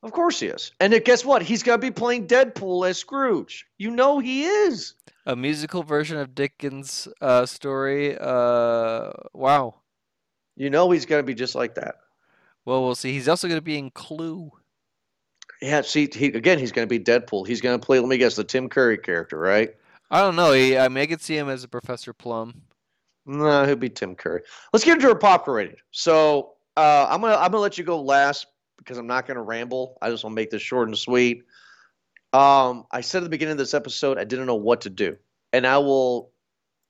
Of 0.05 0.11
course 0.11 0.39
he 0.39 0.47
is. 0.47 0.71
And 0.79 0.93
guess 1.03 1.25
what? 1.25 1.41
He's 1.41 1.63
gonna 1.63 1.79
be 1.79 1.89
playing 1.89 2.27
Deadpool 2.27 2.87
as 2.87 2.99
Scrooge. 2.99 3.65
You 3.79 3.89
know 3.89 4.19
he 4.19 4.43
is. 4.43 4.93
A 5.25 5.35
musical 5.35 5.81
version 5.81 6.19
of 6.19 6.35
Dickens' 6.35 7.07
uh, 7.21 7.47
story. 7.47 8.15
Uh, 8.15 9.09
wow. 9.33 9.81
You 10.55 10.69
know 10.69 10.91
he's 10.91 11.07
gonna 11.07 11.23
be 11.23 11.33
just 11.33 11.55
like 11.55 11.73
that. 11.75 11.95
Well, 12.65 12.83
we'll 12.83 12.93
see. 12.93 13.13
He's 13.13 13.27
also 13.27 13.47
going 13.47 13.57
to 13.57 13.63
be 13.63 13.77
in 13.77 13.89
Clue. 13.91 14.51
Yeah. 15.59 15.81
See, 15.81 16.07
he, 16.13 16.27
again, 16.27 16.59
he's 16.59 16.71
gonna 16.71 16.85
be 16.85 16.99
Deadpool. 16.99 17.47
He's 17.47 17.61
gonna 17.61 17.79
play. 17.79 17.99
Let 17.99 18.07
me 18.07 18.17
guess, 18.17 18.35
the 18.35 18.43
Tim 18.43 18.69
Curry 18.69 18.99
character, 18.99 19.39
right? 19.39 19.75
I 20.11 20.21
don't 20.21 20.35
know. 20.35 20.51
He, 20.51 20.77
I 20.77 20.87
mean, 20.87 21.01
I 21.01 21.05
could 21.07 21.21
see 21.21 21.35
him 21.35 21.49
as 21.49 21.63
a 21.63 21.67
Professor 21.67 22.13
Plum. 22.13 22.61
No, 23.25 23.65
he'll 23.65 23.75
be 23.75 23.89
Tim 23.89 24.13
Curry. 24.13 24.41
Let's 24.71 24.85
get 24.85 24.97
into 24.97 25.09
our 25.09 25.15
popcorn 25.15 25.57
rating. 25.57 25.77
So 25.89 26.53
uh, 26.77 27.07
I'm 27.09 27.21
gonna 27.21 27.37
I'm 27.37 27.51
gonna 27.51 27.57
let 27.57 27.79
you 27.79 27.83
go 27.83 27.99
last 27.99 28.45
because 28.77 28.97
I'm 28.97 29.07
not 29.07 29.27
gonna 29.27 29.41
ramble. 29.41 29.97
I 30.01 30.09
just 30.09 30.23
want 30.23 30.33
to 30.33 30.41
make 30.41 30.51
this 30.51 30.61
short 30.61 30.87
and 30.87 30.97
sweet. 30.97 31.43
Um, 32.33 32.85
I 32.91 33.01
said 33.01 33.19
at 33.19 33.23
the 33.23 33.29
beginning 33.29 33.53
of 33.53 33.57
this 33.57 33.73
episode 33.73 34.17
I 34.17 34.23
didn't 34.23 34.47
know 34.47 34.55
what 34.55 34.81
to 34.81 34.89
do, 34.89 35.17
and 35.53 35.65
I 35.65 35.77
will 35.77 36.31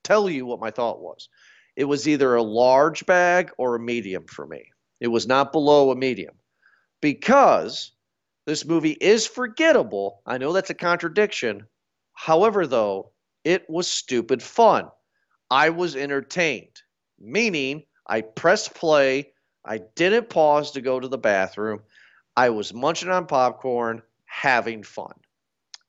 tell 0.04 0.30
you 0.30 0.46
what 0.46 0.60
my 0.60 0.72
thought 0.72 1.02
was. 1.02 1.30
It 1.76 1.86
was 1.86 2.08
either 2.08 2.36
a 2.36 2.44
large 2.44 3.06
bag 3.06 3.52
or 3.58 3.76
a 3.76 3.80
medium 3.80 4.26
for 4.28 4.48
me. 4.48 4.72
It 5.00 5.08
was 5.08 5.28
not 5.28 5.52
below 5.52 5.92
a 5.92 5.96
medium 5.96 6.36
because 7.02 7.92
this 8.46 8.66
movie 8.66 8.98
is 9.02 9.28
forgettable. 9.28 10.22
I 10.26 10.38
know 10.38 10.54
that's 10.54 10.70
a 10.70 10.76
contradiction. 10.76 11.68
However, 12.14 12.66
though, 12.66 13.12
it 13.44 13.70
was 13.70 13.88
stupid 13.88 14.42
fun. 14.42 14.90
I 15.52 15.70
was 15.70 15.96
entertained, 15.96 16.82
meaning 17.20 17.84
I 18.08 18.22
pressed 18.22 18.74
play. 18.74 19.34
I 19.66 19.80
didn't 19.96 20.30
pause 20.30 20.72
to 20.72 20.82
go 20.82 21.00
to 21.00 21.08
the 21.08 21.18
bathroom. 21.18 21.82
I 22.38 22.50
was 22.50 22.74
munching 22.74 23.10
on 23.10 23.26
popcorn, 23.28 24.02
having 24.26 24.84
fun. 24.84 25.14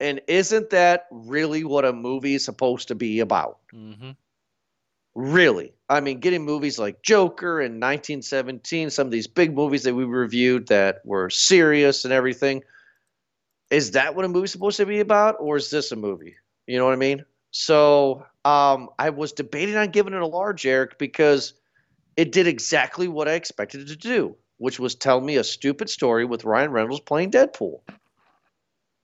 And 0.01 0.21
isn't 0.29 0.71
that 0.71 1.07
really 1.11 1.65
what 1.65 1.85
a 1.85 1.93
movie 1.93 2.35
is 2.35 2.45
supposed 2.45 2.89
to 2.89 2.95
be 2.95 3.21
about? 3.21 3.59
Mm-hmm. 3.75 4.11
Really. 5.15 5.73
I 5.89 6.01
mean, 6.01 6.21
getting 6.21 6.45
movies 6.45 6.79
like 6.79 7.03
Joker 7.03 7.61
and 7.61 7.75
1917, 7.77 8.91
some 8.91 9.07
of 9.07 9.11
these 9.11 9.27
big 9.27 9.55
movies 9.55 9.85
that 9.85 9.95
we 9.95 10.05
reviewed 10.05 10.69
that 10.69 11.01
were 11.05 11.31
serious 11.31 12.05
and 12.05 12.13
everything. 12.13 12.63
is 13.71 13.93
that 13.93 14.15
what 14.15 14.25
a 14.25 14.29
movie's 14.29 14.53
supposed 14.53 14.77
to 14.77 14.87
be 14.87 15.01
about, 15.01 15.37
or 15.41 15.57
is 15.57 15.71
this 15.71 15.91
a 15.93 15.97
movie? 15.97 16.37
You 16.67 16.79
know 16.79 16.85
what 16.85 16.93
I 16.93 16.97
mean? 16.97 17.25
So 17.51 18.27
um, 18.45 18.91
I 18.99 19.11
was 19.11 19.33
debating 19.33 19.77
on 19.77 19.91
giving 19.91 20.13
it 20.13 20.21
a 20.21 20.27
large, 20.27 20.67
Eric, 20.67 20.99
because 20.99 21.55
it 22.17 22.33
did 22.33 22.47
exactly 22.47 23.09
what 23.09 23.29
I 23.29 23.33
expected 23.33 23.83
it 23.83 23.89
to 23.89 23.97
do, 23.97 24.37
which 24.59 24.81
was 24.81 24.95
tell 24.95 25.21
me 25.21 25.37
a 25.37 25.45
stupid 25.45 25.91
story 25.91 26.25
with 26.25 26.45
Ryan 26.45 26.71
Reynolds 26.71 27.01
playing 27.01 27.31
Deadpool. 27.31 27.81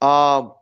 Um, 0.01 0.53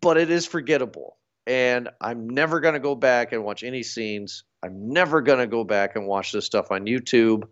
but 0.00 0.16
it 0.16 0.30
is 0.30 0.46
forgettable, 0.46 1.16
and 1.46 1.88
I'm 2.00 2.28
never 2.28 2.60
gonna 2.60 2.78
go 2.78 2.94
back 2.94 3.32
and 3.32 3.44
watch 3.44 3.64
any 3.64 3.82
scenes. 3.82 4.44
I'm 4.62 4.92
never 4.92 5.22
gonna 5.22 5.46
go 5.46 5.64
back 5.64 5.96
and 5.96 6.06
watch 6.06 6.32
this 6.32 6.44
stuff 6.44 6.70
on 6.70 6.84
YouTube. 6.84 7.44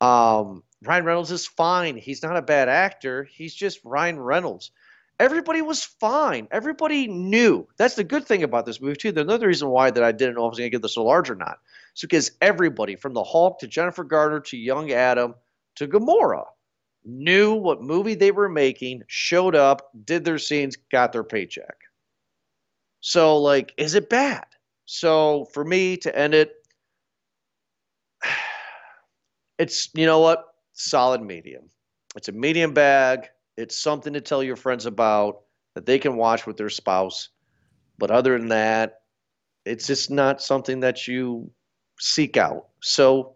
Um, 0.00 0.62
Ryan 0.82 1.04
Reynolds 1.04 1.30
is 1.30 1.46
fine. 1.46 1.96
He's 1.96 2.22
not 2.22 2.36
a 2.36 2.42
bad 2.42 2.68
actor. 2.68 3.24
He's 3.24 3.54
just 3.54 3.80
Ryan 3.84 4.18
Reynolds 4.18 4.70
everybody 5.18 5.62
was 5.62 5.84
fine. 5.84 6.48
Everybody 6.50 7.06
knew. 7.08 7.66
That's 7.76 7.94
the 7.94 8.04
good 8.04 8.26
thing 8.26 8.42
about 8.42 8.66
this 8.66 8.80
movie 8.80 8.96
too. 8.96 9.12
The 9.12 9.20
another 9.20 9.48
reason 9.48 9.68
why 9.68 9.90
that 9.90 10.02
I 10.02 10.12
didn't 10.12 10.34
know 10.34 10.42
if 10.42 10.46
I 10.46 10.48
was 10.50 10.58
going 10.58 10.70
to 10.70 10.74
get 10.74 10.82
this 10.82 10.96
a 10.96 11.02
large 11.02 11.30
or 11.30 11.34
not. 11.34 11.58
It's 11.92 12.02
because 12.02 12.32
everybody, 12.40 12.96
from 12.96 13.14
the 13.14 13.24
Hulk 13.24 13.58
to 13.60 13.66
Jennifer 13.66 14.04
Garner 14.04 14.40
to 14.40 14.56
young 14.56 14.92
Adam 14.92 15.34
to 15.76 15.88
Gamora, 15.88 16.44
knew 17.04 17.54
what 17.54 17.82
movie 17.82 18.14
they 18.14 18.30
were 18.30 18.48
making, 18.48 19.02
showed 19.08 19.54
up, 19.54 19.90
did 20.04 20.24
their 20.24 20.38
scenes, 20.38 20.76
got 20.90 21.12
their 21.12 21.24
paycheck. 21.24 21.76
So, 23.00 23.38
like, 23.38 23.72
is 23.76 23.94
it 23.94 24.10
bad? 24.10 24.44
So, 24.84 25.46
for 25.52 25.64
me 25.64 25.96
to 25.98 26.16
end 26.16 26.34
it, 26.34 26.52
it's 29.58 29.90
you 29.94 30.06
know 30.06 30.20
what, 30.20 30.46
solid 30.72 31.22
medium. 31.22 31.64
It's 32.16 32.28
a 32.28 32.32
medium 32.32 32.74
bag 32.74 33.28
it's 33.58 33.76
something 33.76 34.12
to 34.12 34.20
tell 34.20 34.42
your 34.42 34.56
friends 34.56 34.86
about 34.86 35.40
that 35.74 35.84
they 35.84 35.98
can 35.98 36.16
watch 36.16 36.46
with 36.46 36.56
their 36.56 36.70
spouse. 36.70 37.30
But 37.98 38.12
other 38.12 38.38
than 38.38 38.48
that, 38.48 39.00
it's 39.64 39.88
just 39.88 40.12
not 40.12 40.40
something 40.40 40.80
that 40.80 41.08
you 41.08 41.50
seek 41.98 42.36
out. 42.36 42.68
So 42.80 43.34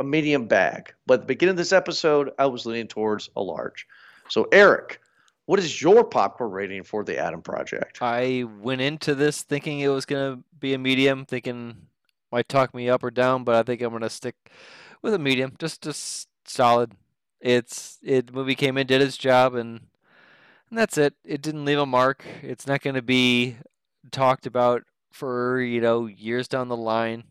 a 0.00 0.04
medium 0.04 0.48
bag. 0.48 0.92
But 1.06 1.14
at 1.14 1.20
the 1.20 1.26
beginning 1.26 1.52
of 1.52 1.56
this 1.58 1.72
episode, 1.72 2.32
I 2.40 2.46
was 2.46 2.66
leaning 2.66 2.88
towards 2.88 3.30
a 3.36 3.40
large. 3.40 3.86
So 4.28 4.48
Eric, 4.50 5.00
what 5.46 5.60
is 5.60 5.80
your 5.80 6.02
popcorn 6.02 6.50
rating 6.50 6.82
for 6.82 7.04
the 7.04 7.16
Adam 7.16 7.40
Project? 7.40 7.98
I 8.02 8.44
went 8.60 8.80
into 8.80 9.14
this 9.14 9.42
thinking 9.42 9.78
it 9.78 9.88
was 9.88 10.06
gonna 10.06 10.40
be 10.58 10.74
a 10.74 10.78
medium, 10.78 11.24
thinking 11.24 11.76
might 12.32 12.48
talk 12.48 12.74
me 12.74 12.90
up 12.90 13.04
or 13.04 13.12
down, 13.12 13.44
but 13.44 13.54
I 13.54 13.62
think 13.62 13.80
I'm 13.80 13.92
gonna 13.92 14.10
stick 14.10 14.34
with 15.02 15.14
a 15.14 15.18
medium. 15.20 15.54
Just 15.60 15.82
just 15.82 16.28
solid. 16.46 16.92
It's 17.42 17.98
it 18.04 18.28
the 18.28 18.34
movie 18.34 18.56
came 18.56 18.78
in, 18.78 18.88
did 18.88 19.02
its 19.02 19.18
job, 19.18 19.56
and 19.56 19.82
and 20.70 20.78
that's 20.78 20.98
it. 20.98 21.14
It 21.24 21.42
didn't 21.42 21.64
leave 21.64 21.78
a 21.78 21.86
mark. 21.86 22.24
It's 22.42 22.66
not 22.66 22.82
going 22.82 22.96
to 22.96 23.02
be 23.02 23.56
talked 24.10 24.46
about 24.46 24.82
for 25.12 25.60
you 25.60 25.80
know 25.80 26.06
years 26.06 26.48
down 26.48 26.68
the 26.68 26.76
line. 26.76 27.24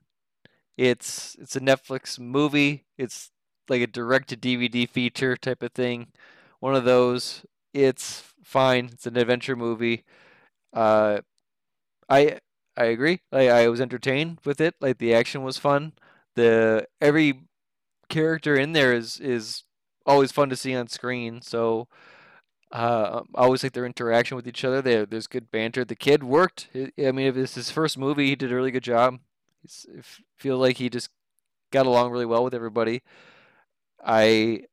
It's 0.78 1.36
it's 1.40 1.56
a 1.56 1.62
Netflix 1.62 2.20
movie. 2.20 2.86
It's 2.98 3.32
like 3.70 3.82
a 3.82 3.88
direct 3.88 4.30
to 4.30 4.36
DVD 4.36 4.86
feature 4.86 5.38
type 5.38 5.64
of 5.64 5.74
thing. 5.74 6.08
One 6.60 6.76
of 6.76 6.86
those. 6.86 7.46
It's 7.74 8.24
fine. 8.44 8.90
It's 8.94 9.08
an 9.08 9.18
adventure 9.18 9.56
movie. 9.56 10.04
Uh, 10.74 11.22
I 12.10 12.40
I 12.78 12.86
agree. 12.86 13.22
Like 13.32 13.50
I 13.50 13.68
was 13.70 13.82
entertained 13.82 14.40
with 14.46 14.62
it. 14.62 14.76
Like 14.82 14.98
the 14.98 15.14
action 15.14 15.44
was 15.44 15.58
fun. 15.58 15.94
The 16.36 16.88
every 17.02 17.44
character 18.10 18.56
in 18.56 18.74
there 18.74 18.94
is 18.94 19.20
is 19.20 19.64
always 20.06 20.32
fun 20.32 20.50
to 20.50 20.56
see 20.56 20.76
on 20.76 20.88
screen. 20.88 21.42
So 21.42 21.88
uh, 22.72 23.22
I 23.36 23.44
always 23.44 23.64
like 23.64 23.74
their 23.74 23.86
interaction 23.86 24.36
with 24.36 24.48
each 24.48 24.64
other. 24.64 24.82
There, 24.82 25.06
there's 25.06 25.28
good 25.28 25.52
banter. 25.52 25.84
The 25.84 25.96
kid 25.96 26.24
worked. 26.24 26.70
I 26.76 27.12
mean, 27.12 27.28
if 27.28 27.38
it's 27.38 27.56
his 27.56 27.70
first 27.70 27.98
movie, 27.98 28.28
he 28.28 28.36
did 28.36 28.52
a 28.52 28.56
really 28.56 28.72
good 28.72 28.84
job. 28.84 29.20
He's, 29.62 29.86
I 29.98 30.02
feel 30.38 30.58
like 30.58 30.78
he 30.78 30.90
just 30.90 31.10
got 31.72 31.86
along 31.86 32.12
really 32.12 32.26
well 32.26 32.44
with 32.44 32.54
everybody. 32.54 33.02
I 34.04 34.66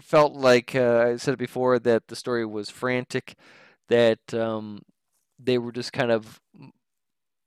felt 0.00 0.34
like 0.34 0.74
uh, 0.74 1.08
I 1.12 1.16
said 1.16 1.34
it 1.34 1.38
before 1.38 1.78
that 1.78 2.08
the 2.08 2.16
story 2.16 2.44
was 2.44 2.70
frantic, 2.70 3.34
that 3.88 4.34
um, 4.34 4.82
they 5.38 5.58
were 5.58 5.72
just 5.72 5.92
kind 5.92 6.10
of 6.10 6.40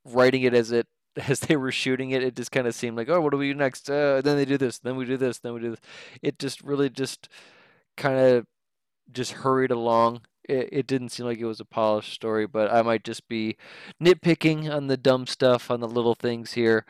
writing 0.04 0.42
it 0.42 0.54
as 0.54 0.72
it 0.72 0.86
as 1.28 1.40
they 1.40 1.56
were 1.56 1.72
shooting 1.72 2.10
it, 2.10 2.22
it 2.22 2.36
just 2.36 2.52
kind 2.52 2.66
of 2.66 2.74
seemed 2.74 2.96
like, 2.96 3.08
oh, 3.08 3.20
what 3.20 3.30
do 3.30 3.38
we 3.38 3.48
do 3.48 3.54
next? 3.54 3.90
Uh, 3.90 4.20
then 4.20 4.36
they 4.36 4.44
do 4.44 4.58
this, 4.58 4.78
then 4.78 4.96
we 4.96 5.04
do 5.04 5.16
this, 5.16 5.38
then 5.38 5.54
we 5.54 5.60
do 5.60 5.70
this. 5.70 5.80
It 6.22 6.38
just 6.38 6.62
really 6.62 6.90
just 6.90 7.28
kind 7.96 8.18
of 8.18 8.46
just 9.12 9.32
hurried 9.32 9.70
along. 9.70 10.22
It, 10.48 10.68
it 10.72 10.86
didn't 10.86 11.10
seem 11.10 11.26
like 11.26 11.38
it 11.38 11.44
was 11.44 11.60
a 11.60 11.64
polished 11.64 12.12
story, 12.12 12.46
but 12.46 12.72
I 12.72 12.82
might 12.82 13.04
just 13.04 13.28
be 13.28 13.56
nitpicking 14.02 14.72
on 14.72 14.86
the 14.86 14.96
dumb 14.96 15.26
stuff, 15.26 15.70
on 15.70 15.80
the 15.80 15.88
little 15.88 16.14
things 16.14 16.52
here. 16.52 16.84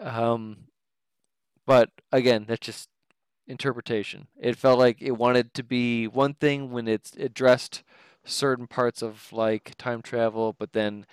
Um, 0.00 0.68
but 1.66 1.90
again, 2.12 2.44
that's 2.46 2.66
just 2.66 2.88
interpretation. 3.46 4.28
It 4.40 4.56
felt 4.56 4.78
like 4.78 5.00
it 5.00 5.12
wanted 5.12 5.54
to 5.54 5.62
be 5.62 6.06
one 6.06 6.34
thing 6.34 6.70
when 6.70 6.88
it's 6.88 7.12
addressed 7.16 7.82
certain 8.24 8.66
parts 8.66 9.02
of 9.02 9.32
like 9.32 9.74
time 9.76 10.02
travel, 10.02 10.54
but 10.58 10.72
then 10.72 11.06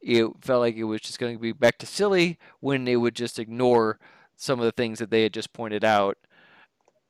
it 0.00 0.26
felt 0.40 0.60
like 0.60 0.76
it 0.76 0.84
was 0.84 1.00
just 1.00 1.18
going 1.18 1.34
to 1.34 1.40
be 1.40 1.52
back 1.52 1.78
to 1.78 1.86
silly 1.86 2.38
when 2.60 2.84
they 2.84 2.96
would 2.96 3.14
just 3.14 3.38
ignore 3.38 3.98
some 4.36 4.58
of 4.58 4.64
the 4.64 4.72
things 4.72 4.98
that 4.98 5.10
they 5.10 5.22
had 5.22 5.32
just 5.32 5.52
pointed 5.52 5.84
out. 5.84 6.18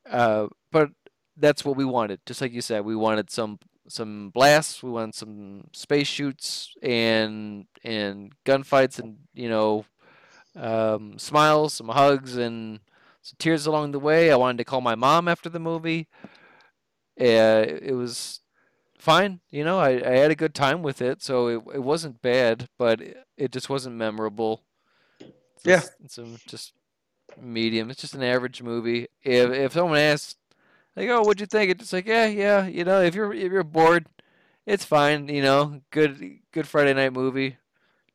Uh, 0.08 0.46
but 0.70 0.90
that's 1.36 1.64
what 1.64 1.76
we 1.76 1.84
wanted. 1.84 2.20
Just 2.26 2.40
like 2.40 2.52
you 2.52 2.60
said, 2.60 2.84
we 2.84 2.96
wanted 2.96 3.30
some 3.30 3.58
some 3.88 4.30
blasts, 4.30 4.82
we 4.82 4.90
wanted 4.90 5.14
some 5.14 5.68
space 5.72 6.08
shoots 6.08 6.74
and 6.82 7.66
and 7.84 8.32
gunfights, 8.44 8.98
and 8.98 9.18
you 9.34 9.48
know, 9.48 9.84
um, 10.56 11.18
smiles, 11.18 11.74
some 11.74 11.88
hugs, 11.88 12.36
and 12.36 12.80
some 13.22 13.36
tears 13.38 13.66
along 13.66 13.92
the 13.92 14.00
way. 14.00 14.30
I 14.30 14.36
wanted 14.36 14.58
to 14.58 14.64
call 14.64 14.80
my 14.80 14.94
mom 14.94 15.28
after 15.28 15.48
the 15.48 15.60
movie. 15.60 16.08
Uh, 17.18 17.64
it 17.82 17.94
was 17.94 18.40
fine. 19.06 19.38
You 19.50 19.62
know, 19.62 19.78
I, 19.78 19.90
I 20.04 20.16
had 20.16 20.32
a 20.32 20.36
good 20.36 20.52
time 20.52 20.82
with 20.82 21.00
it, 21.00 21.22
so 21.22 21.46
it 21.46 21.62
it 21.74 21.82
wasn't 21.82 22.20
bad, 22.20 22.68
but 22.76 23.00
it, 23.00 23.16
it 23.36 23.52
just 23.52 23.70
wasn't 23.70 23.94
memorable. 23.94 24.64
It's 25.20 25.64
yeah, 25.64 25.82
it's 26.04 26.18
a, 26.18 26.26
just 26.48 26.72
medium. 27.40 27.88
It's 27.88 28.00
just 28.00 28.14
an 28.16 28.24
average 28.24 28.62
movie. 28.62 29.06
If 29.22 29.50
if 29.52 29.72
someone 29.72 29.98
asks, 29.98 30.34
like, 30.96 31.08
"Oh, 31.08 31.20
what'd 31.20 31.40
you 31.40 31.46
think?" 31.46 31.70
It's 31.70 31.92
like, 31.92 32.06
yeah, 32.06 32.26
yeah. 32.26 32.66
You 32.66 32.84
know, 32.84 33.00
if 33.00 33.14
you're 33.14 33.32
if 33.32 33.52
you're 33.52 33.62
bored, 33.62 34.06
it's 34.66 34.84
fine. 34.84 35.28
You 35.28 35.42
know, 35.42 35.80
good 35.92 36.40
good 36.52 36.66
Friday 36.66 36.92
night 36.92 37.12
movie. 37.12 37.56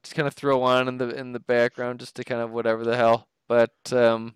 Just 0.03 0.15
kind 0.15 0.27
of 0.27 0.33
throw 0.33 0.61
on 0.61 0.89
in 0.89 0.97
the 0.97 1.09
in 1.09 1.31
the 1.31 1.39
background, 1.39 2.01
just 2.01 2.15
to 2.17 2.25
kind 2.25 2.41
of 2.41 2.51
whatever 2.51 2.83
the 2.83 2.97
hell. 2.97 3.29
But 3.47 3.93
um, 3.93 4.35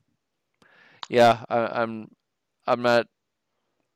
yeah, 1.10 1.43
I, 1.49 1.82
I'm 1.82 2.12
I'm 2.66 2.82
not 2.82 3.08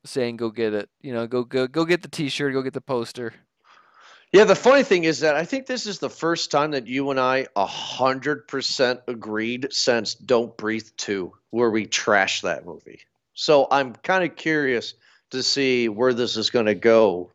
saying 0.05 0.37
go 0.37 0.49
get 0.49 0.73
it. 0.73 0.89
You 1.01 1.13
know, 1.13 1.27
go 1.27 1.43
go 1.43 1.67
go 1.67 1.85
get 1.85 2.01
the 2.01 2.07
T-shirt, 2.07 2.53
go 2.53 2.61
get 2.61 2.73
the 2.73 2.81
poster. 2.81 3.33
Yeah, 4.31 4.43
the 4.43 4.55
funny 4.55 4.83
thing 4.83 5.05
is 5.05 5.21
that 5.21 5.35
I 5.35 5.43
think 5.43 5.65
this 5.65 5.87
is 5.87 5.97
the 5.97 6.09
first 6.09 6.51
time 6.51 6.69
that 6.71 6.85
you 6.85 7.09
and 7.09 7.19
I 7.19 7.47
a 7.55 7.65
hundred 7.65 8.47
percent 8.47 8.99
agreed 9.07 9.67
since 9.71 10.13
Don't 10.13 10.55
Breathe 10.55 10.87
Two, 10.97 11.33
where 11.49 11.71
we 11.71 11.87
trashed 11.87 12.41
that 12.43 12.65
movie. 12.65 13.01
So 13.33 13.67
I'm 13.71 13.95
kind 13.95 14.23
of 14.23 14.35
curious 14.35 14.93
to 15.31 15.41
see 15.41 15.89
where 15.89 16.13
this 16.13 16.37
is 16.37 16.49
going 16.49 16.67
to 16.67 16.75
go 16.75 17.31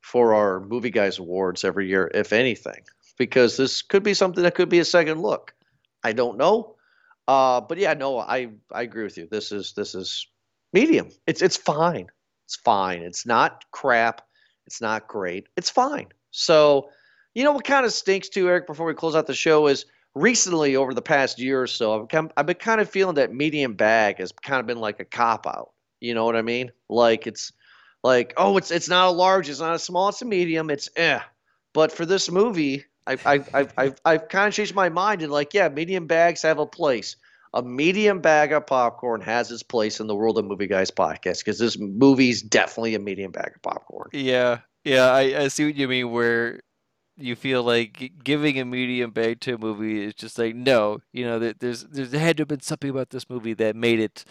for 0.00 0.34
our 0.34 0.60
movie 0.60 0.90
guys 0.90 1.18
awards 1.18 1.64
every 1.64 1.88
year, 1.88 2.10
if 2.12 2.32
anything, 2.32 2.82
because 3.18 3.56
this 3.56 3.82
could 3.82 4.02
be 4.02 4.14
something 4.14 4.42
that 4.42 4.56
could 4.56 4.68
be 4.68 4.80
a 4.80 4.84
second 4.84 5.22
look. 5.22 5.54
I 6.02 6.12
don't 6.12 6.38
know, 6.38 6.74
uh, 7.28 7.60
but 7.60 7.78
yeah, 7.78 7.94
no, 7.94 8.18
I 8.18 8.48
I 8.72 8.82
agree 8.82 9.04
with 9.04 9.16
you. 9.16 9.28
This 9.30 9.52
is 9.52 9.74
this 9.74 9.94
is 9.94 10.26
medium. 10.72 11.08
It's 11.26 11.42
it's 11.42 11.56
fine. 11.56 12.08
It's 12.46 12.56
fine. 12.56 13.02
It's 13.02 13.26
not 13.26 13.64
crap. 13.70 14.22
It's 14.66 14.80
not 14.80 15.08
great. 15.08 15.46
It's 15.56 15.70
fine. 15.70 16.08
So, 16.30 16.88
you 17.34 17.44
know 17.44 17.52
what 17.52 17.64
kind 17.64 17.84
of 17.84 17.92
stinks 17.92 18.28
too, 18.28 18.48
Eric? 18.48 18.66
Before 18.66 18.86
we 18.86 18.94
close 18.94 19.14
out 19.14 19.26
the 19.26 19.34
show, 19.34 19.66
is 19.66 19.86
recently 20.14 20.76
over 20.76 20.94
the 20.94 21.02
past 21.02 21.38
year 21.38 21.62
or 21.62 21.66
so, 21.66 22.00
I've, 22.02 22.08
come, 22.08 22.30
I've 22.36 22.46
been 22.46 22.56
kind 22.56 22.80
of 22.80 22.90
feeling 22.90 23.14
that 23.16 23.32
medium 23.32 23.74
bag 23.74 24.18
has 24.18 24.32
kind 24.32 24.60
of 24.60 24.66
been 24.66 24.78
like 24.78 25.00
a 25.00 25.04
cop 25.04 25.46
out. 25.46 25.72
You 26.00 26.14
know 26.14 26.24
what 26.24 26.36
I 26.36 26.42
mean? 26.42 26.72
Like 26.88 27.26
it's 27.26 27.52
like 28.02 28.34
oh, 28.36 28.56
it's 28.56 28.70
it's 28.70 28.88
not 28.88 29.08
a 29.08 29.10
large, 29.10 29.48
it's 29.48 29.60
not 29.60 29.74
a 29.74 29.78
small, 29.78 30.08
it's 30.08 30.22
a 30.22 30.24
medium. 30.24 30.70
It's 30.70 30.88
eh. 30.96 31.20
But 31.74 31.92
for 31.92 32.04
this 32.04 32.30
movie, 32.30 32.84
I've 33.06 33.26
I've 33.26 33.48
I've, 33.54 33.72
I've, 33.76 34.00
I've 34.04 34.28
kind 34.28 34.48
of 34.48 34.54
changed 34.54 34.74
my 34.74 34.88
mind 34.88 35.22
and 35.22 35.32
like 35.32 35.54
yeah, 35.54 35.68
medium 35.68 36.06
bags 36.06 36.42
have 36.42 36.58
a 36.58 36.66
place 36.66 37.16
a 37.54 37.62
medium 37.62 38.20
bag 38.20 38.52
of 38.52 38.66
popcorn 38.66 39.20
has 39.20 39.50
its 39.50 39.62
place 39.62 40.00
in 40.00 40.06
the 40.06 40.14
World 40.14 40.38
of 40.38 40.44
Movie 40.44 40.66
Guys 40.66 40.90
podcast 40.90 41.38
because 41.38 41.58
this 41.58 41.78
movie's 41.78 42.42
definitely 42.42 42.94
a 42.94 42.98
medium 42.98 43.32
bag 43.32 43.52
of 43.54 43.62
popcorn. 43.62 44.08
Yeah, 44.12 44.60
yeah, 44.84 45.10
I, 45.10 45.42
I 45.42 45.48
see 45.48 45.66
what 45.66 45.74
you 45.74 45.88
mean. 45.88 46.10
Where 46.10 46.60
you 47.16 47.36
feel 47.36 47.62
like 47.62 48.12
giving 48.24 48.58
a 48.58 48.64
medium 48.64 49.10
bag 49.10 49.40
to 49.40 49.54
a 49.54 49.58
movie 49.58 50.04
is 50.04 50.14
just 50.14 50.38
like 50.38 50.54
no, 50.54 51.00
you 51.12 51.24
know, 51.24 51.38
there's 51.38 51.84
there's 51.84 52.10
there 52.10 52.20
had 52.20 52.36
to 52.38 52.42
have 52.42 52.48
been 52.48 52.60
something 52.60 52.90
about 52.90 53.10
this 53.10 53.28
movie 53.28 53.54
that 53.54 53.76
made 53.76 54.00
it, 54.00 54.24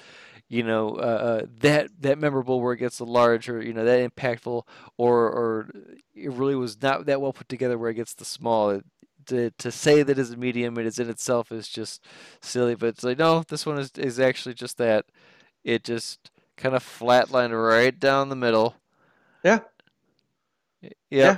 you 0.51 0.63
know 0.63 0.95
uh, 0.97 0.99
uh, 0.99 1.45
that 1.61 1.89
that 2.01 2.19
memorable 2.19 2.59
where 2.59 2.73
it 2.73 2.77
gets 2.77 2.97
the 2.97 3.05
large 3.05 3.47
or 3.47 3.61
you 3.61 3.71
know 3.71 3.85
that 3.85 4.13
impactful 4.13 4.63
or 4.97 5.29
or 5.29 5.69
it 6.13 6.29
really 6.29 6.55
was 6.55 6.79
not 6.81 7.05
that 7.05 7.21
well 7.21 7.31
put 7.31 7.47
together 7.47 7.77
where 7.77 7.89
it 7.89 7.95
gets 7.95 8.13
the 8.13 8.25
small. 8.25 8.71
It, 8.71 8.85
to, 9.31 9.51
to 9.57 9.71
say 9.71 10.03
that 10.03 10.19
is 10.19 10.31
a 10.31 10.37
medium 10.37 10.77
it 10.77 10.85
is 10.85 10.99
in 10.99 11.09
itself 11.09 11.51
is 11.51 11.67
just 11.67 12.05
silly 12.41 12.75
but 12.75 12.89
it's 12.89 13.03
like 13.03 13.17
no 13.17 13.43
this 13.47 13.65
one 13.65 13.79
is, 13.79 13.91
is 13.97 14.19
actually 14.19 14.53
just 14.53 14.77
that 14.77 15.05
it 15.63 15.83
just 15.83 16.29
kind 16.57 16.75
of 16.75 16.83
flatlined 16.83 17.51
right 17.51 17.99
down 17.99 18.29
the 18.29 18.35
middle 18.35 18.75
Yeah. 19.43 19.59
Yep. 20.81 20.93
Yeah. 21.09 21.37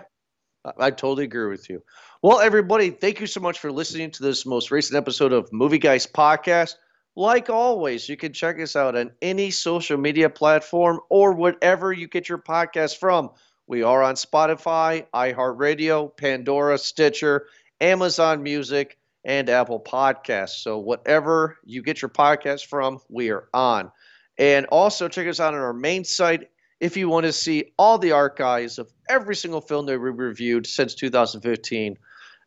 I, 0.66 0.88
I 0.88 0.92
totally 0.92 1.26
agree 1.26 1.50
with 1.50 1.70
you. 1.70 1.84
Well, 2.22 2.40
everybody, 2.40 2.90
thank 2.90 3.20
you 3.20 3.28
so 3.28 3.42
much 3.42 3.60
for 3.60 3.72
listening 3.72 4.12
to 4.12 4.24
this 4.24 4.46
most 4.46 4.72
recent 4.72 4.98
episode 4.98 5.34
of 5.34 5.52
Movie 5.52 5.78
Guys 5.80 6.08
Podcast. 6.08 6.76
Like 7.16 7.50
always, 7.50 8.10
you 8.10 8.18
can 8.18 8.34
check 8.34 8.60
us 8.60 8.76
out 8.76 8.96
on 8.96 9.12
any 9.22 9.52
social 9.52 9.98
media 9.98 10.30
platform 10.30 11.00
or 11.10 11.34
whatever 11.34 11.94
you 11.94 12.08
get 12.08 12.30
your 12.30 12.38
podcast 12.40 12.98
from. 12.98 13.32
We 13.68 13.84
are 13.84 14.02
on 14.02 14.16
Spotify, 14.16 15.06
iHeartRadio, 15.14 16.16
Pandora, 16.18 16.78
Stitcher, 16.78 17.48
Amazon 17.82 18.44
Music, 18.44 18.98
and 19.26 19.50
Apple 19.50 19.80
Podcasts. 19.80 20.62
So, 20.62 20.78
whatever 20.78 21.58
you 21.64 21.82
get 21.82 22.02
your 22.02 22.10
podcast 22.10 22.66
from, 22.66 23.00
we 23.10 23.30
are 23.30 23.48
on. 23.54 23.92
And 24.38 24.66
also, 24.68 25.08
check 25.08 25.28
us 25.28 25.40
out 25.40 25.54
on 25.54 25.60
our 25.60 25.74
main 25.74 26.04
site 26.04 26.50
if 26.80 26.98
you 26.98 27.08
want 27.08 27.26
to 27.26 27.32
see 27.32 27.72
all 27.78 27.98
the 27.98 28.12
archives 28.12 28.78
of 28.78 28.92
every 29.08 29.36
single 29.36 29.62
film 29.62 29.86
that 29.86 30.00
we 30.00 30.10
reviewed 30.10 30.68
since 30.68 30.96
2015. 30.96 31.98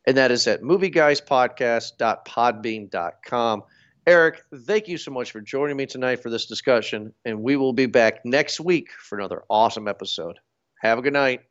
And 0.06 0.16
that 0.16 0.30
is 0.30 0.46
at 0.46 0.62
movieguyspodcast.podbean.com. 0.62 3.62
Eric, 4.06 4.42
thank 4.54 4.86
you 4.86 4.98
so 4.98 5.10
much 5.10 5.32
for 5.32 5.40
joining 5.40 5.76
me 5.76 5.86
tonight 5.86 6.22
for 6.22 6.30
this 6.30 6.46
discussion. 6.46 7.12
And 7.24 7.42
we 7.42 7.56
will 7.56 7.72
be 7.72 7.86
back 7.86 8.24
next 8.24 8.60
week 8.60 8.90
for 9.00 9.18
another 9.18 9.42
awesome 9.50 9.88
episode. 9.88 10.38
Have 10.80 10.98
a 10.98 11.02
good 11.02 11.14
night. 11.14 11.45